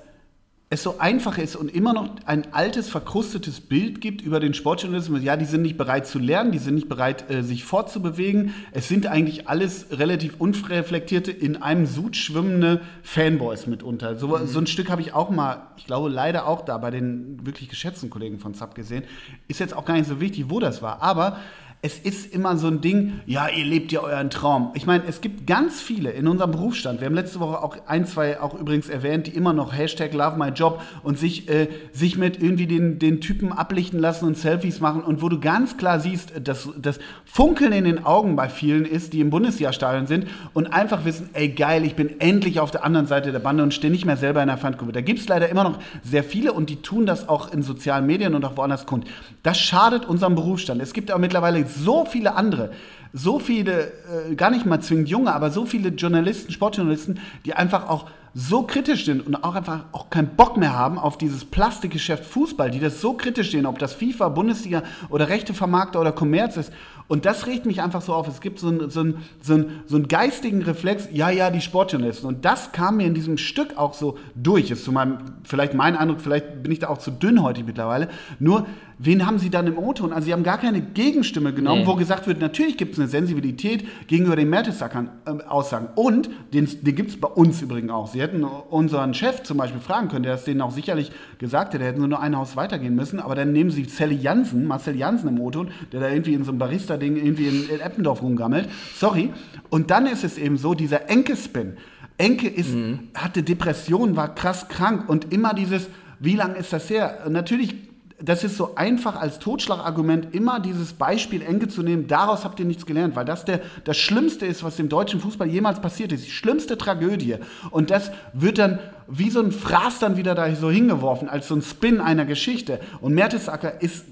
es 0.72 0.84
so 0.84 1.00
einfach 1.00 1.40
ist 1.40 1.56
und 1.56 1.74
immer 1.74 1.94
noch 1.94 2.10
ein 2.26 2.54
altes, 2.54 2.90
verkrustetes 2.90 3.60
Bild 3.60 4.02
gibt 4.02 4.22
über 4.22 4.40
den 4.40 4.54
Sportjournalismus. 4.54 5.24
Ja, 5.24 5.36
die 5.36 5.46
sind 5.46 5.64
nicht 5.64 5.78
bereit 5.78 6.06
zu 6.06 6.20
lernen, 6.20 6.52
die 6.52 6.60
sind 6.60 6.76
nicht 6.76 6.88
bereit, 6.88 7.28
äh, 7.32 7.42
sich 7.42 7.64
fortzubewegen. 7.64 8.54
Es 8.72 8.88
sind 8.88 9.08
eigentlich 9.08 9.48
alles 9.48 9.88
relativ 9.90 10.36
unreflektierte, 10.38 11.32
in 11.32 11.60
einem 11.60 11.88
Sud 11.88 12.16
schwimmende 12.16 12.82
Fanboys 13.02 13.66
mitunter. 13.66 14.16
So, 14.16 14.46
so 14.46 14.60
ein 14.60 14.68
Stück 14.68 14.92
habe 14.92 15.02
ich 15.02 15.14
auch 15.14 15.32
mal, 15.32 15.64
ich 15.78 15.88
glaube 15.88 16.08
leider 16.08 16.46
auch 16.46 16.64
da 16.64 16.78
bei 16.78 16.92
den 16.92 17.44
wirklich 17.48 17.68
geschätzten 17.68 18.12
Kollegen 18.12 18.38
von 18.38 18.54
ZAP 18.54 18.76
gesehen. 18.76 19.04
Ist 19.48 19.60
jetzt 19.60 19.76
auch 19.76 19.86
gar 19.86 19.96
nicht 19.96 20.08
so 20.08 20.22
wichtig, 20.22 20.46
wo 20.50 20.60
das 20.60 20.84
war, 20.84 21.02
aber 21.02 21.40
es 21.82 21.98
ist 21.98 22.34
immer 22.34 22.58
so 22.58 22.68
ein 22.68 22.82
Ding, 22.82 23.22
ja, 23.26 23.48
ihr 23.48 23.64
lebt 23.64 23.94
ja 23.94 24.02
euren 24.02 24.30
Traum. 24.30 24.72
Ich 24.74 24.86
meine, 24.86 25.06
es 25.08 25.22
gibt 25.22 25.48
ganz 25.48 25.80
viele 25.80 26.12
in 26.12 26.28
unserem 26.28 26.52
Berufsstand, 26.52 27.00
wir 27.00 27.06
haben 27.06 27.16
letzte 27.16 27.40
Woche 27.40 27.64
auch 27.64 27.78
ein, 27.88 28.06
zwei 28.06 28.42
auch 28.42 28.54
übrigens 28.54 28.90
erwähnt, 28.90 29.28
die 29.28 29.32
immer 29.32 29.54
noch 29.54 29.74
Hashtag 29.74 30.14
Love 30.14 30.38
My 30.38 30.50
Job 30.50 30.82
und 31.04 31.18
sich, 31.18 31.48
äh, 31.48 31.70
sich 31.94 32.18
mit 32.18 32.44
irgendwie 32.44 32.68
den, 32.68 33.00
den 33.00 33.22
Typen 33.22 33.54
ablichten 33.54 33.98
lassen 33.98 34.26
und 34.26 34.38
Selfies 34.38 34.82
machen 34.82 35.02
und 35.02 35.22
wo 35.22 35.30
du 35.30 35.40
ganz 35.40 35.78
klar 35.78 36.02
siehst, 36.02 36.34
dass 36.44 36.68
das 36.78 37.00
Funkeln 37.24 37.72
in 37.72 37.86
den 37.86 38.06
Augen 38.06 38.36
bei 38.36 38.50
vielen 38.50 38.84
ist, 38.84 39.14
die 39.14 39.22
im 39.22 39.30
Bundesjahrstadion 39.30 40.06
sind 40.06 40.28
und 40.54 40.74
einfach 40.74 41.06
wissen, 41.06 41.30
ey 41.32 41.48
geil, 41.48 41.86
ich 41.86 41.96
bin 41.96 42.20
endlich 42.20 42.60
auf 42.60 42.72
der 42.72 42.84
anderen 42.84 43.08
Seite 43.08 43.32
der 43.32 43.40
Bande 43.40 43.64
und 43.64 43.74
stehe 43.74 43.92
nicht 43.92 44.06
mehr 44.06 44.18
selber 44.18 44.42
in 44.42 44.50
der 44.50 44.58
Pfandgruppe. 44.58 44.92
Da 44.92 45.02
gibt 45.02 45.22
es 45.22 45.30
leider 45.30 45.48
immer 45.48 45.64
noch 45.64 45.80
sehr 46.04 46.26
viele 46.26 46.52
und 46.52 46.70
die 46.70 46.82
tun 46.82 47.06
das 47.06 47.30
auch 47.30 47.54
in 47.54 47.64
sozialen 47.64 48.06
Medien 48.06 48.36
und 48.36 48.44
auch 48.44 48.58
woanders 48.58 48.86
kund. 48.86 49.06
Das 49.44 49.58
schadet 49.58 50.06
unserem 50.06 50.36
Berufsstand. 50.36 50.82
Es 50.82 50.92
gibt 50.92 51.10
aber 51.10 51.22
mittlerweile 51.22 51.69
so 51.78 52.06
viele 52.06 52.36
andere, 52.36 52.72
so 53.14 53.40
viele, 53.40 53.92
äh, 54.30 54.36
gar 54.36 54.52
nicht 54.52 54.66
mal 54.66 54.80
zwingend 54.82 55.10
junge, 55.10 55.34
aber 55.34 55.50
so 55.50 55.66
viele 55.66 55.90
Journalisten, 55.90 56.52
Sportjournalisten, 56.52 57.20
die 57.46 57.54
einfach 57.54 57.90
auch 57.90 58.06
so 58.36 58.62
kritisch 58.62 59.06
sind 59.06 59.26
und 59.26 59.44
auch 59.44 59.56
einfach 59.56 59.86
auch 59.92 60.12
keinen 60.12 60.28
Bock 60.36 60.56
mehr 60.56 60.78
haben 60.78 61.00
auf 61.00 61.18
dieses 61.18 61.46
Plastikgeschäft 61.46 62.24
Fußball, 62.24 62.70
die 62.70 62.80
das 62.80 63.02
so 63.02 63.14
kritisch 63.14 63.50
sehen, 63.52 63.66
ob 63.66 63.80
das 63.80 63.96
FIFA, 63.96 64.30
Bundesliga 64.30 64.84
oder 65.10 65.30
Rechtevermarkter 65.30 66.00
oder 66.00 66.12
Kommerz 66.12 66.56
ist. 66.56 66.72
Und 67.08 67.26
das 67.26 67.48
regt 67.48 67.66
mich 67.66 67.82
einfach 67.82 68.04
so 68.04 68.14
auf. 68.14 68.28
Es 68.28 68.40
gibt 68.40 68.60
so 68.60 68.68
einen 68.68 68.92
so 68.92 69.00
einen- 69.00 69.18
so 69.42 69.56
einen- 69.56 69.82
so 69.88 69.96
einen 69.96 70.08
geistigen 70.08 70.62
Reflex, 70.62 71.08
ja, 71.12 71.32
ja, 71.32 71.50
die 71.50 71.60
Sportjournalisten. 71.62 72.28
Und 72.28 72.46
das 72.46 72.72
kam 72.72 72.98
mir 72.98 73.08
in 73.08 73.16
diesem 73.16 73.40
Stück 73.40 73.76
auch 73.80 73.96
so 73.96 74.20
durch. 74.36 74.70
Ist 74.70 74.84
zu 74.86 74.92
meinem, 74.92 75.18
vielleicht 75.44 75.74
mein 75.74 75.98
Eindruck, 75.98 76.22
vielleicht 76.22 76.62
bin 76.62 76.72
ich 76.72 76.78
da 76.78 76.90
auch 76.90 77.00
zu 77.00 77.10
dünnhäutig 77.10 77.66
mittlerweile. 77.66 78.10
Nur, 78.38 78.68
wen 79.00 79.26
haben 79.26 79.40
sie 79.40 79.50
dann 79.50 79.66
im 79.66 79.78
O-Ton? 79.78 80.12
Also 80.14 80.26
sie 80.26 80.34
haben 80.34 80.44
gar 80.44 80.58
keine 80.58 80.82
Gegenstimme 80.82 81.54
genommen, 81.54 81.82
Nee. 81.82 81.88
wo 81.88 81.96
gesagt 81.96 82.28
wird, 82.28 82.40
natürlich 82.40 82.78
gibt 82.78 82.94
es 82.94 83.00
eine 83.00 83.08
Sensibilität 83.08 83.86
gegenüber 84.08 84.36
den 84.36 84.50
Mertesackern-Aussagen. 84.50 85.88
Und 85.96 86.30
den, 86.54 86.68
den 86.82 86.96
gibt 86.96 87.10
es 87.12 87.20
bei 87.20 87.28
uns 87.28 87.62
übrigens 87.62 87.92
auch. 87.92 88.08
Sie 88.12 88.22
hätten 88.22 88.44
unseren 88.44 89.14
Chef 89.14 89.44
zum 89.44 89.58
Beispiel 89.58 89.80
fragen 89.82 90.10
können, 90.10 90.24
der 90.24 90.34
es 90.36 90.44
denen 90.44 90.62
auch 90.62 90.72
sicherlich 90.72 91.12
gesagt 91.38 91.74
hätte, 91.74 91.86
hätten 91.86 92.02
sie 92.02 92.08
nur 92.08 92.20
ein 92.20 92.36
Haus 92.38 92.56
weitergehen 92.56 92.96
müssen. 92.96 93.20
Aber 93.20 93.36
dann 93.36 93.52
nehmen 93.54 93.72
sie 93.72 93.86
Sally 93.86 94.16
Jansen, 94.16 94.66
Marcel 94.68 94.96
Jansen 94.96 95.30
im 95.30 95.40
O-Ton, 95.40 95.72
der 95.92 96.02
da 96.02 96.10
irgendwie 96.10 96.34
in 96.34 96.44
so 96.44 96.52
einem 96.52 96.60
Barista-Ding 96.60 97.16
irgendwie 97.16 97.48
in, 97.48 97.70
in 97.70 97.80
Eppendorf 97.80 98.22
rumgammelt. 98.22 98.70
Sorry. 98.96 99.32
Und 99.70 99.92
dann 99.92 100.06
ist 100.06 100.24
es 100.24 100.38
eben 100.38 100.58
so, 100.58 100.74
dieser 100.74 101.10
Enke-Spin. 101.10 101.78
Enke 102.18 102.50
ist, 102.50 102.76
hatte 103.14 103.44
Depressionen, 103.44 104.18
war 104.18 104.36
krass 104.36 104.68
krank 104.68 105.08
und 105.08 105.32
immer 105.32 105.54
dieses, 105.54 105.88
wie 106.20 106.36
lange 106.36 106.56
ist 106.56 106.74
das 106.74 106.90
her? 106.90 107.20
Natürlich, 107.30 107.76
das 108.22 108.44
ist 108.44 108.58
so 108.58 108.76
einfach 108.76 109.16
als 109.16 109.40
Totschlagargument, 109.40 110.34
immer 110.36 110.60
dieses 110.60 110.94
Beispiel 110.94 111.42
Enke 111.42 111.70
zu 111.70 111.84
nehmen, 111.84 112.08
daraus 112.08 112.44
habt 112.44 112.60
ihr 112.60 112.66
nichts 112.66 112.86
gelernt, 112.86 113.16
weil 113.16 113.26
das 113.26 113.46
der, 113.46 113.62
das 113.86 113.98
Schlimmste 113.98 114.46
ist, 114.46 114.64
was 114.64 114.76
dem 114.76 114.90
deutschen 114.90 115.22
Fußball 115.22 115.48
jemals 115.48 115.80
passiert 115.80 116.12
ist. 116.12 116.26
Die 116.26 116.32
schlimmste 116.32 116.78
Tragödie. 116.78 117.38
Und 117.72 117.92
das 117.92 118.12
wird 118.34 118.58
dann 118.58 118.80
wie 119.08 119.30
so 119.30 119.42
ein 119.42 119.52
Fraß 119.52 120.00
dann 120.00 120.18
wieder 120.18 120.36
da 120.36 120.54
so 120.54 120.70
hingeworfen, 120.70 121.30
als 121.30 121.48
so 121.48 121.56
ein 121.56 121.62
Spin 121.62 122.02
einer 122.02 122.26
Geschichte. 122.26 122.80
Und 123.00 123.14
Mertesacker 123.14 123.82
ist 123.82 124.06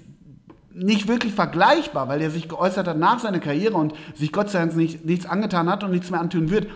nicht 0.73 1.07
wirklich 1.07 1.33
vergleichbar, 1.33 2.07
weil 2.07 2.21
er 2.21 2.29
sich 2.29 2.47
geäußert 2.47 2.87
hat 2.87 2.97
nach 2.97 3.19
seiner 3.19 3.39
Karriere 3.39 3.75
und 3.75 3.93
sich 4.15 4.31
Gott 4.31 4.49
sei 4.49 4.59
Dank 4.59 4.75
nicht, 4.75 5.05
nichts 5.05 5.25
angetan 5.25 5.69
hat 5.69 5.83
und 5.83 5.91
nichts 5.91 6.11
mehr 6.11 6.21
antun 6.21 6.49
wird. 6.49 6.67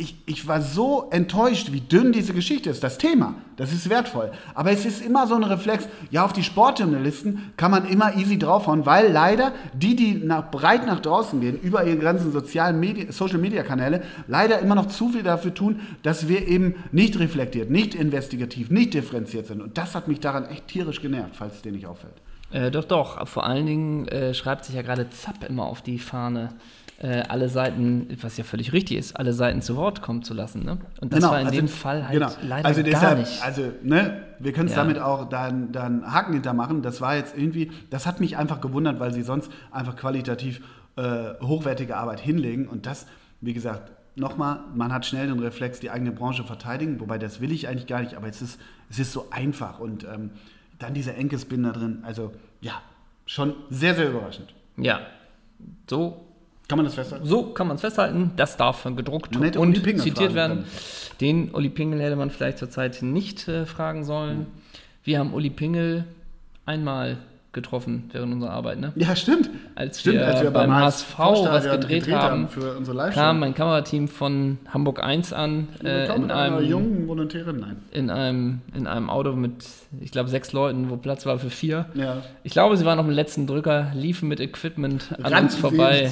Ich, 0.00 0.14
ich 0.26 0.46
war 0.46 0.62
so 0.62 1.08
enttäuscht, 1.10 1.72
wie 1.72 1.80
dünn 1.80 2.12
diese 2.12 2.32
Geschichte 2.32 2.70
ist. 2.70 2.84
Das 2.84 2.98
Thema, 2.98 3.34
das 3.56 3.72
ist 3.72 3.90
wertvoll. 3.90 4.30
Aber 4.54 4.70
es 4.70 4.86
ist 4.86 5.04
immer 5.04 5.26
so 5.26 5.34
ein 5.34 5.42
Reflex, 5.42 5.88
ja, 6.12 6.24
auf 6.24 6.32
die 6.32 6.44
Sportjournalisten 6.44 7.52
kann 7.56 7.72
man 7.72 7.84
immer 7.84 8.16
easy 8.16 8.38
draufhauen, 8.38 8.86
weil 8.86 9.10
leider 9.10 9.52
die, 9.74 9.96
die 9.96 10.14
nach, 10.14 10.52
breit 10.52 10.86
nach 10.86 11.00
draußen 11.00 11.40
gehen, 11.40 11.58
über 11.60 11.84
ihre 11.84 11.98
ganzen 11.98 12.30
sozialen 12.30 12.78
Medi 12.78 13.10
Social-Media-Kanäle, 13.10 14.04
leider 14.28 14.60
immer 14.60 14.76
noch 14.76 14.86
zu 14.86 15.08
viel 15.08 15.24
dafür 15.24 15.52
tun, 15.52 15.80
dass 16.04 16.28
wir 16.28 16.46
eben 16.46 16.76
nicht 16.92 17.18
reflektiert, 17.18 17.68
nicht 17.68 17.96
investigativ, 17.96 18.70
nicht 18.70 18.94
differenziert 18.94 19.48
sind. 19.48 19.60
Und 19.60 19.76
das 19.76 19.96
hat 19.96 20.06
mich 20.06 20.20
daran 20.20 20.44
echt 20.46 20.68
tierisch 20.68 21.02
genervt, 21.02 21.34
falls 21.34 21.56
es 21.56 21.62
dir 21.62 21.72
nicht 21.72 21.86
auffällt. 21.86 22.14
Äh, 22.52 22.70
doch, 22.70 22.84
doch. 22.84 23.26
Vor 23.26 23.44
allen 23.44 23.66
Dingen 23.66 24.08
äh, 24.08 24.32
schreibt 24.32 24.64
sich 24.64 24.74
ja 24.74 24.82
gerade 24.82 25.10
Zapp 25.10 25.48
immer 25.48 25.64
auf 25.64 25.82
die 25.82 25.98
Fahne, 25.98 26.50
äh, 27.00 27.22
alle 27.28 27.48
Seiten, 27.48 28.08
was 28.20 28.36
ja 28.36 28.44
völlig 28.44 28.72
richtig 28.72 28.98
ist, 28.98 29.16
alle 29.16 29.32
Seiten 29.32 29.62
zu 29.62 29.76
Wort 29.76 30.02
kommen 30.02 30.22
zu 30.22 30.34
lassen. 30.34 30.64
Ne? 30.64 30.78
Und 31.00 31.12
das 31.12 31.22
war 31.22 31.40
in 31.40 31.50
dem 31.50 31.68
Fall 31.68 32.02
halt 32.08 32.12
genau. 32.14 32.30
leider 32.42 32.66
also 32.66 32.82
gar 32.82 32.90
deshalb, 32.90 33.18
nicht. 33.20 33.42
Also, 33.42 33.72
ne, 33.82 34.24
wir 34.40 34.52
können 34.52 34.66
es 34.66 34.74
Ja. 34.74 34.82
damit 34.82 34.98
auch 34.98 35.28
dann, 35.28 35.70
dann 35.70 36.12
Haken 36.12 36.32
hintermachen. 36.32 36.82
Das 36.82 37.00
war 37.00 37.14
jetzt 37.14 37.36
irgendwie, 37.36 37.70
das 37.90 38.06
hat 38.06 38.18
mich 38.18 38.36
einfach 38.36 38.60
gewundert, 38.60 38.98
weil 38.98 39.12
sie 39.12 39.22
sonst 39.22 39.50
einfach 39.70 39.94
qualitativ 39.94 40.60
äh, 40.96 41.34
hochwertige 41.40 41.96
Arbeit 41.96 42.18
hinlegen. 42.18 42.66
Und 42.66 42.84
das, 42.86 43.06
wie 43.40 43.52
gesagt, 43.52 43.92
nochmal, 44.16 44.60
man 44.74 44.92
hat 44.92 45.06
schnell 45.06 45.28
den 45.28 45.38
Reflex, 45.38 45.78
die 45.78 45.90
eigene 45.90 46.10
Branche 46.10 46.42
verteidigen, 46.42 46.98
wobei 46.98 47.18
das 47.18 47.40
will 47.40 47.52
ich 47.52 47.68
eigentlich 47.68 47.86
gar 47.86 48.00
nicht, 48.00 48.14
aber 48.14 48.26
es 48.26 48.42
ist, 48.42 48.58
es 48.90 48.98
ist 48.98 49.12
so 49.12 49.28
einfach. 49.30 49.78
Und 49.78 50.02
ähm, 50.02 50.30
dann 50.80 50.94
dieser 50.94 51.14
Enkespin 51.14 51.62
da 51.62 51.70
drin, 51.70 52.00
also 52.02 52.32
ja, 52.60 52.82
schon 53.26 53.54
sehr, 53.70 53.94
sehr 53.94 54.10
überraschend. 54.10 54.52
Ja, 54.76 55.00
so 55.88 56.27
Kann 56.68 56.76
man 56.76 56.84
das 56.84 56.94
festhalten? 56.94 57.24
So 57.26 57.46
kann 57.54 57.66
man 57.66 57.76
es 57.76 57.80
festhalten. 57.80 58.32
Das 58.36 58.58
darf 58.58 58.84
gedruckt 58.84 59.34
und 59.36 59.76
zitiert 59.76 60.34
werden. 60.34 60.58
können. 60.58 60.66
Den 61.20 61.54
Uli 61.54 61.70
Pingel 61.70 62.00
hätte 62.00 62.14
man 62.16 62.30
vielleicht 62.30 62.58
zurzeit 62.58 63.02
nicht 63.02 63.48
äh, 63.48 63.64
fragen 63.64 64.04
sollen. 64.04 64.46
Wir 65.02 65.18
haben 65.18 65.32
Uli 65.32 65.48
Pingel 65.48 66.04
einmal 66.66 67.16
getroffen 67.52 68.10
während 68.12 68.34
unserer 68.34 68.50
Arbeit. 68.50 68.78
Ne? 68.78 68.92
Ja, 68.96 69.16
stimmt. 69.16 69.48
Als, 69.74 70.00
stimmt, 70.00 70.18
wir 70.18 70.50
beim 70.50 70.74
HSV 70.74 71.18
was 71.18 71.64
Stadion 71.64 71.80
gedreht, 71.80 72.12
haben, 72.12 72.48
für 72.48 72.76
unsere 72.76 72.96
Live-Show. 72.96 73.18
kam 73.18 73.40
mein 73.40 73.54
Kamerateam 73.54 74.06
von 74.06 74.58
Hamburg 74.68 75.02
1 75.02 75.32
an 75.32 75.68
äh, 75.82 76.06
in, 76.14 76.22
mit 76.22 76.30
einer 76.30 76.56
einem, 76.56 76.68
jungen 76.68 77.08
Volontärin, 77.08 77.60
nein. 77.60 77.76
in, 77.90 78.10
einem, 78.10 78.60
in 78.74 78.86
einem 78.86 79.08
Auto 79.08 79.32
mit, 79.32 79.64
ich 80.00 80.10
glaube, 80.10 80.28
sechs 80.28 80.52
Leuten, 80.52 80.90
wo 80.90 80.96
Platz 80.96 81.24
war 81.24 81.38
für 81.38 81.48
vier. 81.48 81.86
Ja. 81.94 82.22
Ich 82.42 82.52
glaube, 82.52 82.76
sie 82.76 82.84
waren 82.84 82.98
auf 82.98 83.06
dem 83.06 83.14
letzten 83.14 83.46
Drücker, 83.46 83.92
liefen 83.94 84.28
mit 84.28 84.40
Equipment 84.40 85.14
an 85.22 85.44
uns 85.44 85.54
vorbei. 85.56 86.10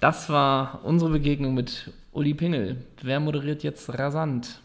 Das 0.00 0.30
war 0.30 0.80
unsere 0.84 1.10
Begegnung 1.10 1.54
mit 1.54 1.90
Uli 2.12 2.32
Pingel. 2.32 2.76
Wer 3.02 3.20
moderiert 3.20 3.62
jetzt 3.62 3.92
rasant? 3.98 4.60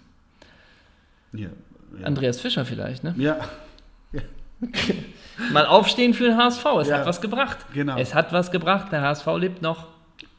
Ja. 1.34 1.50
Ja. 2.00 2.06
Andreas 2.08 2.40
Fischer 2.40 2.64
vielleicht, 2.64 3.04
ne? 3.04 3.14
ja. 3.18 3.38
Mal 5.52 5.66
aufstehen 5.66 6.14
für 6.14 6.26
den 6.26 6.38
HSV. 6.38 6.66
Es 6.82 6.88
Ja. 6.90 7.00
hat 7.00 7.06
was 7.06 7.22
gebracht. 7.22 7.66
Genau. 7.74 7.98
Es 7.98 8.14
hat 8.14 8.32
was 8.34 8.52
gebracht. 8.52 8.92
Der 8.92 9.02
HSV 9.02 9.28
lebt 9.38 9.62
noch. 9.62 9.88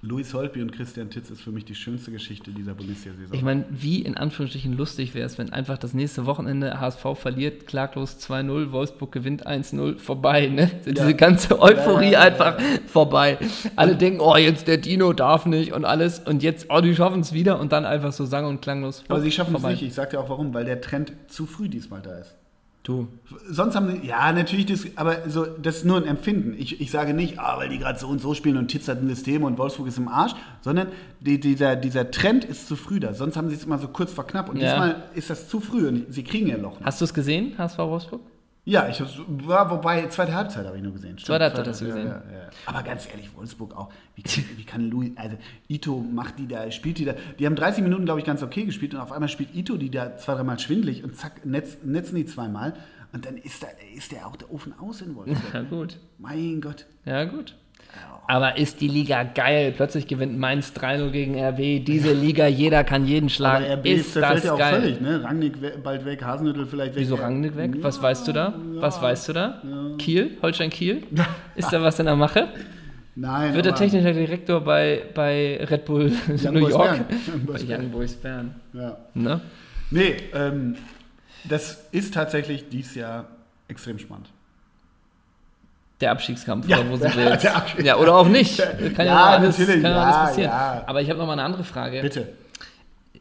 Luis 0.07 0.35
Holtby 0.35 0.61
und 0.61 0.71
Christian 0.71 1.09
Titz 1.09 1.31
ist 1.31 1.41
für 1.41 1.51
mich 1.51 1.65
die 1.65 1.75
schönste 1.75 2.11
Geschichte 2.11 2.51
dieser 2.51 2.75
Bundesliga-Saison. 2.75 3.35
Ich 3.35 3.43
meine, 3.43 3.65
wie 3.71 4.03
in 4.03 4.19
Anführungsstrichen 4.19 4.77
lustig 4.77 5.15
wäre 5.15 5.25
es, 5.25 5.39
wenn 5.39 5.51
einfach 5.51 5.79
das 5.79 5.95
nächste 5.95 6.27
Wochenende 6.27 6.79
HSV 6.79 7.15
verliert, 7.15 7.67
klaglos 7.67 8.19
2-0, 8.19 8.71
Wolfsburg 8.71 9.13
gewinnt 9.13 9.47
1-0, 9.47 9.99
vorbei, 9.99 10.49
ne? 10.49 10.71
Diese 10.85 11.15
ganze 11.15 11.59
Euphorie 11.59 12.11
Ja, 12.11 12.11
ja, 12.13 12.19
ja, 12.27 12.33
einfach 12.33 12.59
vorbei. 12.87 13.39
Alle 13.77 13.97
denken, 13.97 14.21
oh, 14.21 14.37
jetzt 14.37 14.69
der 14.69 14.77
Dino 14.77 15.15
darf 15.15 15.47
nicht 15.47 15.73
und 15.73 15.87
alles 15.87 16.19
und 16.19 16.43
jetzt, 16.43 16.67
oh, 16.69 16.83
die 16.83 16.95
schaffen 16.95 17.21
es 17.21 17.33
wieder 17.33 17.59
und 17.59 17.73
dann 17.73 17.87
einfach 17.87 18.13
so 18.13 18.27
sang- 18.27 18.45
und 18.45 18.61
klanglos. 18.61 19.05
Aber 19.09 19.23
sie 19.23 19.33
schaffen 19.33 19.57
es 19.57 19.63
nicht. 19.63 19.83
Ich 19.83 19.95
sag 19.95 20.11
dir 20.11 20.21
auch 20.21 20.29
warum, 20.29 20.53
weil 20.53 20.67
der 20.67 20.83
Trend 20.83 21.15
zu 21.29 21.47
früh 21.47 21.71
diesmal 21.71 22.03
da 22.03 22.19
ist. 22.19 22.37
Du, 22.85 23.09
Sonst 23.49 23.75
haben 23.77 23.91
sie, 23.91 24.07
ja, 24.07 24.31
natürlich, 24.31 24.67
das, 24.67 24.87
aber 24.97 25.29
so, 25.31 25.47
das 25.47 25.77
ist 25.79 25.85
nur 25.87 25.97
ein 25.97 26.05
Empfinden. 26.05 26.55
Ich, 26.59 26.83
ich 26.83 26.91
sage 26.91 27.15
nicht, 27.15 27.39
ah, 27.39 27.57
weil 27.57 27.71
die 27.71 27.79
gerade 27.79 27.99
so 27.99 28.07
und 28.09 28.21
so 28.21 28.35
spielen 28.35 28.59
und 28.59 28.69
Titz 28.69 28.89
hat 28.89 29.01
ein 29.01 29.09
System 29.09 29.43
und 29.43 29.57
Wolfsburg 29.57 29.89
ist 29.89 29.97
im 29.97 30.07
Arsch, 30.07 30.33
sondern 30.61 30.89
die, 31.19 31.41
dieser, 31.41 31.77
dieser 31.77 32.11
Trend 32.11 32.45
ist 32.45 32.69
zu 32.69 32.77
früh 32.77 33.01
da. 33.01 33.15
Sonst 33.15 33.39
haben 33.39 33.49
sie 33.49 33.55
es 33.57 33.65
immer 33.65 33.79
so 33.79 33.89
kurz 33.89 34.13
vor 34.13 34.27
knapp 34.27 34.51
und 34.51 34.59
Ja. 34.59 34.69
diesmal 34.69 35.03
ist 35.15 35.31
das 35.31 35.49
zu 35.49 35.61
früh 35.61 35.89
und 35.89 36.13
sie 36.13 36.23
kriegen 36.25 36.47
ihr 36.47 36.59
Loch. 36.59 36.79
hast 36.85 37.01
du 37.01 37.07
es 37.07 37.15
gesehen, 37.15 37.57
HSV 37.57 37.79
Wolfsburg? 37.79 38.21
Ja, 38.67 38.89
ich 38.89 39.03
war, 39.29 39.71
wobei, 39.71 40.07
zweite 40.07 40.35
Halbzeit 40.35 40.67
habe 40.67 40.77
ich 40.77 40.83
nur 40.83 40.93
gesehen. 40.93 41.19
Zweite 41.19 41.45
Halbzeit 41.45 41.69
hast 41.69 41.83
du 41.83 41.87
gesehen. 41.87 42.07
Ja, 42.07 42.15
ja. 42.15 42.49
Aber 42.65 42.83
ganz 42.83 43.07
ehrlich, 43.11 43.35
Wolfsburg 43.37 43.77
auch. 43.77 43.93
Wie 44.15 44.23
kann, 44.23 44.45
wie 44.57 44.65
kann 44.65 44.91
Louis, 44.91 45.13
also 45.17 45.37
Ito 45.69 45.99
macht 45.99 46.39
die 46.39 46.49
da, 46.49 46.71
spielt 46.71 46.99
die 46.99 47.05
da. 47.05 47.15
Die 47.39 47.45
haben 47.45 47.57
30 47.57 47.83
Minuten, 47.83 48.07
glaube 48.07 48.21
ich, 48.21 48.27
ganz 48.27 48.43
okay 48.43 48.65
gespielt 48.65 48.95
und 48.95 49.01
auf 49.01 49.13
einmal 49.13 49.29
spielt 49.29 49.55
Ito 49.55 49.77
die 49.77 49.91
da 49.91 50.17
zwei, 50.17 50.35
dreimal 50.35 50.59
schwindelig 50.59 51.05
und 51.05 51.15
zack, 51.15 51.45
netz, 51.45 51.79
netzen 51.83 52.17
die 52.17 52.25
zweimal. 52.25 52.73
Und 53.13 53.27
dann 53.27 53.37
ist, 53.37 53.63
da, 53.63 53.67
ist 53.95 54.13
der 54.13 54.27
auch 54.27 54.37
der 54.37 54.51
Ofen 54.51 54.73
aus 54.79 55.03
in 55.03 55.15
Wolfsburg. 55.15 55.55
Ja, 55.55 55.63
gut. 55.63 55.99
mein 56.19 56.61
Gott. 56.63 56.87
Ja, 57.05 57.25
gut. 57.25 57.55
Aber 58.27 58.57
ist 58.57 58.81
die 58.81 58.89
Liga 58.89 59.23
geil? 59.23 59.73
Plötzlich 59.77 60.07
gewinnt 60.07 60.39
Mainz 60.39 60.73
3-0 60.75 61.11
gegen 61.11 61.39
RB. 61.39 61.85
Diese 61.85 62.15
Liga, 62.15 62.47
jeder 62.47 62.83
kann 62.83 63.07
jeden 63.07 63.29
schlagen. 63.29 63.67
Aber 63.67 63.75
RB 63.75 63.87
ist 63.87 64.17
das 64.17 64.45
ja 64.45 64.55
auch 64.55 64.59
geil? 64.59 64.81
völlig, 64.81 65.01
ne? 65.03 65.23
Rangnick 65.23 65.61
we- 65.61 65.75
bald 65.83 66.07
weg, 66.07 66.25
Hasenhüttl 66.25 66.65
vielleicht 66.65 66.95
weg. 66.95 67.03
Wieso 67.03 67.17
Rangnick 67.17 67.55
weg? 67.55 67.73
Was 67.83 68.01
weißt 68.01 68.27
du 68.27 68.33
da? 68.33 68.55
Was 68.77 69.03
weißt 69.03 69.29
du 69.29 69.33
da? 69.35 69.63
Kiel? 69.99 70.39
Holstein 70.41 70.71
Kiel? 70.71 71.03
Ist 71.55 71.71
da 71.71 71.83
was 71.83 71.99
in 71.99 72.07
der 72.07 72.17
Mache? 72.17 72.49
Nein, 73.15 73.55
Wird 73.55 73.67
der 73.67 73.75
technische 73.75 74.13
Direktor 74.15 74.61
bei, 74.63 75.03
bei 75.15 75.61
Red 75.71 75.85
Bull 75.85 76.11
Young 76.29 76.55
New 76.55 76.61
Boys 76.61 76.73
York? 76.73 77.09
Bern. 77.09 77.61
Young 77.69 77.91
Boys 77.91 78.15
Bern. 78.15 78.55
Ja. 78.73 78.97
Ne? 79.13 79.41
Nee, 79.91 80.17
ähm, 80.35 80.77
das 81.45 81.85
ist 81.93 82.15
tatsächlich 82.15 82.69
dieses 82.71 82.95
Jahr 82.95 83.27
extrem 83.69 83.99
spannend. 83.99 84.31
Der 86.01 86.11
Abstiegskampf, 86.11 86.69
Ja, 86.69 86.79
oder 86.79 86.91
wo 86.91 86.97
sind 86.97 87.17
wir 87.17 87.25
jetzt? 87.31 87.47
Ja, 87.83 87.97
oder 87.97 88.17
auch 88.17 88.29
nicht. 88.29 88.59
Kann 88.97 89.07
ja, 89.07 89.25
alles, 89.27 89.59
natürlich, 89.59 89.83
kann 89.83 89.93
ja, 89.93 90.03
alles 90.03 90.17
passieren. 90.17 90.51
ja. 90.51 90.83
Aber 90.87 91.01
ich 91.03 91.09
habe 91.09 91.19
noch 91.19 91.27
mal 91.27 91.35
eine 91.35 91.43
andere 91.45 91.65
Frage. 91.65 92.01
Bitte. 92.03 92.29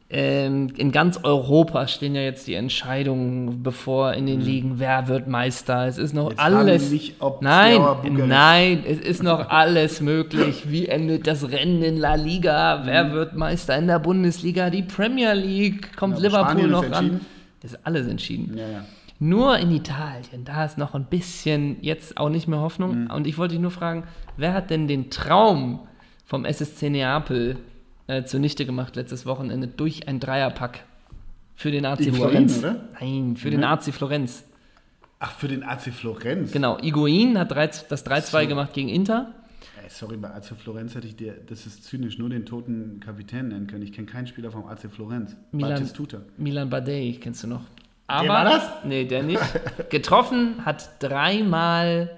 Ähm, 0.10 0.72
in 0.78 0.92
ganz 0.92 1.20
Europa 1.24 1.88
stehen 1.88 2.14
ja 2.14 2.22
jetzt 2.22 2.46
die 2.46 2.54
Entscheidungen 2.54 3.64
bevor 3.64 4.14
in 4.14 4.28
den 4.28 4.42
Ligen, 4.42 4.74
wer 4.78 5.08
wird 5.08 5.28
Meister. 5.28 5.88
Es 5.88 5.98
ist 5.98 6.14
noch. 6.14 6.30
Jetzt 6.30 6.40
alles. 6.40 6.92
Nicht, 6.92 7.16
nein, 7.42 7.82
nein, 8.28 8.84
es 8.88 9.00
ist 9.00 9.24
noch 9.24 9.50
alles 9.50 10.02
möglich. 10.02 10.70
Wie 10.70 10.88
endet 10.88 11.26
das 11.26 11.50
Rennen 11.50 11.82
in 11.82 11.98
La 11.98 12.14
Liga? 12.14 12.82
Wer 12.86 13.12
wird 13.12 13.36
Meister 13.36 13.76
in 13.76 13.88
der 13.88 13.98
Bundesliga? 13.98 14.70
Die 14.70 14.84
Premier 14.84 15.34
League 15.34 15.96
kommt 15.98 16.20
Ja, 16.20 16.28
Liverpool 16.28 16.68
noch 16.68 16.92
ran. 16.92 17.22
ist 17.64 17.80
alles 17.84 18.08
entschieden. 18.08 18.56
Ja, 18.56 18.68
ja. 18.68 18.86
Nur 19.20 19.58
in 19.58 19.72
Italien, 19.72 20.44
da 20.44 20.66
ist 20.66 20.78
noch 20.78 20.96
ein 20.96 21.06
bisschen 21.06 21.78
jetzt 21.82 22.18
auch 22.18 22.30
nicht 22.30 22.48
mehr 22.48 22.60
Hoffnung. 22.60 23.04
Mhm. 23.06 23.12
Und 23.12 23.28
ich 23.28 23.38
wollte 23.38 23.54
dich 23.54 23.62
nur 23.62 23.72
fragen, 23.72 24.04
wer 24.38 24.54
hat 24.54 24.70
denn 24.70 24.88
den 24.88 25.10
Traum 25.10 25.80
vom 26.26 26.46
SSC 26.46 26.90
Neapel 26.90 27.58
äh, 28.08 28.24
zunichte 28.26 28.66
gemacht 28.66 28.96
letztes 28.96 29.26
Wochenende 29.26 29.68
durch 29.68 30.08
ein 30.08 30.20
Dreierpack 30.20 30.84
für 31.56 31.72
den 31.72 31.86
AC 31.86 32.00
Higuain, 32.00 32.16
Florenz? 32.16 32.60
oder? 32.60 32.76
Nein, 33.00 33.38
für 33.38 33.50
den 33.50 33.60
Mhm. 33.62 33.66
AC 33.66 33.94
Florenz. 33.94 34.44
Ach, 35.20 35.32
für 35.32 35.48
den 35.48 35.64
AC 35.64 35.84
Florenz. 35.94 36.52
Genau, 36.52 36.78
Iguain 36.82 37.38
hat 37.38 37.52
drei, 37.52 37.68
das 37.68 38.06
3-2 38.06 38.46
gemacht 38.48 38.74
gegen 38.74 38.90
Inter. 38.90 39.34
Ey, 39.82 39.90
sorry, 39.90 40.18
bei 40.18 40.30
AC 40.34 40.48
Florenz 40.58 40.96
hätte 40.96 41.08
ich 41.08 41.16
dir, 41.16 41.34
das 41.48 41.66
ist 41.66 41.86
zynisch, 41.86 42.18
nur 42.18 42.30
den 42.30 42.46
toten 42.46 43.00
Kapitän 43.00 43.50
nennen 43.50 43.68
können. 43.68 43.84
Ich 43.84 43.94
kenne 43.94 44.08
keinen 44.08 44.28
Spieler 44.28 44.52
vom 44.52 44.66
AC 44.66 44.90
Florenz. 44.92 45.36
Milan, 45.54 45.72
Batistuta. 45.76 46.22
Milan 46.38 46.70
Badei, 46.70 47.18
kennst 47.22 47.44
du 47.44 47.48
noch? 47.48 47.62
Aber, 48.08 48.28
war 48.28 48.44
das? 48.46 48.64
Nee, 48.84 49.06
der 49.06 49.24
nicht. 49.24 49.42
Getroffen 49.90 50.66
hat 50.66 50.90
dreimal 51.02 52.12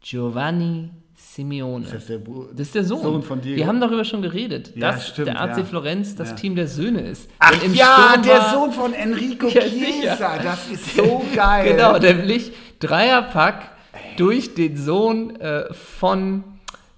Giovanni 0.00 0.90
Simeone. 1.14 1.84
Das 1.84 1.94
ist 1.94 2.08
der, 2.08 2.18
Bu- 2.18 2.46
Das 2.52 2.66
ist 2.66 2.74
der 2.74 2.84
Sohn. 2.84 3.02
Sohn 3.02 3.22
von 3.22 3.40
Diego. 3.40 3.56
Wir 3.56 3.66
haben 3.66 3.80
darüber 3.80 4.04
schon 4.04 4.22
geredet, 4.22 4.72
Ja, 4.74 4.92
dass 4.92 5.08
stimmt, 5.08 5.28
der 5.28 5.40
AC 5.40 5.58
ja. 5.58 5.64
Florenz 5.64 6.14
das 6.16 6.30
Ja. 6.30 6.36
Team 6.36 6.56
der 6.56 6.66
Söhne 6.68 7.00
ist. 7.02 7.30
Ach 7.38 7.52
ja, 7.72 8.08
Sturm 8.10 8.22
der 8.22 8.42
Sohn 8.50 8.72
von 8.72 8.92
Enrico 8.92 9.48
Ja, 9.48 9.62
Chiesa. 9.62 10.38
Das 10.42 10.68
ist 10.68 10.96
so 10.96 11.22
geil. 11.34 11.72
Genau, 11.72 11.98
nämlich 11.98 12.52
Dreierpack 12.80 13.70
durch 14.16 14.54
den 14.54 14.76
Sohn 14.76 15.36
äh, 15.40 15.72
von 15.72 16.44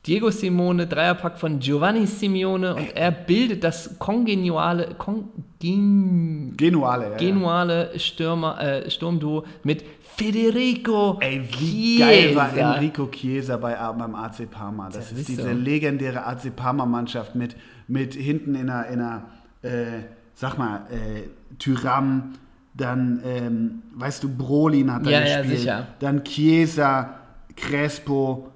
Diego 0.07 0.31
Simone, 0.31 0.87
Dreierpack 0.87 1.39
von 1.39 1.59
Giovanni 1.59 2.07
Simeone 2.07 2.75
und 2.75 2.95
er 2.95 3.11
bildet 3.11 3.65
das 3.65 3.99
kongeniale, 3.99 4.95
kongen, 4.99 5.31
Genuale, 6.57 7.11
ja. 7.13 7.17
genuale 7.17 7.99
Stürmer, 7.99 8.61
äh, 8.61 8.91
Sturmduo 8.91 9.45
mit 9.63 9.83
Federico 10.17 11.19
Ey, 11.21 11.43
wie 11.59 11.97
Chiesa. 11.97 12.05
geil 12.07 12.37
war 12.37 12.57
Enrico 12.57 13.07
Chiesa 13.07 13.57
bei, 13.57 13.75
beim 13.75 14.15
AC 14.15 14.49
Parma. 14.51 14.87
Das, 14.87 15.11
Das 15.11 15.13
ist 15.19 15.29
diese 15.29 15.43
so. 15.43 15.49
legendäre 15.51 16.25
AC 16.27 16.55
Parma-Mannschaft 16.55 17.35
mit, 17.35 17.57
mit 17.89 18.15
hinten 18.15 18.55
in 18.55 18.69
einer, 18.69 18.87
in 18.89 19.01
einer 19.01 19.23
äh, 19.63 20.03
sag 20.35 20.59
mal, 20.59 20.83
äh, 20.91 21.23
Tyram, 21.59 22.35
dann, 22.75 23.21
ähm, 23.25 23.83
weißt 23.95 24.23
du, 24.25 24.29
Brolin 24.29 24.93
hat 24.93 25.07
da 25.07 25.11
Ja, 25.11 25.25
ja, 25.25 25.39
gespielt, 25.39 25.61
sicher. 25.61 25.87
dann 26.01 26.25
Chiesa, 26.25 27.11
Crespo, 27.57 28.51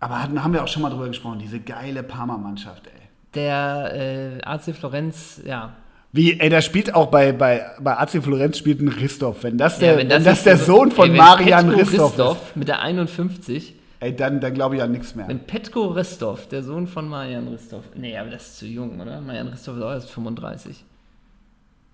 aber 0.00 0.22
hatten, 0.22 0.42
haben 0.42 0.52
wir 0.52 0.62
auch 0.64 0.68
schon 0.68 0.82
mal 0.82 0.90
drüber 0.90 1.06
gesprochen, 1.08 1.38
diese 1.38 1.60
geile 1.60 2.02
Parma-Mannschaft, 2.02 2.86
ey. 2.86 2.92
Der 3.34 3.92
äh, 3.94 4.42
AC 4.42 4.74
Florenz, 4.74 5.40
ja. 5.44 5.74
Wie, 6.12 6.40
ey, 6.40 6.48
da 6.50 6.60
spielt 6.60 6.92
auch 6.94 7.06
bei, 7.06 7.30
bei, 7.30 7.64
bei 7.80 7.96
AC 7.96 8.20
Florenz 8.22 8.58
spielt 8.58 8.80
ein 8.80 8.90
Christoph. 8.90 9.44
Wenn 9.44 9.56
das 9.56 9.78
der, 9.78 9.92
ja 9.92 9.98
wenn 9.98 10.08
das, 10.08 10.24
jetzt 10.24 10.46
der 10.46 10.56
so- 10.56 10.64
Sohn 10.76 10.90
von 10.90 11.04
ey, 11.06 11.10
wenn 11.12 11.18
Marian 11.18 11.66
Petko 11.68 11.78
Christoph 11.84 12.46
ist, 12.48 12.56
mit 12.56 12.66
der 12.66 12.80
51 12.82 13.74
ey, 14.00 14.16
dann, 14.16 14.40
dann 14.40 14.52
glaube 14.54 14.74
ich 14.76 14.82
an 14.82 14.90
nichts 14.90 15.14
mehr. 15.14 15.28
Wenn 15.28 15.38
Petko 15.40 15.86
Ristov, 15.88 16.48
der 16.48 16.64
Sohn 16.64 16.88
von 16.88 17.06
Marian 17.08 17.46
Ristov, 17.46 17.84
nee, 17.94 18.16
aber 18.18 18.30
das 18.30 18.48
ist 18.48 18.58
zu 18.58 18.66
jung, 18.66 18.98
oder? 19.00 19.20
Marian 19.20 19.46
Ristov 19.48 19.76
ist 19.76 19.82
auch 19.82 19.92
erst 19.92 20.10
35. 20.10 20.84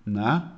Na? 0.05 0.51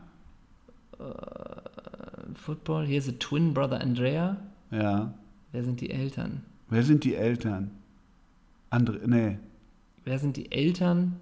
Football, 2.35 2.85
hier 2.85 2.99
ist 2.99 3.09
a 3.09 3.13
Twin 3.19 3.53
Brother 3.53 3.81
Andrea. 3.81 4.37
Ja. 4.71 5.11
Wer 5.51 5.63
sind 5.63 5.81
die 5.81 5.89
Eltern? 5.89 6.43
Wer 6.69 6.83
sind 6.83 7.03
die 7.03 7.15
Eltern? 7.15 7.71
Andere, 8.69 8.99
nee. 9.07 9.37
Wer 10.05 10.19
sind 10.19 10.37
die 10.37 10.51
Eltern? 10.51 11.15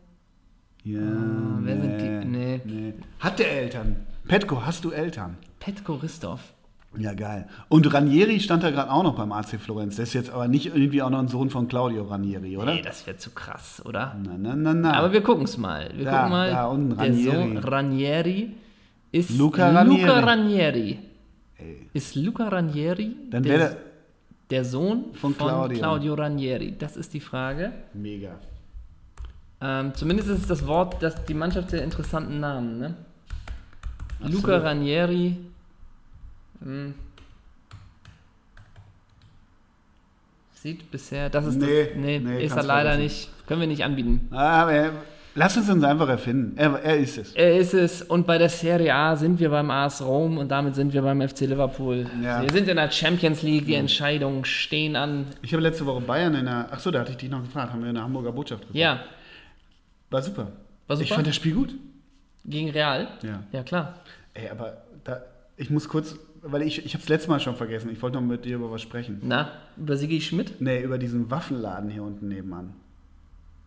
Ja, 0.84 1.00
Ah, 1.02 1.60
wer 1.62 1.78
sind 1.82 1.98
die- 2.02 2.26
nee. 2.28 2.62
nee. 2.66 2.94
Hat 3.20 3.40
der 3.40 3.52
Eltern? 3.52 3.96
Petko, 4.28 4.66
hast 4.66 4.84
du 4.84 4.92
Eltern? 4.92 5.38
Petko 5.60 5.96
Ristov. 5.96 6.54
Ja, 6.98 7.14
geil. 7.14 7.48
Und 7.70 7.94
Ranieri 7.94 8.40
stand 8.40 8.64
da 8.64 8.72
gerade 8.72 8.92
auch 8.92 9.04
noch 9.04 9.16
beim 9.16 9.32
AC 9.32 9.58
Florenz. 9.60 9.98
Der 9.98 10.04
ist 10.04 10.14
jetzt 10.14 10.30
aber 10.30 10.48
nicht 10.48 10.68
irgendwie 10.68 11.02
auch 11.02 11.10
noch 11.10 11.20
ein 11.20 11.28
Sohn 11.28 11.50
von 11.50 11.68
Claudio 11.68 12.04
Ranieri, 12.06 12.58
oder? 12.58 12.74
Nee, 12.74 12.82
das 12.82 13.06
wäre 13.06 13.18
zu 13.18 13.32
krass, 13.32 13.82
oder? 13.86 14.16
na, 14.24 14.36
na, 14.38 14.56
na, 14.56 14.74
na. 14.74 14.94
Aber 14.94 15.12
wir 15.12 15.22
gucken 15.22 15.44
es 15.44 15.58
mal. 15.58 15.92
Wir 15.96 16.06
Da, 16.06 16.12
gucken 16.18 16.30
mal. 16.32 16.50
da 16.50 16.66
unten, 16.68 16.90
der 16.90 16.98
Ranieri. 17.00 17.24
Sohn 17.36 17.58
Ranieri 17.58 18.52
ist 19.12 19.38
Luca 19.38 19.70
Ranieri. 19.70 20.02
Luca 20.02 20.20
Ranieri. 20.22 21.00
Ey. 21.58 21.90
Ist 21.94 22.16
Luca 22.16 22.48
Ranieri 22.48 23.16
Dann 23.30 23.44
der, 23.44 23.60
wäre 23.60 23.78
der 24.50 24.64
Sohn 24.66 25.14
Von 25.14 25.34
von, 25.34 25.48
Claudio. 25.48 25.78
Claudio. 25.78 26.14
Ranieri? 26.14 26.76
Das 26.78 26.98
ist 26.98 27.14
die 27.14 27.20
Frage. 27.20 27.72
mega. 27.94 28.40
Ähm, 29.60 29.94
zumindest 29.96 30.30
ist 30.30 30.50
das 30.50 30.68
Wort, 30.68 31.02
das, 31.02 31.26
die 31.26 31.34
Mannschaft 31.34 31.72
der 31.72 31.84
interessanten 31.84 32.40
Namen, 32.40 32.78
ne? 32.78 32.96
Absolut. 34.20 34.44
Luca 34.44 34.58
Ranieri. 34.58 35.38
Hm. 36.62 36.94
Sieht 40.54 40.90
bisher, 40.92 41.30
das 41.30 41.46
ist 41.46 41.56
Nee, 41.56 41.86
das, 41.86 41.96
nee, 41.96 42.20
nee, 42.20 42.44
ist 42.44 42.56
er 42.56 42.64
leider 42.64 42.98
nicht. 42.98 43.30
Können 43.48 43.62
wir 43.62 43.68
nicht 43.68 43.84
anbieten. 43.84 44.28
Er, 44.32 44.92
lass 45.38 45.56
uns 45.56 45.70
uns 45.70 45.84
einfach 45.84 46.10
erfinden. 46.10 46.58
Er, 46.58 46.74
er 46.84 46.98
ist 46.98 47.18
es. 47.18 47.34
Er 47.34 47.58
ist 47.58 47.74
es 47.74 48.02
und 48.02 48.28
bei 48.28 48.38
der 48.38 48.50
Serie 48.50 48.94
A 48.94 49.16
sind 49.16 49.40
wir 49.40 49.50
beim 49.50 49.70
AS 49.72 50.02
Rom 50.02 50.38
und 50.38 50.50
damit 50.50 50.76
sind 50.76 50.92
wir 50.94 51.02
beim 51.02 51.22
FC 51.28 51.42
Liverpool. 51.42 52.06
Ja. 52.22 52.42
Wir 52.42 52.50
sind 52.52 52.68
in 52.68 52.76
der 52.76 52.92
Champions 52.92 53.42
League, 53.44 53.66
die 53.66 53.76
Entscheidungen 53.76 54.44
stehen 54.44 54.96
an. 54.96 55.28
Ich 55.42 55.54
habe 55.54 55.64
letzte 55.64 55.86
Woche 55.86 56.02
Bayern 56.02 56.36
in 56.36 56.46
der. 56.46 56.72
Achso, 56.74 56.92
da 56.92 57.00
hatte 57.02 57.12
ich 57.12 57.18
dich 57.18 57.30
noch 57.30 57.42
gefragt. 57.44 57.72
Haben 57.72 57.82
wir 57.84 57.90
in 57.90 57.96
der 57.96 58.04
Hamburger 58.04 58.32
Botschaft 58.34 58.62
geguckt. 58.64 58.78
Ja, 58.78 59.00
War 60.10 60.22
super. 60.22 60.52
War 60.88 60.96
Ich 61.00 61.04
super? 61.08 61.16
fand 61.16 61.28
das 61.28 61.36
Spiel 61.36 61.54
gut. 61.54 61.76
gegen 62.46 62.70
Real. 62.72 63.08
Ja. 63.24 63.44
Ja, 63.52 63.64
klar. 63.64 64.00
Ey, 64.34 64.50
aber 64.50 64.78
da, 65.04 65.22
ich 65.58 65.70
muss 65.70 65.88
kurz, 65.90 66.16
weil 66.44 66.62
ich, 66.62 66.86
ich 66.86 66.94
habe 66.94 67.04
es 67.04 67.10
letztes 67.10 67.28
Mal 67.30 67.40
schon 67.40 67.56
vergessen. 67.56 67.90
Ich 67.92 68.02
wollte 68.02 68.18
noch 68.18 68.24
mit 68.24 68.46
dir 68.46 68.56
über 68.56 68.72
was 68.72 68.82
sprechen. 68.82 69.20
Na, 69.24 69.52
über 69.76 69.98
Sigi 69.98 70.22
Schmidt? 70.22 70.62
Nee, 70.62 70.82
über 70.82 70.98
diesen 70.98 71.30
Waffenladen 71.30 71.90
hier 71.90 72.04
unten 72.04 72.28
nebenan. 72.28 72.74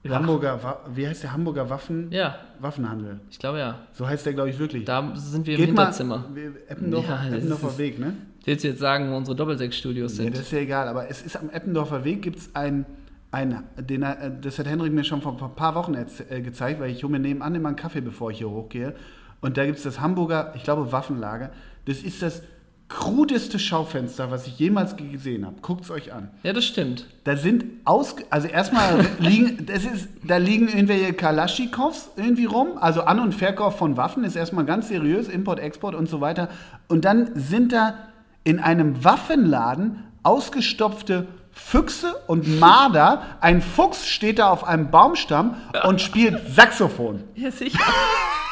Ja. 0.02 0.14
Hamburger, 0.16 0.78
wie 0.94 1.06
heißt 1.06 1.22
der 1.24 1.32
Hamburger 1.34 1.68
Waffen? 1.68 2.10
Ja, 2.10 2.36
Waffenhandel. 2.58 3.20
ich 3.30 3.38
glaube 3.38 3.58
ja. 3.58 3.80
So 3.92 4.08
heißt 4.08 4.24
der, 4.24 4.32
glaube 4.32 4.48
ich, 4.48 4.58
wirklich. 4.58 4.84
Da 4.86 5.12
sind 5.14 5.46
wir 5.46 5.54
im 5.54 5.58
Geht 5.58 5.66
Hinterzimmer. 5.66 6.24
Eppendorfer, 6.68 7.20
Ja, 7.28 7.36
Eppendorfer 7.36 7.76
Weg, 7.78 7.98
ne? 7.98 8.14
Willst 8.44 8.64
du 8.64 8.68
jetzt 8.68 8.80
sagen, 8.80 9.10
wo 9.12 9.16
unsere 9.16 9.36
Doppelsechs-Studios 9.36 10.16
sind? 10.16 10.32
das 10.34 10.40
ist 10.42 10.52
ja 10.52 10.60
egal, 10.60 10.88
aber 10.88 11.10
es 11.10 11.20
ist 11.20 11.36
am 11.36 11.50
Eppendorfer 11.50 12.02
Weg 12.04 12.22
gibt 12.22 12.38
es 12.38 12.54
ein, 12.54 12.86
ein 13.30 13.62
den, 13.78 14.02
er- 14.02 14.30
das 14.30 14.58
hat 14.58 14.66
Henrik 14.66 14.92
mir 14.94 15.04
schon 15.04 15.20
vor 15.20 15.32
ein 15.38 15.54
paar 15.54 15.74
Wochen 15.74 15.94
äh, 15.94 16.40
gezeigt, 16.40 16.80
weil 16.80 16.90
ich 16.90 17.02
hole 17.04 17.12
mir 17.12 17.18
nebenan 17.20 17.54
immer 17.54 17.68
einen 17.68 17.76
Kaffee, 17.76 18.00
bevor 18.00 18.30
ich 18.30 18.38
hier 18.38 18.48
hochgehe. 18.48 18.94
Und 19.42 19.58
da 19.58 19.66
gibt 19.66 19.76
es 19.76 19.84
das 19.84 20.00
Hamburger, 20.00 20.54
ich 20.56 20.62
glaube, 20.64 20.90
Waffenlager. 20.92 21.50
Das 21.84 21.98
ist 21.98 22.22
das 22.22 22.42
krudeste 22.90 23.58
Schaufenster, 23.58 24.30
was 24.30 24.46
ich 24.46 24.58
jemals 24.58 24.96
gesehen 24.96 25.46
habe. 25.46 25.56
Guckt 25.62 25.84
es 25.84 25.90
euch 25.90 26.12
an. 26.12 26.28
ja, 26.42 26.52
das 26.52 26.64
stimmt. 26.64 27.06
Da 27.24 27.36
sind 27.36 27.64
aus, 27.84 28.16
also 28.28 28.48
erstmal 28.48 29.06
liegen, 29.20 29.64
das 29.64 29.84
ist, 29.84 30.08
da 30.24 30.36
liegen 30.36 30.68
irgendwelche 30.68 31.12
Kalaschnikows 31.12 32.10
irgendwie 32.16 32.46
rum, 32.46 32.70
also 32.80 33.02
An- 33.02 33.20
und 33.20 33.32
Verkauf 33.32 33.78
von 33.78 33.96
Waffen 33.96 34.24
ist 34.24 34.36
erstmal 34.36 34.64
ganz 34.66 34.88
seriös, 34.88 35.28
Import, 35.28 35.60
Export 35.60 35.94
und 35.94 36.08
so 36.08 36.20
weiter. 36.20 36.48
Und 36.88 37.04
dann 37.04 37.30
sind 37.36 37.72
da 37.72 37.94
in 38.42 38.58
einem 38.58 39.04
Waffenladen 39.04 40.04
ausgestopfte 40.24 41.28
Füchse 41.52 42.14
und 42.26 42.58
Marder. 42.58 43.22
Ein 43.40 43.62
Fuchs 43.62 44.08
steht 44.08 44.38
da 44.40 44.50
auf 44.50 44.64
einem 44.64 44.90
Baumstamm 44.90 45.56
und 45.84 46.00
spielt 46.00 46.54
Saxophon. 46.54 47.22
Ja, 47.36 47.50
sicher. 47.50 47.78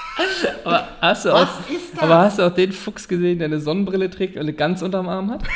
aber, 0.64 0.88
hast 1.00 1.24
du 1.24 1.30
Was 1.30 1.48
auch, 1.48 1.70
ist 1.70 1.94
das? 1.94 2.02
aber 2.02 2.18
hast 2.18 2.38
du 2.38 2.42
auch 2.46 2.54
den 2.54 2.72
Fuchs 2.72 3.06
gesehen, 3.08 3.38
der 3.38 3.46
eine 3.46 3.60
Sonnenbrille 3.60 4.10
trägt 4.10 4.36
und 4.36 4.42
eine 4.42 4.52
Gans 4.52 4.82
unterm 4.82 5.08
Arm 5.08 5.30
hat? 5.30 5.42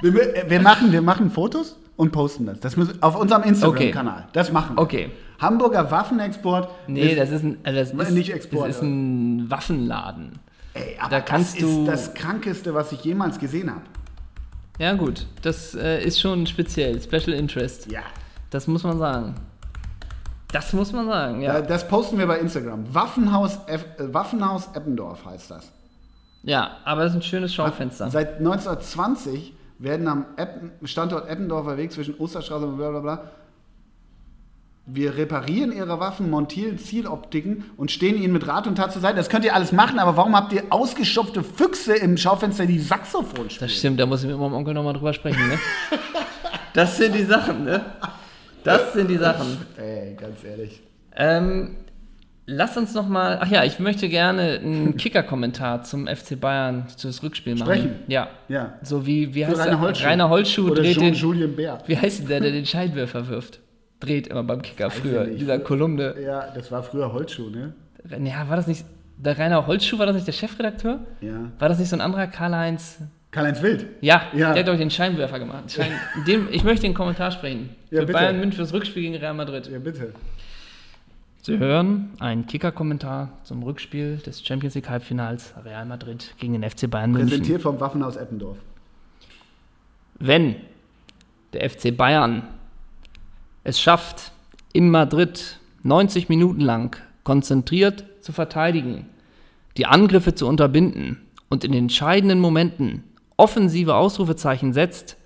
Wir, 0.00 0.44
wir, 0.48 0.60
machen, 0.60 0.92
wir 0.92 1.02
machen 1.02 1.28
Fotos 1.30 1.76
und 1.96 2.12
posten 2.12 2.46
das. 2.46 2.60
Das 2.60 2.76
müssen, 2.76 3.02
auf 3.02 3.16
unserem 3.16 3.42
Instagram-Kanal. 3.42 4.28
Das 4.32 4.52
machen 4.52 4.76
wir. 4.76 4.82
Okay. 4.82 5.10
Hamburger 5.40 5.90
Waffenexport. 5.90 6.68
Nee, 6.86 7.08
ist- 7.08 7.18
das 7.18 7.30
ist 7.30 7.42
ein, 7.42 7.58
also 7.64 7.80
das 7.96 8.08
ist, 8.08 8.14
Nicht 8.14 8.30
Export, 8.32 8.68
das 8.68 8.76
ist 8.76 8.82
ein 8.82 9.50
Waffenladen. 9.50 10.38
Ey, 10.74 10.96
aber 11.00 11.10
Da 11.10 11.20
kannst 11.20 11.54
das 11.54 11.60
du- 11.62 11.80
ist 11.82 11.88
das 11.88 12.14
Krankeste, 12.14 12.74
was 12.74 12.92
ich 12.92 13.02
jemals 13.02 13.40
gesehen 13.40 13.70
habe. 13.70 13.82
Ja, 14.78 14.92
gut. 14.94 15.26
Das 15.42 15.74
äh, 15.74 16.00
ist 16.04 16.20
schon 16.20 16.46
speziell. 16.46 17.02
Special 17.02 17.32
Interest. 17.32 17.90
Ja. 17.90 18.02
Das 18.50 18.68
muss 18.68 18.84
man 18.84 18.98
sagen. 19.00 19.34
Das 20.52 20.72
muss 20.72 20.92
man 20.92 21.06
sagen, 21.06 21.40
ja. 21.42 21.54
Da- 21.54 21.60
Das 21.62 21.86
posten 21.88 22.18
wir 22.18 22.26
bei 22.26 22.38
Instagram. 22.38 22.92
Waffenhaus, 22.94 23.58
F, 23.66 23.84
äh, 23.98 24.12
Waffenhaus 24.14 24.68
Eppendorf 24.74 25.24
heißt 25.26 25.50
das. 25.50 25.70
Ja, 26.42 26.78
aber 26.84 27.02
das 27.02 27.12
ist 27.12 27.18
ein 27.18 27.22
schönes 27.22 27.52
Schaufenster. 27.54 28.08
Seit 28.10 28.38
1920 28.38 29.52
werden 29.78 30.08
am 30.08 30.24
Eppen, 30.36 30.70
Standort 30.84 31.28
Eppendorfer 31.28 31.76
Weg 31.76 31.92
zwischen 31.92 32.14
Osterstraße 32.18 32.66
und 32.66 32.76
bla 32.78 32.90
bla 32.90 33.00
bla. 33.00 33.22
Wir 34.90 35.18
reparieren 35.18 35.70
ihre 35.70 36.00
Waffen, 36.00 36.30
montieren 36.30 36.78
Zieloptiken 36.78 37.64
und 37.76 37.90
stehen 37.90 38.16
ihnen 38.16 38.32
mit 38.32 38.46
Rat 38.48 38.66
und 38.66 38.76
Tat 38.76 38.90
zur 38.90 39.02
Seite. 39.02 39.16
Das 39.16 39.28
könnt 39.28 39.44
ihr 39.44 39.54
alles 39.54 39.70
machen, 39.70 39.98
aber 39.98 40.16
warum 40.16 40.34
habt 40.34 40.50
ihr 40.54 40.62
ausgestopfte 40.70 41.42
Füchse 41.44 41.94
im 41.94 42.16
Schaufenster, 42.16 42.64
die 42.64 42.78
Saxophon 42.78 43.50
spielen? 43.50 43.68
Das 43.68 43.76
stimmt, 43.76 44.00
da 44.00 44.06
muss 44.06 44.22
ich 44.22 44.30
mit 44.30 44.38
meinem 44.38 44.54
Onkel 44.54 44.72
nochmal 44.72 44.94
drüber 44.94 45.12
sprechen, 45.12 45.46
ne? 45.46 45.58
Das 46.72 46.96
sind 46.96 47.14
die 47.14 47.24
Sachen, 47.24 47.64
ne? 47.64 47.84
Das 48.68 48.92
sind 48.92 49.08
die 49.08 49.16
Sachen. 49.16 49.58
Ey, 49.76 50.14
ganz 50.14 50.44
ehrlich. 50.44 50.80
Ähm, 51.16 51.76
lass 52.46 52.76
uns 52.76 52.94
nochmal. 52.94 53.38
Ach 53.40 53.48
ja, 53.50 53.64
ich 53.64 53.78
möchte 53.78 54.08
gerne 54.08 54.58
einen 54.62 54.96
Kicker-Kommentar 54.98 55.82
zum 55.82 56.06
FC 56.06 56.38
Bayern, 56.38 56.86
das 57.02 57.22
Rückspiel 57.22 57.54
machen. 57.54 57.66
Sprechen? 57.66 57.90
Ja. 58.08 58.28
Ja. 58.48 58.74
So 58.82 59.06
wie, 59.06 59.34
wie 59.34 59.44
Für 59.44 59.48
heißt 59.50 59.60
Rainer 59.60 59.70
der? 59.70 59.80
Holzschuh. 59.80 60.06
Rainer 60.06 60.28
Holzschuh 60.28 60.66
Oder 60.70 60.82
dreht 60.82 60.94
Jean 60.94 61.04
den. 61.04 61.14
Julien 61.14 61.56
Bär. 61.56 61.78
Wie 61.86 61.96
heißt 61.96 62.20
denn 62.20 62.28
der, 62.28 62.40
der 62.40 62.52
den 62.52 62.66
Scheinwerfer 62.74 63.28
wirft? 63.28 63.60
Dreht 64.00 64.28
immer 64.28 64.44
beim 64.44 64.62
Kicker 64.62 64.90
früher. 64.90 65.24
Dieser 65.24 65.58
Kolumne. 65.58 66.14
Ja, 66.22 66.52
das 66.54 66.70
war 66.70 66.82
früher 66.84 67.12
Holzschuh, 67.12 67.50
ne? 67.50 67.72
Ja, 68.24 68.48
war 68.48 68.56
das 68.56 68.66
nicht. 68.68 68.84
Der 69.16 69.36
Rainer 69.36 69.66
Holzschuh, 69.66 69.98
war 69.98 70.06
das 70.06 70.14
nicht 70.14 70.28
der 70.28 70.32
Chefredakteur? 70.32 71.00
Ja. 71.20 71.50
War 71.58 71.68
das 71.68 71.80
nicht 71.80 71.88
so 71.88 71.96
ein 71.96 72.00
anderer 72.00 72.28
Karl-Heinz? 72.28 72.98
Karl-Heinz 73.30 73.62
Wild. 73.62 73.86
Ja, 74.00 74.22
Ja. 74.32 74.52
der 74.54 74.60
hat 74.64 74.68
doch 74.68 74.76
den 74.78 74.90
Scheinwerfer 74.90 75.38
gemacht. 75.38 75.70
Schein, 75.70 75.92
dem, 76.26 76.48
ich 76.50 76.64
möchte 76.64 76.82
den 76.82 76.94
Kommentar 76.94 77.30
sprechen. 77.30 77.70
Ja, 77.90 78.00
Für 78.00 78.06
bitte. 78.06 78.18
Bayern 78.18 78.36
München 78.38 78.52
fürs 78.56 78.72
Rückspiel 78.72 79.02
gegen 79.02 79.14
Real 79.16 79.34
Madrid. 79.34 79.68
Ja, 79.70 79.78
bitte. 79.78 80.14
Sie 81.42 81.58
hören 81.58 82.10
einen 82.20 82.46
Kicker-Kommentar 82.46 83.38
zum 83.44 83.62
Rückspiel 83.62 84.16
des 84.18 84.44
Champions 84.44 84.74
League 84.74 84.88
Halbfinals 84.88 85.54
Real 85.64 85.86
Madrid 85.86 86.34
gegen 86.38 86.52
den 86.60 86.68
FC 86.68 86.90
Bayern 86.90 87.12
München. 87.12 87.28
Präsentiert 87.28 87.62
vom 87.62 87.80
Waffenhaus 87.80 88.16
Eppendorf. 88.16 88.58
Wenn 90.18 90.56
der 91.52 91.68
FC 91.70 91.96
Bayern 91.96 92.42
es 93.64 93.80
schafft, 93.80 94.32
in 94.72 94.90
Madrid 94.90 95.58
90 95.84 96.28
Minuten 96.28 96.60
lang 96.60 96.96
konzentriert 97.24 98.04
zu 98.20 98.32
verteidigen, 98.32 99.06
die 99.76 99.86
Angriffe 99.86 100.34
zu 100.34 100.46
unterbinden 100.46 101.18
und 101.48 101.64
in 101.64 101.72
entscheidenden 101.72 102.40
Momenten 102.40 103.04
offensive 103.38 103.94
Ausrufezeichen 103.94 104.74
setzt 104.74 105.16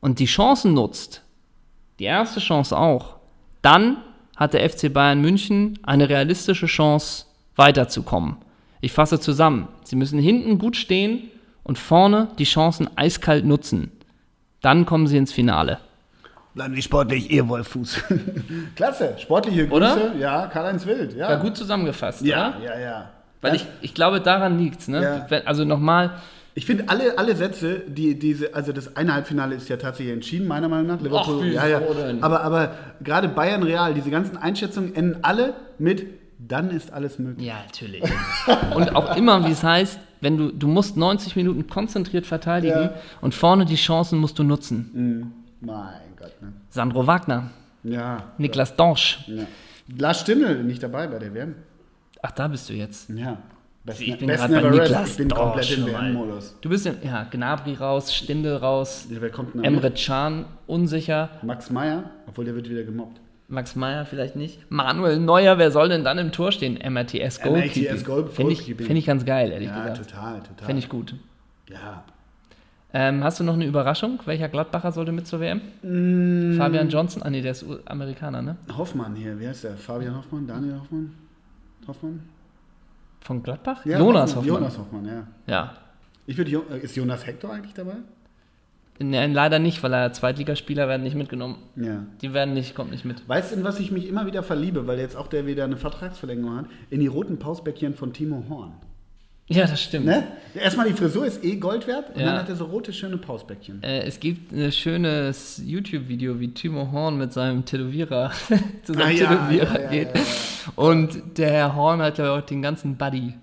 und 0.00 0.18
die 0.18 0.24
Chancen 0.24 0.72
nutzt, 0.72 1.22
die 1.98 2.04
erste 2.04 2.40
Chance 2.40 2.76
auch, 2.76 3.16
dann 3.60 3.98
hat 4.36 4.54
der 4.54 4.68
FC 4.68 4.90
Bayern 4.92 5.20
München 5.20 5.78
eine 5.82 6.08
realistische 6.08 6.66
Chance, 6.66 7.26
weiterzukommen. 7.56 8.36
Ich 8.80 8.92
fasse 8.92 9.20
zusammen. 9.20 9.68
Sie 9.84 9.94
müssen 9.96 10.18
hinten 10.18 10.58
gut 10.58 10.76
stehen 10.76 11.30
und 11.62 11.78
vorne 11.78 12.28
die 12.38 12.44
Chancen 12.44 12.88
eiskalt 12.96 13.44
nutzen. 13.44 13.92
Dann 14.60 14.86
kommen 14.86 15.06
sie 15.06 15.16
ins 15.18 15.32
Finale. 15.32 15.78
Bleiben 16.54 16.74
Sie 16.74 16.82
sportlich, 16.82 17.30
ihr 17.30 17.48
Wolfuß. 17.48 18.02
Klasse, 18.76 19.14
sportliche 19.18 19.66
Grüße. 19.68 19.76
Oder? 19.76 20.14
Ja, 20.16 20.46
Karl-Heinz 20.46 20.84
Wild. 20.86 21.14
Ja, 21.14 21.28
War 21.28 21.36
gut 21.38 21.56
zusammengefasst, 21.56 22.22
ja, 22.22 22.54
oder? 22.56 22.64
ja, 22.64 22.78
ja. 22.80 23.10
Weil 23.40 23.50
Ja. 23.52 23.56
ich, 23.56 23.66
ich 23.82 23.94
glaube, 23.94 24.20
daran 24.20 24.58
liegt's. 24.58 24.88
Ne? 24.88 25.26
Ja. 25.30 25.38
Also 25.46 25.64
nochmal, 25.64 26.12
Ich 26.56 26.66
finde 26.66 26.88
alle, 26.88 27.18
alle 27.18 27.34
Sätze, 27.34 27.80
die 27.88 28.16
diese, 28.18 28.54
also 28.54 28.72
das 28.72 28.96
eine 28.96 29.12
Halbfinale 29.14 29.56
ist 29.56 29.68
ja 29.68 29.76
tatsächlich 29.76 30.14
entschieden, 30.14 30.46
meiner 30.46 30.68
Meinung 30.68 30.86
nach. 30.86 31.00
Liverpool, 31.00 31.42
wieso 31.42 31.56
ja, 31.56 31.66
ja. 31.66 31.80
Aber, 32.20 32.42
aber 32.42 32.74
gerade 33.02 33.28
Bayern 33.28 33.62
Real, 33.64 33.92
diese 33.92 34.10
ganzen 34.10 34.36
Einschätzungen 34.36 34.94
enden 34.94 35.18
alle 35.22 35.54
mit 35.78 36.06
dann 36.38 36.70
ist 36.70 36.92
alles 36.92 37.18
möglich. 37.18 37.46
Ja, 37.46 37.54
natürlich. 37.64 38.02
und 38.74 38.94
auch 38.94 39.16
immer, 39.16 39.46
wie 39.46 39.52
es 39.52 39.62
heißt, 39.64 39.98
wenn 40.20 40.36
du, 40.36 40.50
du 40.52 40.68
musst 40.68 40.96
90 40.96 41.36
Minuten 41.36 41.66
konzentriert 41.68 42.26
verteidigen 42.26 42.74
Ja. 42.82 42.94
und 43.20 43.34
vorne 43.34 43.64
die 43.64 43.76
Chancen 43.76 44.18
musst 44.18 44.38
du 44.38 44.42
nutzen. 44.44 44.90
Mhm. 44.92 45.32
Mein 45.66 46.00
Gott, 46.18 46.40
ne? 46.42 46.52
Sandro 46.70 47.06
Wagner, 47.06 47.50
Ja. 47.82 48.24
Niklas 48.38 48.76
Dorsch. 48.76 49.24
ja. 49.26 49.44
Lars 49.98 50.20
Stindl 50.20 50.62
nicht 50.64 50.82
dabei 50.82 51.06
bei 51.08 51.18
der 51.18 51.34
WM. 51.34 51.54
Ach, 52.22 52.30
da 52.30 52.48
bist 52.48 52.68
du 52.68 52.74
jetzt. 52.74 53.08
Ja. 53.10 53.38
Best, 53.84 54.00
Ich 54.00 54.16
bin 54.18 54.28
gerade 54.28 54.60
bei. 54.62 54.70
Niklas 54.70 55.10
Ich 55.10 55.16
bin 55.18 55.28
komplett 55.28 55.70
im. 55.76 55.86
WM-Modus. 55.86 56.56
Du 56.62 56.68
bist 56.70 56.86
in, 56.86 56.96
ja, 57.04 57.24
Gnabry 57.30 57.74
raus, 57.74 58.14
Stindel 58.14 58.56
raus, 58.56 59.06
Wer 59.10 59.30
Emre 59.62 59.90
mit? 59.90 59.96
Can 60.06 60.46
unsicher, 60.66 61.28
Max 61.42 61.68
Meyer, 61.70 62.04
obwohl 62.26 62.46
der 62.46 62.54
wird 62.54 62.70
wieder 62.70 62.82
gemobbt. 62.84 63.20
Max 63.48 63.76
Meyer 63.76 64.06
vielleicht 64.06 64.36
nicht, 64.36 64.70
Manuel 64.70 65.18
Neuer, 65.20 65.58
wer 65.58 65.70
soll 65.70 65.90
denn 65.90 66.02
dann 66.02 66.16
im 66.16 66.32
Tor 66.32 66.50
stehen? 66.50 66.78
MRTS 66.78 67.42
Goalkeeping. 67.42 67.84
MRTS 67.90 68.04
Goal- 68.06 68.28
Finde 68.28 68.52
ich, 68.52 68.62
find 68.62 68.90
ich 68.98 69.04
ganz 69.04 69.26
geil, 69.26 69.52
ehrlich 69.52 69.68
Ja, 69.68 69.86
gesagt. 69.88 70.10
total, 70.10 70.38
total. 70.40 70.64
Finde 70.66 70.78
ich 70.78 70.88
gut. 70.88 71.14
Ja. 71.70 72.04
Ähm, 72.94 73.22
hast 73.22 73.40
du 73.40 73.44
noch 73.44 73.54
eine 73.54 73.66
Überraschung? 73.66 74.18
Welcher 74.24 74.48
Gladbacher 74.48 74.92
sollte 74.92 75.12
mit 75.12 75.26
zur 75.26 75.40
WM? 75.40 75.60
Mm. 75.82 76.56
Fabian 76.56 76.88
Johnson? 76.88 77.22
Ah, 77.22 77.28
nee, 77.28 77.42
der 77.42 77.50
ist 77.50 77.66
Amerikaner, 77.86 78.40
ne? 78.40 78.56
Hoffmann 78.78 79.14
hier, 79.14 79.38
wie 79.38 79.46
heißt 79.48 79.64
der? 79.64 79.76
Fabian 79.76 80.16
Hoffmann? 80.16 80.46
Daniel 80.46 80.78
Hoffmann? 80.80 81.12
Hoffmann? 81.86 82.20
Von 83.24 83.42
Gladbach? 83.42 83.86
Ja, 83.86 83.98
Jonas 83.98 84.36
Hoffmann. 84.36 84.54
Jonas 84.54 84.78
Hoffmann, 84.78 85.06
ja. 85.06 85.26
Ja. 85.46 85.72
Ich 86.26 86.36
würde, 86.36 86.50
äh, 86.50 86.80
ist 86.80 86.94
Jonas 86.94 87.26
Hector 87.26 87.50
eigentlich 87.54 87.72
dabei? 87.72 87.94
Nein, 88.98 89.32
leider 89.32 89.58
nicht, 89.58 89.82
weil 89.82 89.94
er 89.94 90.12
Zweitligaspieler 90.12 90.88
werden 90.88 91.02
nicht 91.02 91.16
mitgenommen. 91.16 91.56
Ja. 91.74 92.04
Die 92.20 92.34
werden 92.34 92.52
nicht, 92.52 92.74
kommt 92.74 92.90
nicht 92.90 93.06
mit. 93.06 93.26
Weißt 93.26 93.50
du, 93.50 93.56
in 93.56 93.64
was 93.64 93.80
ich 93.80 93.90
mich 93.90 94.06
immer 94.08 94.26
wieder 94.26 94.42
verliebe, 94.42 94.86
weil 94.86 94.98
jetzt 94.98 95.16
auch 95.16 95.26
der 95.26 95.46
wieder 95.46 95.64
eine 95.64 95.78
Vertragsverlängerung 95.78 96.56
hat? 96.58 96.66
In 96.90 97.00
die 97.00 97.06
roten 97.06 97.38
Pausbäckchen 97.38 97.94
von 97.94 98.12
Timo 98.12 98.44
Horn. 98.50 98.74
Ja, 99.46 99.66
das 99.66 99.82
stimmt. 99.82 100.06
Ne? 100.06 100.24
Erstmal 100.54 100.88
die 100.88 100.94
Frisur 100.94 101.26
ist 101.26 101.44
eh 101.44 101.56
Gold 101.56 101.86
wert 101.86 102.10
und 102.14 102.20
Ja. 102.20 102.26
dann 102.26 102.36
hat 102.38 102.48
er 102.48 102.56
so 102.56 102.64
rote, 102.64 102.92
schöne 102.92 103.18
Pausbäckchen. 103.18 103.82
Äh, 103.82 104.02
es 104.04 104.18
gibt 104.18 104.52
ein 104.52 104.72
schönes 104.72 105.60
YouTube-Video, 105.64 106.40
wie 106.40 106.48
Timo 106.54 106.90
Horn 106.92 107.18
mit 107.18 107.32
seinem 107.32 107.64
Tätowierer 107.64 108.30
zu 108.84 108.94
seinem 108.94 109.02
Ah, 109.02 109.10
Tätowierer 109.10 109.82
ja, 109.82 109.90
geht. 109.90 110.08
ja. 110.16 110.22
Und 110.76 111.36
der 111.38 111.50
Herr 111.50 111.74
Horn 111.76 112.00
hat 112.00 112.16
ja 112.18 112.34
auch 112.36 112.40
den 112.40 112.62
ganzen 112.62 112.96
Buddy 112.96 113.34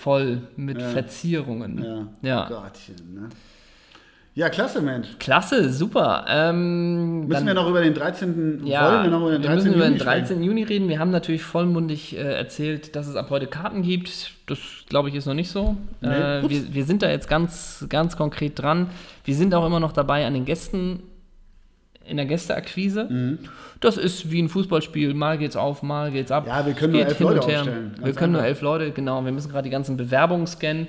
voll 0.00 0.42
mit. 0.56 0.82
Verzierungen. 0.82 1.84
Ja. 1.84 2.08
Ja. 2.22 2.48
Gottchen, 2.48 3.14
ne? 3.14 3.28
Ja, 4.36 4.48
klasse, 4.48 4.82
Mensch. 4.82 5.06
Klasse, 5.20 5.72
super. 5.72 6.24
Ähm, 6.28 7.20
Müssen 7.20 7.30
dann- 7.30 7.46
wir 7.46 7.54
noch 7.54 7.68
über 7.68 7.80
den 7.82 7.94
13. 7.94 8.62
Ja, 8.66 9.04
wir 9.04 9.10
noch 9.10 9.20
über 9.20 9.30
den 9.32 9.42
13. 9.42 9.54
müssen 9.54 9.74
über 9.74 9.84
den 9.84 9.92
Juni 9.92 10.00
sprechen? 10.00 10.26
13. 10.26 10.42
Juni 10.42 10.62
reden. 10.64 10.88
Wir 10.88 10.98
haben 10.98 11.10
natürlich 11.12 11.42
vollmundig 11.44 12.16
äh, 12.16 12.20
erzählt, 12.34 12.96
dass 12.96 13.06
es 13.06 13.14
ab 13.14 13.30
heute 13.30 13.46
Karten 13.46 13.82
gibt. 13.82 14.32
Das, 14.46 14.58
glaube 14.88 15.08
ich, 15.08 15.14
ist 15.14 15.26
noch 15.26 15.34
nicht 15.34 15.50
so. 15.52 15.76
Nee. 16.00 16.08
Äh, 16.08 16.48
wir, 16.50 16.74
wir 16.74 16.84
sind 16.84 17.02
da 17.02 17.10
jetzt 17.10 17.28
ganz, 17.28 17.86
ganz 17.88 18.16
konkret 18.16 18.60
dran. 18.60 18.88
Wir 19.24 19.36
sind 19.36 19.54
auch 19.54 19.64
immer 19.64 19.78
noch 19.78 19.92
dabei 19.92 20.26
an 20.26 20.34
den 20.34 20.44
Gästen, 20.46 21.04
in 22.06 22.16
der 22.16 22.26
Gästeakquise. 22.26 23.04
Mhm. 23.04 23.38
Das 23.80 23.96
ist 23.96 24.30
wie 24.30 24.40
ein 24.40 24.48
Fußballspiel. 24.48 25.14
Mal 25.14 25.38
geht's 25.38 25.56
auf, 25.56 25.82
mal 25.82 26.10
geht's 26.10 26.30
ab. 26.30 26.46
Ja, 26.46 26.64
wir 26.64 26.72
können 26.74 26.92
nur 26.92 27.06
elf 27.06 27.20
Leute 27.20 27.40
aufstellen. 27.40 27.94
Wir 28.02 28.12
können 28.12 28.32
nur 28.32 28.40
einfach. 28.40 28.50
elf 28.50 28.60
Leute, 28.62 28.90
genau. 28.92 29.24
Wir 29.24 29.32
müssen 29.32 29.50
gerade 29.50 29.64
die 29.64 29.70
ganzen 29.70 29.96
Bewerbungen 29.96 30.46
scannen. 30.46 30.86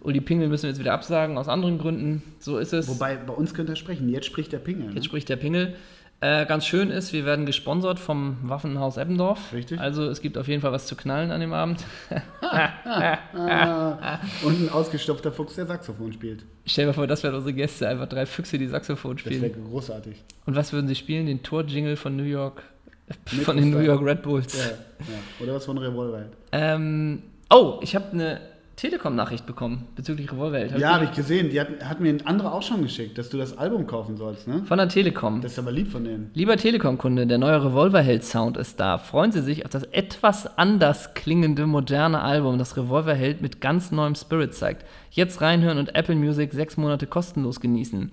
Uli 0.00 0.20
Pingel 0.20 0.48
müssen 0.48 0.64
wir 0.64 0.70
jetzt 0.70 0.80
wieder 0.80 0.92
absagen, 0.92 1.38
aus 1.38 1.48
anderen 1.48 1.78
Gründen. 1.78 2.22
So 2.38 2.58
ist 2.58 2.72
es. 2.72 2.88
Wobei, 2.88 3.16
bei 3.16 3.32
uns 3.32 3.54
könnte 3.54 3.72
er 3.72 3.76
sprechen. 3.76 4.08
Jetzt 4.08 4.26
spricht 4.26 4.52
der 4.52 4.58
Pingel. 4.58 4.88
Ne? 4.88 4.94
Jetzt 4.94 5.06
spricht 5.06 5.28
der 5.28 5.36
Pingel. 5.36 5.74
Äh, 6.20 6.46
ganz 6.46 6.64
schön 6.64 6.90
ist, 6.90 7.12
wir 7.12 7.26
werden 7.26 7.44
gesponsert 7.44 7.98
vom 7.98 8.38
Waffenhaus 8.42 8.96
Eppendorf. 8.96 9.52
Richtig. 9.52 9.78
Also 9.78 10.04
es 10.08 10.22
gibt 10.22 10.38
auf 10.38 10.48
jeden 10.48 10.62
Fall 10.62 10.72
was 10.72 10.86
zu 10.86 10.96
knallen 10.96 11.30
an 11.30 11.40
dem 11.40 11.52
Abend. 11.52 11.84
Ah, 12.40 14.18
und 14.42 14.60
ein 14.62 14.70
ausgestopfter 14.70 15.30
Fuchs, 15.32 15.54
der 15.56 15.66
Saxophon 15.66 16.12
spielt. 16.12 16.44
Stell 16.64 16.84
dir 16.84 16.88
mal 16.88 16.92
vor, 16.94 17.06
das 17.06 17.22
wären 17.22 17.34
unsere 17.34 17.52
Gäste, 17.52 17.88
einfach 17.88 18.08
drei 18.08 18.26
Füchse, 18.26 18.58
die 18.58 18.66
Saxophon 18.66 19.16
Das 19.16 19.26
wäre 19.26 19.34
spielen. 19.50 19.64
großartig. 19.70 20.22
Und 20.46 20.56
was 20.56 20.72
würden 20.72 20.88
sie 20.88 20.94
spielen? 20.94 21.26
Den 21.26 21.42
Torjingle 21.42 21.96
von 21.96 22.16
New 22.16 22.22
York, 22.24 22.62
Mit 23.32 23.44
von 23.44 23.56
den 23.56 23.70
New. 23.70 23.80
York 23.80 24.02
Red 24.02 24.22
Bulls. 24.22 24.56
Ja, 24.56 24.64
ja. 24.70 25.44
Oder 25.44 25.54
was 25.54 25.64
von 25.66 25.78
Revolverheld. 25.78 26.32
Ähm, 26.52 27.22
oh, 27.50 27.78
ich 27.82 27.94
habe 27.94 28.06
eine 28.12 28.40
Telekom-Nachricht 28.76 29.46
bekommen 29.46 29.88
bezüglich 29.96 30.30
Revolverheld. 30.30 30.72
Hab 30.72 30.78
Ja, 30.78 30.94
habe 30.94 31.06
ich 31.06 31.12
gesehen. 31.12 31.48
Die 31.48 31.58
hat, 31.58 31.68
hat 31.82 31.98
mir 32.00 32.10
ein 32.10 32.26
anderer 32.26 32.52
auch 32.52 32.62
schon 32.62 32.82
geschickt, 32.82 33.16
dass 33.16 33.30
du 33.30 33.38
das 33.38 33.56
Album 33.56 33.86
kaufen 33.86 34.18
sollst, 34.18 34.46
ne? 34.46 34.64
Von 34.66 34.76
der 34.76 34.90
Telekom. 34.90 35.40
Das 35.40 35.52
ist 35.52 35.58
aber 35.58 35.72
lieb 35.72 35.88
von 35.90 36.04
denen. 36.04 36.30
Lieber 36.34 36.58
Telekom-Kunde, 36.58 37.26
der 37.26 37.38
neue 37.38 37.64
Revolverheld-Sound 37.64 38.58
ist 38.58 38.78
da. 38.78 38.98
Freuen 38.98 39.32
Sie 39.32 39.40
sich 39.40 39.64
auf 39.64 39.70
das 39.70 39.84
etwas 39.84 40.58
anders 40.58 41.14
klingende, 41.14 41.66
moderne 41.66 42.20
Album, 42.20 42.58
das 42.58 42.76
Revolverheld 42.76 43.40
mit 43.40 43.62
ganz 43.62 43.92
neuem 43.92 44.14
Spirit 44.14 44.52
zeigt. 44.54 44.84
Jetzt 45.10 45.40
reinhören 45.40 45.78
und 45.78 45.94
Apple 45.94 46.14
Music 46.14 46.52
sechs 46.52 46.76
Monate 46.76 47.06
kostenlos 47.06 47.60
genießen. 47.60 48.12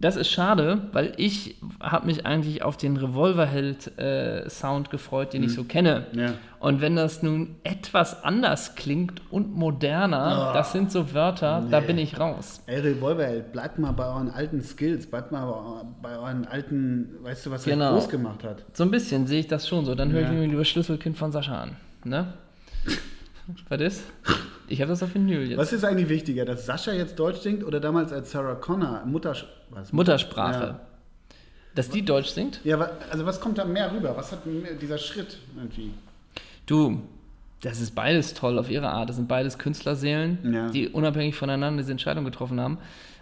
Das 0.00 0.16
ist 0.16 0.30
schade, 0.30 0.88
weil 0.92 1.12
ich 1.18 1.56
habe 1.78 2.06
mich 2.06 2.24
eigentlich 2.24 2.62
auf 2.62 2.78
den 2.78 2.96
Revolverheld-Sound 2.96 4.88
gefreut, 4.90 5.32
den 5.34 5.42
ich 5.42 5.52
so 5.52 5.64
kenne. 5.64 6.06
Ja. 6.12 6.32
Und 6.58 6.80
wenn 6.80 6.96
das 6.96 7.22
nun 7.22 7.56
etwas 7.64 8.24
anders 8.24 8.74
klingt 8.76 9.20
und 9.30 9.54
moderner, 9.54 10.48
Ah, 10.50 10.52
das 10.54 10.72
sind 10.72 10.90
so 10.90 11.12
Wörter, 11.12 11.64
da 11.70 11.80
nee. 11.80 11.86
bin 11.86 11.98
ich 11.98 12.18
raus. 12.18 12.62
Ey, 12.66 12.80
Revolverheld, 12.80 13.52
bleibt 13.52 13.78
mal 13.78 13.92
bei 13.92 14.06
euren 14.06 14.30
alten 14.30 14.62
Skills, 14.62 15.06
bleibt 15.06 15.32
mal 15.32 15.84
bei- 16.02 16.16
euren 16.16 16.46
alten, 16.46 17.16
weißt 17.22 17.46
du, 17.46 17.50
was 17.50 17.66
er 17.66 17.74
Genau. 17.74 17.92
groß 17.92 18.08
gemacht 18.08 18.42
hat. 18.42 18.64
So 18.72 18.84
ein 18.84 18.90
bisschen 18.90 19.26
sehe 19.26 19.40
ich 19.40 19.48
das 19.48 19.68
schon 19.68 19.84
so. 19.84 19.94
Dann 19.94 20.12
höre 20.12 20.22
Ja. 20.22 20.30
ich 20.32 20.38
mir 20.38 20.46
lieber 20.46 20.64
Schlüsselkind 20.64 21.16
von 21.18 21.30
Sascha 21.30 21.60
an. 21.62 21.76
Ne? 22.04 22.32
Was 23.68 23.80
ist? 23.80 24.02
Ich 24.68 24.80
habe 24.80 24.90
das 24.90 25.02
auf 25.02 25.14
Vinyl 25.14 25.48
jetzt. 25.48 25.58
Was 25.58 25.72
ist 25.72 25.84
eigentlich 25.84 26.08
wichtiger, 26.08 26.44
dass 26.44 26.66
Sascha 26.66 26.92
jetzt 26.92 27.18
Deutsch 27.18 27.38
singt 27.40 27.64
oder 27.64 27.80
damals 27.80 28.12
als 28.12 28.30
Sarah 28.30 28.54
Connor 28.54 29.02
Mutters 29.04 29.44
was? 29.70 29.92
Muttersprache. 29.92 30.64
Ja. 30.64 30.80
Dass 31.74 31.88
die 31.88 32.02
Deutsch 32.04 32.28
singt? 32.30 32.60
Ja, 32.64 32.90
also 33.10 33.24
was 33.26 33.40
kommt 33.40 33.58
da 33.58 33.64
mehr 33.64 33.92
rüber? 33.92 34.16
Was 34.16 34.32
hat 34.32 34.40
dieser 34.80 34.98
Schritt 34.98 35.38
irgendwie? 35.56 35.90
Du, 36.66 37.00
das 37.62 37.80
ist 37.80 37.94
beides 37.94 38.34
toll 38.34 38.58
auf 38.58 38.70
ihre 38.70 38.88
Art. 38.88 39.08
Das 39.08 39.16
sind 39.16 39.28
beides 39.28 39.58
Künstlerseelen, 39.58 40.38
Ja. 40.52 40.68
die 40.70 40.88
unabhängig 40.88 41.36
voneinander 41.36 41.82
diese 41.82 41.92
Entscheidung 41.92 42.24
getroffen 42.24 42.60
haben. 42.60 42.78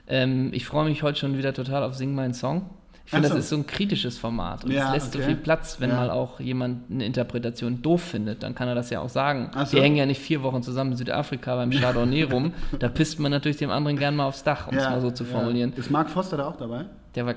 Ähm, 0.07 0.51
ich 0.55 0.65
freue 0.67 0.89
mich 0.89 1.03
heute 1.03 1.19
schon 1.19 1.37
wieder 1.37 1.53
total 1.53 1.83
auf 1.83 1.95
Sing 1.95 2.15
meinen 2.15 2.33
Song. 2.35 2.71
Ich 3.09 3.11
finde, 3.11 3.29
so. 3.29 3.35
das 3.37 3.45
ist 3.45 3.49
so 3.49 3.57
ein 3.57 3.67
kritisches 3.67 4.19
Format 4.19 4.65
und 4.67 4.71
Ja, 4.71 4.89
es 4.89 4.93
lässt 4.93 5.13
so 5.15 5.19
okay. 5.19 5.29
viel 5.29 5.37
Platz, 5.37 5.81
wenn 5.81 5.89
Ja. 5.89 5.97
mal 5.97 6.11
auch 6.11 6.41
jemand 6.41 6.91
eine 6.91 7.07
Interpretation 7.07 7.81
doof 7.81 8.03
findet, 8.03 8.43
dann 8.43 8.55
kann 8.55 8.69
er 8.69 8.75
das 8.75 8.91
ja 8.91 9.01
auch 9.01 9.09
sagen. 9.09 9.51
So. 9.65 9.73
Wir 9.73 9.83
hängen 9.83 9.97
ja 9.97 10.05
nicht 10.05 10.21
vier 10.21 10.43
Wochen 10.43 10.63
zusammen 10.63 10.91
in 10.93 10.99
Südafrika 10.99 11.57
beim 11.57 11.71
Chardonnay 11.81 12.25
rum. 12.25 12.53
Da 12.79 12.89
pisst 12.91 13.19
man 13.19 13.31
natürlich 13.33 13.57
dem 13.57 13.71
anderen 13.71 13.97
gern 13.97 14.15
mal 14.15 14.27
aufs 14.27 14.45
Dach, 14.45 14.69
um 14.69 14.77
es 14.77 14.85
mal 14.85 15.01
so 15.01 15.11
zu 15.11 15.25
formulieren. 15.25 15.73
Ist 15.75 15.91
Mark 15.91 16.11
Foster 16.11 16.37
da 16.37 16.49
auch 16.49 16.57
dabei? 16.57 16.85
Der 17.15 17.25
war, 17.25 17.35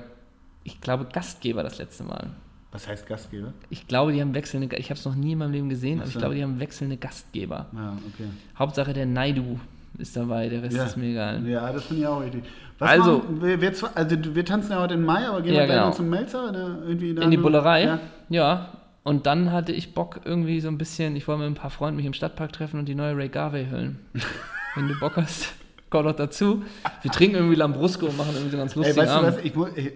ich 0.62 0.78
glaube, 0.82 1.06
Gastgeber 1.10 1.62
das 1.62 1.78
letzte 1.78 2.04
Mal. 2.04 2.28
Was 2.70 2.86
heißt 2.86 3.06
Gastgeber? 3.06 3.54
Ich 3.70 3.86
glaube, 3.88 4.12
die 4.12 4.20
haben 4.20 4.34
wechselnde, 4.34 4.76
ich 4.76 4.90
habe 4.90 4.98
es 4.98 5.04
noch 5.06 5.14
nie 5.14 5.32
in 5.32 5.38
meinem 5.38 5.52
Leben 5.52 5.68
gesehen, 5.70 6.00
aber 6.00 6.04
Ach 6.04 6.08
ich 6.08 6.12
so. 6.14 6.18
glaube, 6.20 6.34
die 6.34 6.42
haben 6.42 6.60
wechselnde 6.60 6.98
Gastgeber. 6.98 7.66
Ja, 7.74 7.96
okay. 8.14 8.28
Hauptsache 8.58 8.92
der 8.92 9.06
Naidu 9.06 9.58
ist 9.98 10.16
dabei, 10.16 10.48
der 10.48 10.62
Rest 10.62 10.76
Ja. 10.76 10.84
ist 10.84 10.96
mir 10.96 11.06
egal. 11.10 11.46
Ja, 11.46 11.72
das 11.72 11.84
finde 11.84 12.02
ich 12.02 12.08
auch 12.08 12.20
richtig. 12.22 12.44
Was 12.78 12.90
Also- 12.90 13.18
machen 13.18 13.42
wir, 13.42 13.60
wir, 13.60 13.72
also 13.94 14.16
wir 14.34 14.44
tanzen 14.44 14.72
ja 14.72 14.80
heute 14.80 14.94
im 14.94 15.04
Mai, 15.04 15.26
aber 15.28 15.42
gehen 15.42 15.54
Ja, 15.54 15.60
wir 15.60 15.66
gleich 15.66 15.76
genau. 15.76 15.88
noch 15.88 15.94
zum 15.96 16.08
Melzer? 16.10 16.48
Oder 16.48 16.78
irgendwie 16.86 17.14
da 17.14 17.22
In 17.22 17.30
die 17.30 17.36
Bullerei? 17.36 17.84
Ja. 17.84 18.00
Ja. 18.28 18.68
Und 19.04 19.26
dann 19.26 19.50
hatte 19.52 19.72
ich 19.72 19.94
Bock 19.94 20.20
irgendwie 20.24 20.60
so 20.60 20.68
ein 20.68 20.78
bisschen, 20.78 21.16
ich 21.16 21.26
wollte 21.28 21.40
mit 21.42 21.50
ein 21.50 21.54
paar 21.54 21.70
Freunden 21.70 21.96
mich 21.96 22.06
im 22.06 22.12
Stadtpark 22.12 22.52
treffen 22.52 22.78
und 22.78 22.86
die 22.88 22.94
neue 22.94 23.16
Ray 23.16 23.28
Garvey 23.28 23.66
hören. 23.66 23.98
Wenn 24.76 24.88
du 24.88 24.98
Bock 25.00 25.16
hast, 25.16 25.52
komm 25.90 26.04
doch 26.04 26.14
dazu. 26.16 26.62
Wir 27.02 27.10
trinken 27.10 27.36
irgendwie 27.36 27.56
Lambrusco 27.56 28.06
und 28.06 28.16
machen 28.16 28.30
irgendwie 28.34 28.52
so 28.52 28.56
ganz 28.58 28.72
Ey, 28.72 28.78
lustigen 28.78 28.98
weißt 29.00 29.12
du 29.12 29.16
Abend. 29.18 29.36
was, 29.36 29.44
ich, 29.44 29.92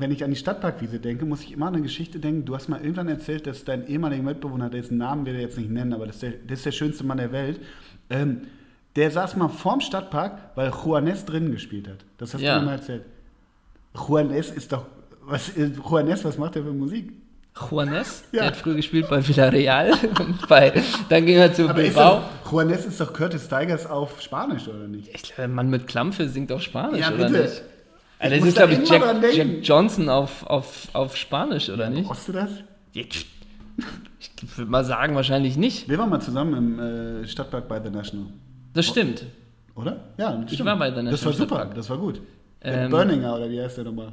wenn 0.00 0.10
ich 0.10 0.24
an 0.24 0.30
die 0.30 0.36
Stadtparkwiese 0.36 0.98
denke, 0.98 1.24
muss 1.26 1.42
ich 1.42 1.52
immer 1.52 1.66
an 1.66 1.74
eine 1.74 1.82
Geschichte 1.82 2.18
denken. 2.18 2.44
Du 2.44 2.54
hast 2.54 2.68
mal 2.68 2.80
irgendwann 2.80 3.08
erzählt, 3.08 3.46
dass 3.46 3.64
dein 3.64 3.86
ehemaliger 3.86 4.22
Mitbewohner, 4.22 4.68
dessen 4.70 4.98
Namen 4.98 5.26
wir 5.26 5.34
jetzt 5.34 5.56
nicht 5.58 5.70
nennen, 5.70 5.92
aber 5.92 6.06
das 6.06 6.16
ist 6.16 6.22
der, 6.22 6.32
das 6.46 6.58
ist 6.60 6.66
der 6.66 6.72
schönste 6.72 7.04
Mann 7.04 7.18
der 7.18 7.30
Welt, 7.32 7.60
ähm, 8.10 8.42
der 8.96 9.10
saß 9.10 9.36
mal 9.36 9.48
vorm 9.48 9.80
Stadtpark, 9.80 10.38
weil 10.56 10.70
Juanes 10.70 11.24
drinnen 11.24 11.52
gespielt 11.52 11.88
hat. 11.88 11.98
Das 12.18 12.34
hast 12.34 12.40
Ja. 12.40 12.54
du 12.54 12.60
mir 12.60 12.66
mal 12.66 12.72
erzählt. 12.72 13.04
Juanes 13.94 14.50
ist 14.50 14.72
doch, 14.72 14.84
was, 15.22 15.52
Juanes, 15.56 16.24
was 16.24 16.38
macht 16.38 16.54
der 16.56 16.62
für 16.64 16.72
Musik? 16.72 17.12
Juanes, 17.70 18.24
Ja. 18.32 18.40
der 18.42 18.46
hat 18.48 18.56
früher 18.56 18.74
gespielt 18.76 19.08
bei 19.10 19.26
Villarreal 19.26 19.92
und 20.20 20.46
bei, 20.48 20.72
dann 21.08 21.26
ging 21.26 21.36
er 21.36 21.52
zu 21.52 21.68
Aber 21.68 21.80
ist 21.82 21.94
Bilbao. 21.94 22.22
das, 22.44 22.50
Juanes 22.52 22.86
ist 22.86 23.00
doch 23.00 23.12
Curtis 23.12 23.48
Tigers 23.48 23.86
auf 23.86 24.20
Spanisch, 24.22 24.68
oder 24.68 24.86
nicht? 24.86 25.10
Ich 25.14 25.22
glaube, 25.22 25.48
Mann 25.48 25.68
mit 25.70 25.86
Klampfe 25.86 26.28
singt 26.28 26.52
auf 26.52 26.62
Spanisch, 26.62 27.00
Ja, 27.00 27.08
oder 27.12 27.28
bitte. 27.28 27.42
nicht? 27.42 27.62
Also 28.18 28.34
Ich 28.34 28.40
das 28.40 28.48
ist, 28.50 28.58
da 28.58 28.66
glaube 28.66 28.82
ich, 28.82 28.88
Jack. 28.90 29.34
Jack 29.34 29.48
Johnson 29.62 30.08
auf, 30.08 30.46
auf, 30.46 30.88
auf 30.92 31.16
Spanisch, 31.16 31.70
oder 31.70 31.88
nicht? 31.90 32.06
Brauchst 32.06 32.28
du 32.28 32.32
das? 32.32 32.50
Ich 32.92 33.26
würde 34.56 34.70
mal 34.70 34.84
sagen, 34.84 35.14
wahrscheinlich 35.14 35.56
nicht. 35.56 35.88
Wir 35.88 35.98
waren 35.98 36.10
mal 36.10 36.20
zusammen 36.20 36.54
im 36.54 37.22
äh, 37.22 37.26
Stadtpark 37.26 37.66
bei 37.68 37.80
The 37.82 37.90
National. 37.90 38.26
Das 38.72 38.86
stimmt. 38.86 39.24
Oder? 39.74 39.96
Ja, 40.18 40.32
das 40.36 40.46
Ich 40.46 40.54
stimmt. 40.54 40.68
war 40.68 40.76
bei 40.78 40.90
The 40.90 41.04
Das 41.10 41.24
war 41.24 41.32
super, 41.32 41.46
Stadtpark. 41.56 41.74
das 41.74 41.90
war 41.90 41.98
gut. 41.98 42.20
Ähm, 42.62 42.90
Burninger, 42.90 43.34
oder 43.36 43.50
wie 43.50 43.60
heißt 43.60 43.78
der 43.78 43.84
nochmal? 43.84 44.12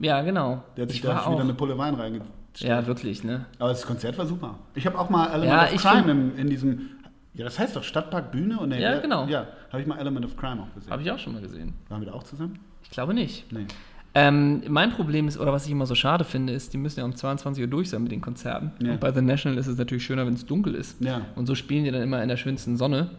Ja, 0.00 0.22
genau. 0.22 0.62
Der 0.76 0.82
hat 0.84 0.90
sich 0.90 1.00
ich 1.00 1.06
da 1.06 1.30
wieder 1.30 1.40
eine 1.40 1.54
Pulle 1.54 1.76
Wein 1.76 1.94
reingestellt. 1.94 2.32
Ja, 2.58 2.86
wirklich, 2.86 3.24
ne? 3.24 3.46
Aber 3.58 3.70
das 3.70 3.84
Konzert 3.84 4.16
war 4.18 4.26
super. 4.26 4.58
Ich 4.74 4.86
habe 4.86 4.98
auch 4.98 5.10
mal 5.10 5.26
Element 5.28 5.50
Ja, 5.50 5.64
of 5.74 5.82
Crime 5.82 6.10
in, 6.10 6.36
in 6.36 6.46
diesem, 6.48 6.90
ja, 7.34 7.44
das 7.44 7.58
heißt 7.58 7.74
doch 7.74 7.82
Stadtpark 7.82 8.30
Bühne 8.30 8.58
und 8.60 8.70
der, 8.70 8.78
Ja, 8.78 8.98
genau. 9.00 9.26
Ja, 9.26 9.46
habe 9.70 9.80
ich 9.82 9.86
mal 9.88 9.98
Element 9.98 10.24
of 10.26 10.36
Crime 10.36 10.62
auch 10.62 10.74
gesehen. 10.74 10.90
Habe 10.92 11.02
ich 11.02 11.10
auch 11.10 11.18
schon 11.18 11.32
mal 11.34 11.42
gesehen. 11.42 11.74
Waren 11.88 12.00
wir 12.02 12.06
da 12.06 12.12
auch 12.14 12.22
zusammen? 12.22 12.58
Ich 12.84 12.90
glaube 12.90 13.14
nicht. 13.14 13.50
Nee. 13.52 13.66
Ähm, 14.14 14.62
mein 14.68 14.90
Problem 14.90 15.28
ist, 15.28 15.38
oder 15.38 15.52
was 15.52 15.66
ich 15.66 15.70
immer 15.72 15.86
so 15.86 15.94
schade 15.94 16.24
finde, 16.24 16.52
ist, 16.52 16.72
die 16.72 16.78
müssen 16.78 16.98
ja 17.00 17.04
um 17.04 17.14
22 17.14 17.62
Uhr 17.62 17.68
durch 17.68 17.90
sein 17.90 18.02
mit 18.02 18.10
den 18.10 18.20
Konzerten. 18.20 18.72
Ja. 18.84 18.92
Und 18.92 19.00
bei 19.00 19.12
The 19.12 19.20
National 19.20 19.58
ist 19.58 19.66
es 19.66 19.76
natürlich 19.78 20.04
schöner, 20.04 20.26
wenn 20.26 20.34
es 20.34 20.44
dunkel 20.46 20.74
ist. 20.74 21.00
Ja. 21.00 21.22
Und 21.36 21.46
so 21.46 21.54
spielen 21.54 21.84
die 21.84 21.90
dann 21.90 22.02
immer 22.02 22.22
in 22.22 22.28
der 22.28 22.36
schönsten 22.38 22.76
Sonne. 22.76 23.10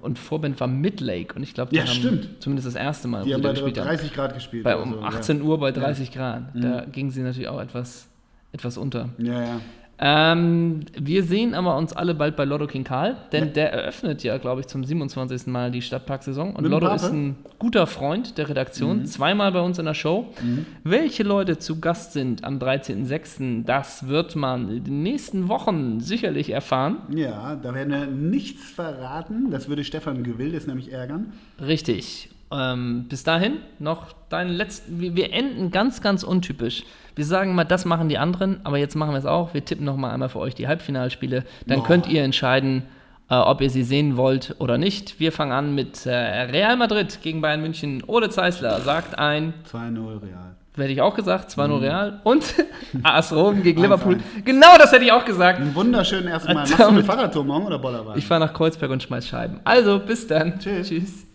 Und 0.00 0.18
Vorband 0.18 0.58
war 0.60 0.68
Midlake 0.68 1.34
und 1.34 1.42
ich 1.42 1.54
glaube, 1.54 1.70
die 1.70 1.76
Ja, 1.76 1.82
haben 1.82 1.88
stimmt. 1.92 2.28
zumindest 2.40 2.66
das 2.68 2.76
erste 2.76 3.08
Mal, 3.08 3.24
Die 3.24 3.34
haben 3.34 3.42
bei 3.42 3.50
gespielt 3.50 3.78
haben. 3.78 3.86
30 3.88 4.14
Grad 4.14 4.34
gespielt. 4.34 4.64
Bei 4.64 4.76
um 4.76 4.92
so, 4.94 5.00
18 5.02 5.42
Uhr 5.42 5.58
bei 5.58 5.72
30 5.72 6.12
Grad. 6.12 6.44
Da 6.54 6.84
ging 6.84 7.10
sie 7.10 7.22
natürlich 7.22 7.48
auch 7.48 7.60
etwas, 7.60 8.08
etwas 8.52 8.78
unter. 8.78 9.10
Ja, 9.18 9.42
ja. 9.42 9.60
Ja. 10.00 10.32
Ähm, 10.32 10.80
wir 10.98 11.24
sehen 11.24 11.54
aber 11.54 11.76
uns 11.76 11.92
alle 11.92 12.14
bald 12.14 12.36
bei 12.36 12.44
Lotto 12.44 12.66
King 12.66 12.84
Karl, 12.84 13.16
denn 13.32 13.52
der 13.52 13.72
eröffnet 13.72 14.22
ja, 14.22 14.38
glaube 14.38 14.60
ich, 14.60 14.66
zum 14.66 14.84
27. 14.84 15.46
Mal 15.48 15.70
die 15.70 15.82
Stadtparksaison. 15.82 16.54
Und 16.54 16.62
Mit 16.62 16.70
Lotto 16.70 16.88
ist 16.92 17.10
ein 17.10 17.36
guter 17.58 17.86
Freund 17.86 18.38
der 18.38 18.48
Redaktion, 18.48 19.06
zweimal 19.06 19.52
bei 19.52 19.60
uns 19.60 19.78
in 19.78 19.84
der 19.86 19.94
Show. 19.94 20.32
Welche 20.84 21.22
Leute 21.22 21.58
zu 21.58 21.80
Gast 21.80 22.12
sind 22.12 22.44
am 22.44 22.58
13.06., 22.58 23.64
das 23.64 24.08
wird 24.08 24.36
man 24.36 24.70
in 24.70 24.84
den 24.84 25.02
nächsten 25.02 25.48
Wochen 25.48 26.00
sicherlich 26.00 26.50
erfahren. 26.50 26.98
Ja, 27.14 27.56
da 27.56 27.74
werden 27.74 27.90
wir 27.90 28.06
nichts 28.06 28.64
verraten. 28.70 29.50
Das 29.50 29.68
würde 29.68 29.84
Stefan 29.84 30.22
Gewildes 30.22 30.66
nämlich 30.66 30.92
ärgern. 30.92 31.32
Richtig. 31.60 32.30
Ähm, 32.50 33.06
bis 33.08 33.24
dahin 33.24 33.58
noch 33.78 34.12
deinen 34.30 34.50
letzten. 34.50 35.00
Wir, 35.00 35.14
wir 35.14 35.32
enden 35.32 35.70
ganz, 35.70 36.00
ganz 36.00 36.22
untypisch. 36.22 36.84
Wir 37.14 37.24
sagen 37.24 37.54
mal, 37.54 37.64
das 37.64 37.84
machen 37.84 38.08
die 38.08 38.16
anderen, 38.18 38.60
aber 38.64 38.78
jetzt 38.78 38.94
machen 38.94 39.12
wir 39.12 39.18
es 39.18 39.26
auch. 39.26 39.52
Wir 39.52 39.64
tippen 39.64 39.84
noch 39.84 39.96
mal 39.96 40.12
einmal 40.12 40.28
für 40.28 40.38
euch 40.38 40.54
die 40.54 40.68
Halbfinalspiele. 40.68 41.44
Dann 41.66 41.80
Boah. 41.80 41.86
könnt 41.86 42.06
ihr 42.06 42.22
entscheiden, 42.22 42.84
äh, 43.28 43.34
ob 43.34 43.60
ihr 43.60 43.70
sie 43.70 43.82
sehen 43.82 44.16
wollt 44.16 44.56
oder 44.58 44.78
nicht. 44.78 45.20
Wir 45.20 45.32
fangen 45.32 45.52
an 45.52 45.74
mit 45.74 46.06
äh, 46.06 46.10
Real 46.12 46.76
Madrid 46.76 47.20
gegen 47.22 47.40
Bayern 47.40 47.60
München. 47.60 48.02
Ole 48.06 48.30
Zeisler 48.30 48.80
sagt 48.80 49.18
ein, 49.18 49.52
2-0 49.70 50.22
Real. 50.22 50.56
hätte 50.76 50.92
ich 50.92 51.02
auch 51.02 51.14
gesagt, 51.14 51.50
2-0 51.50 51.80
Real. 51.82 52.20
Und 52.24 52.54
AS 53.02 53.32
Rom 53.34 53.62
gegen 53.62 53.80
1-1. 53.80 53.82
Liverpool. 53.82 54.18
Genau 54.44 54.78
das 54.78 54.92
hätte 54.92 55.04
ich 55.04 55.12
auch 55.12 55.24
gesagt. 55.24 55.60
Einen 55.60 55.74
wunderschönen 55.74 56.28
ersten 56.28 56.54
Mal. 56.54 56.60
Machst 56.60 56.78
du 56.78 56.86
eine 56.86 57.04
Fahrradtour 57.04 57.44
morgen 57.44 57.66
oder 57.66 57.78
Bollerwagen? 57.78 58.18
Ich 58.18 58.26
fahre 58.26 58.40
nach 58.40 58.54
Kreuzberg 58.54 58.90
und 58.90 59.02
schmeiß 59.02 59.26
Scheiben. 59.26 59.60
Also, 59.64 59.98
bis 59.98 60.26
dann. 60.26 60.58
Tschüss. 60.58 60.88
Tschüss. 60.88 61.27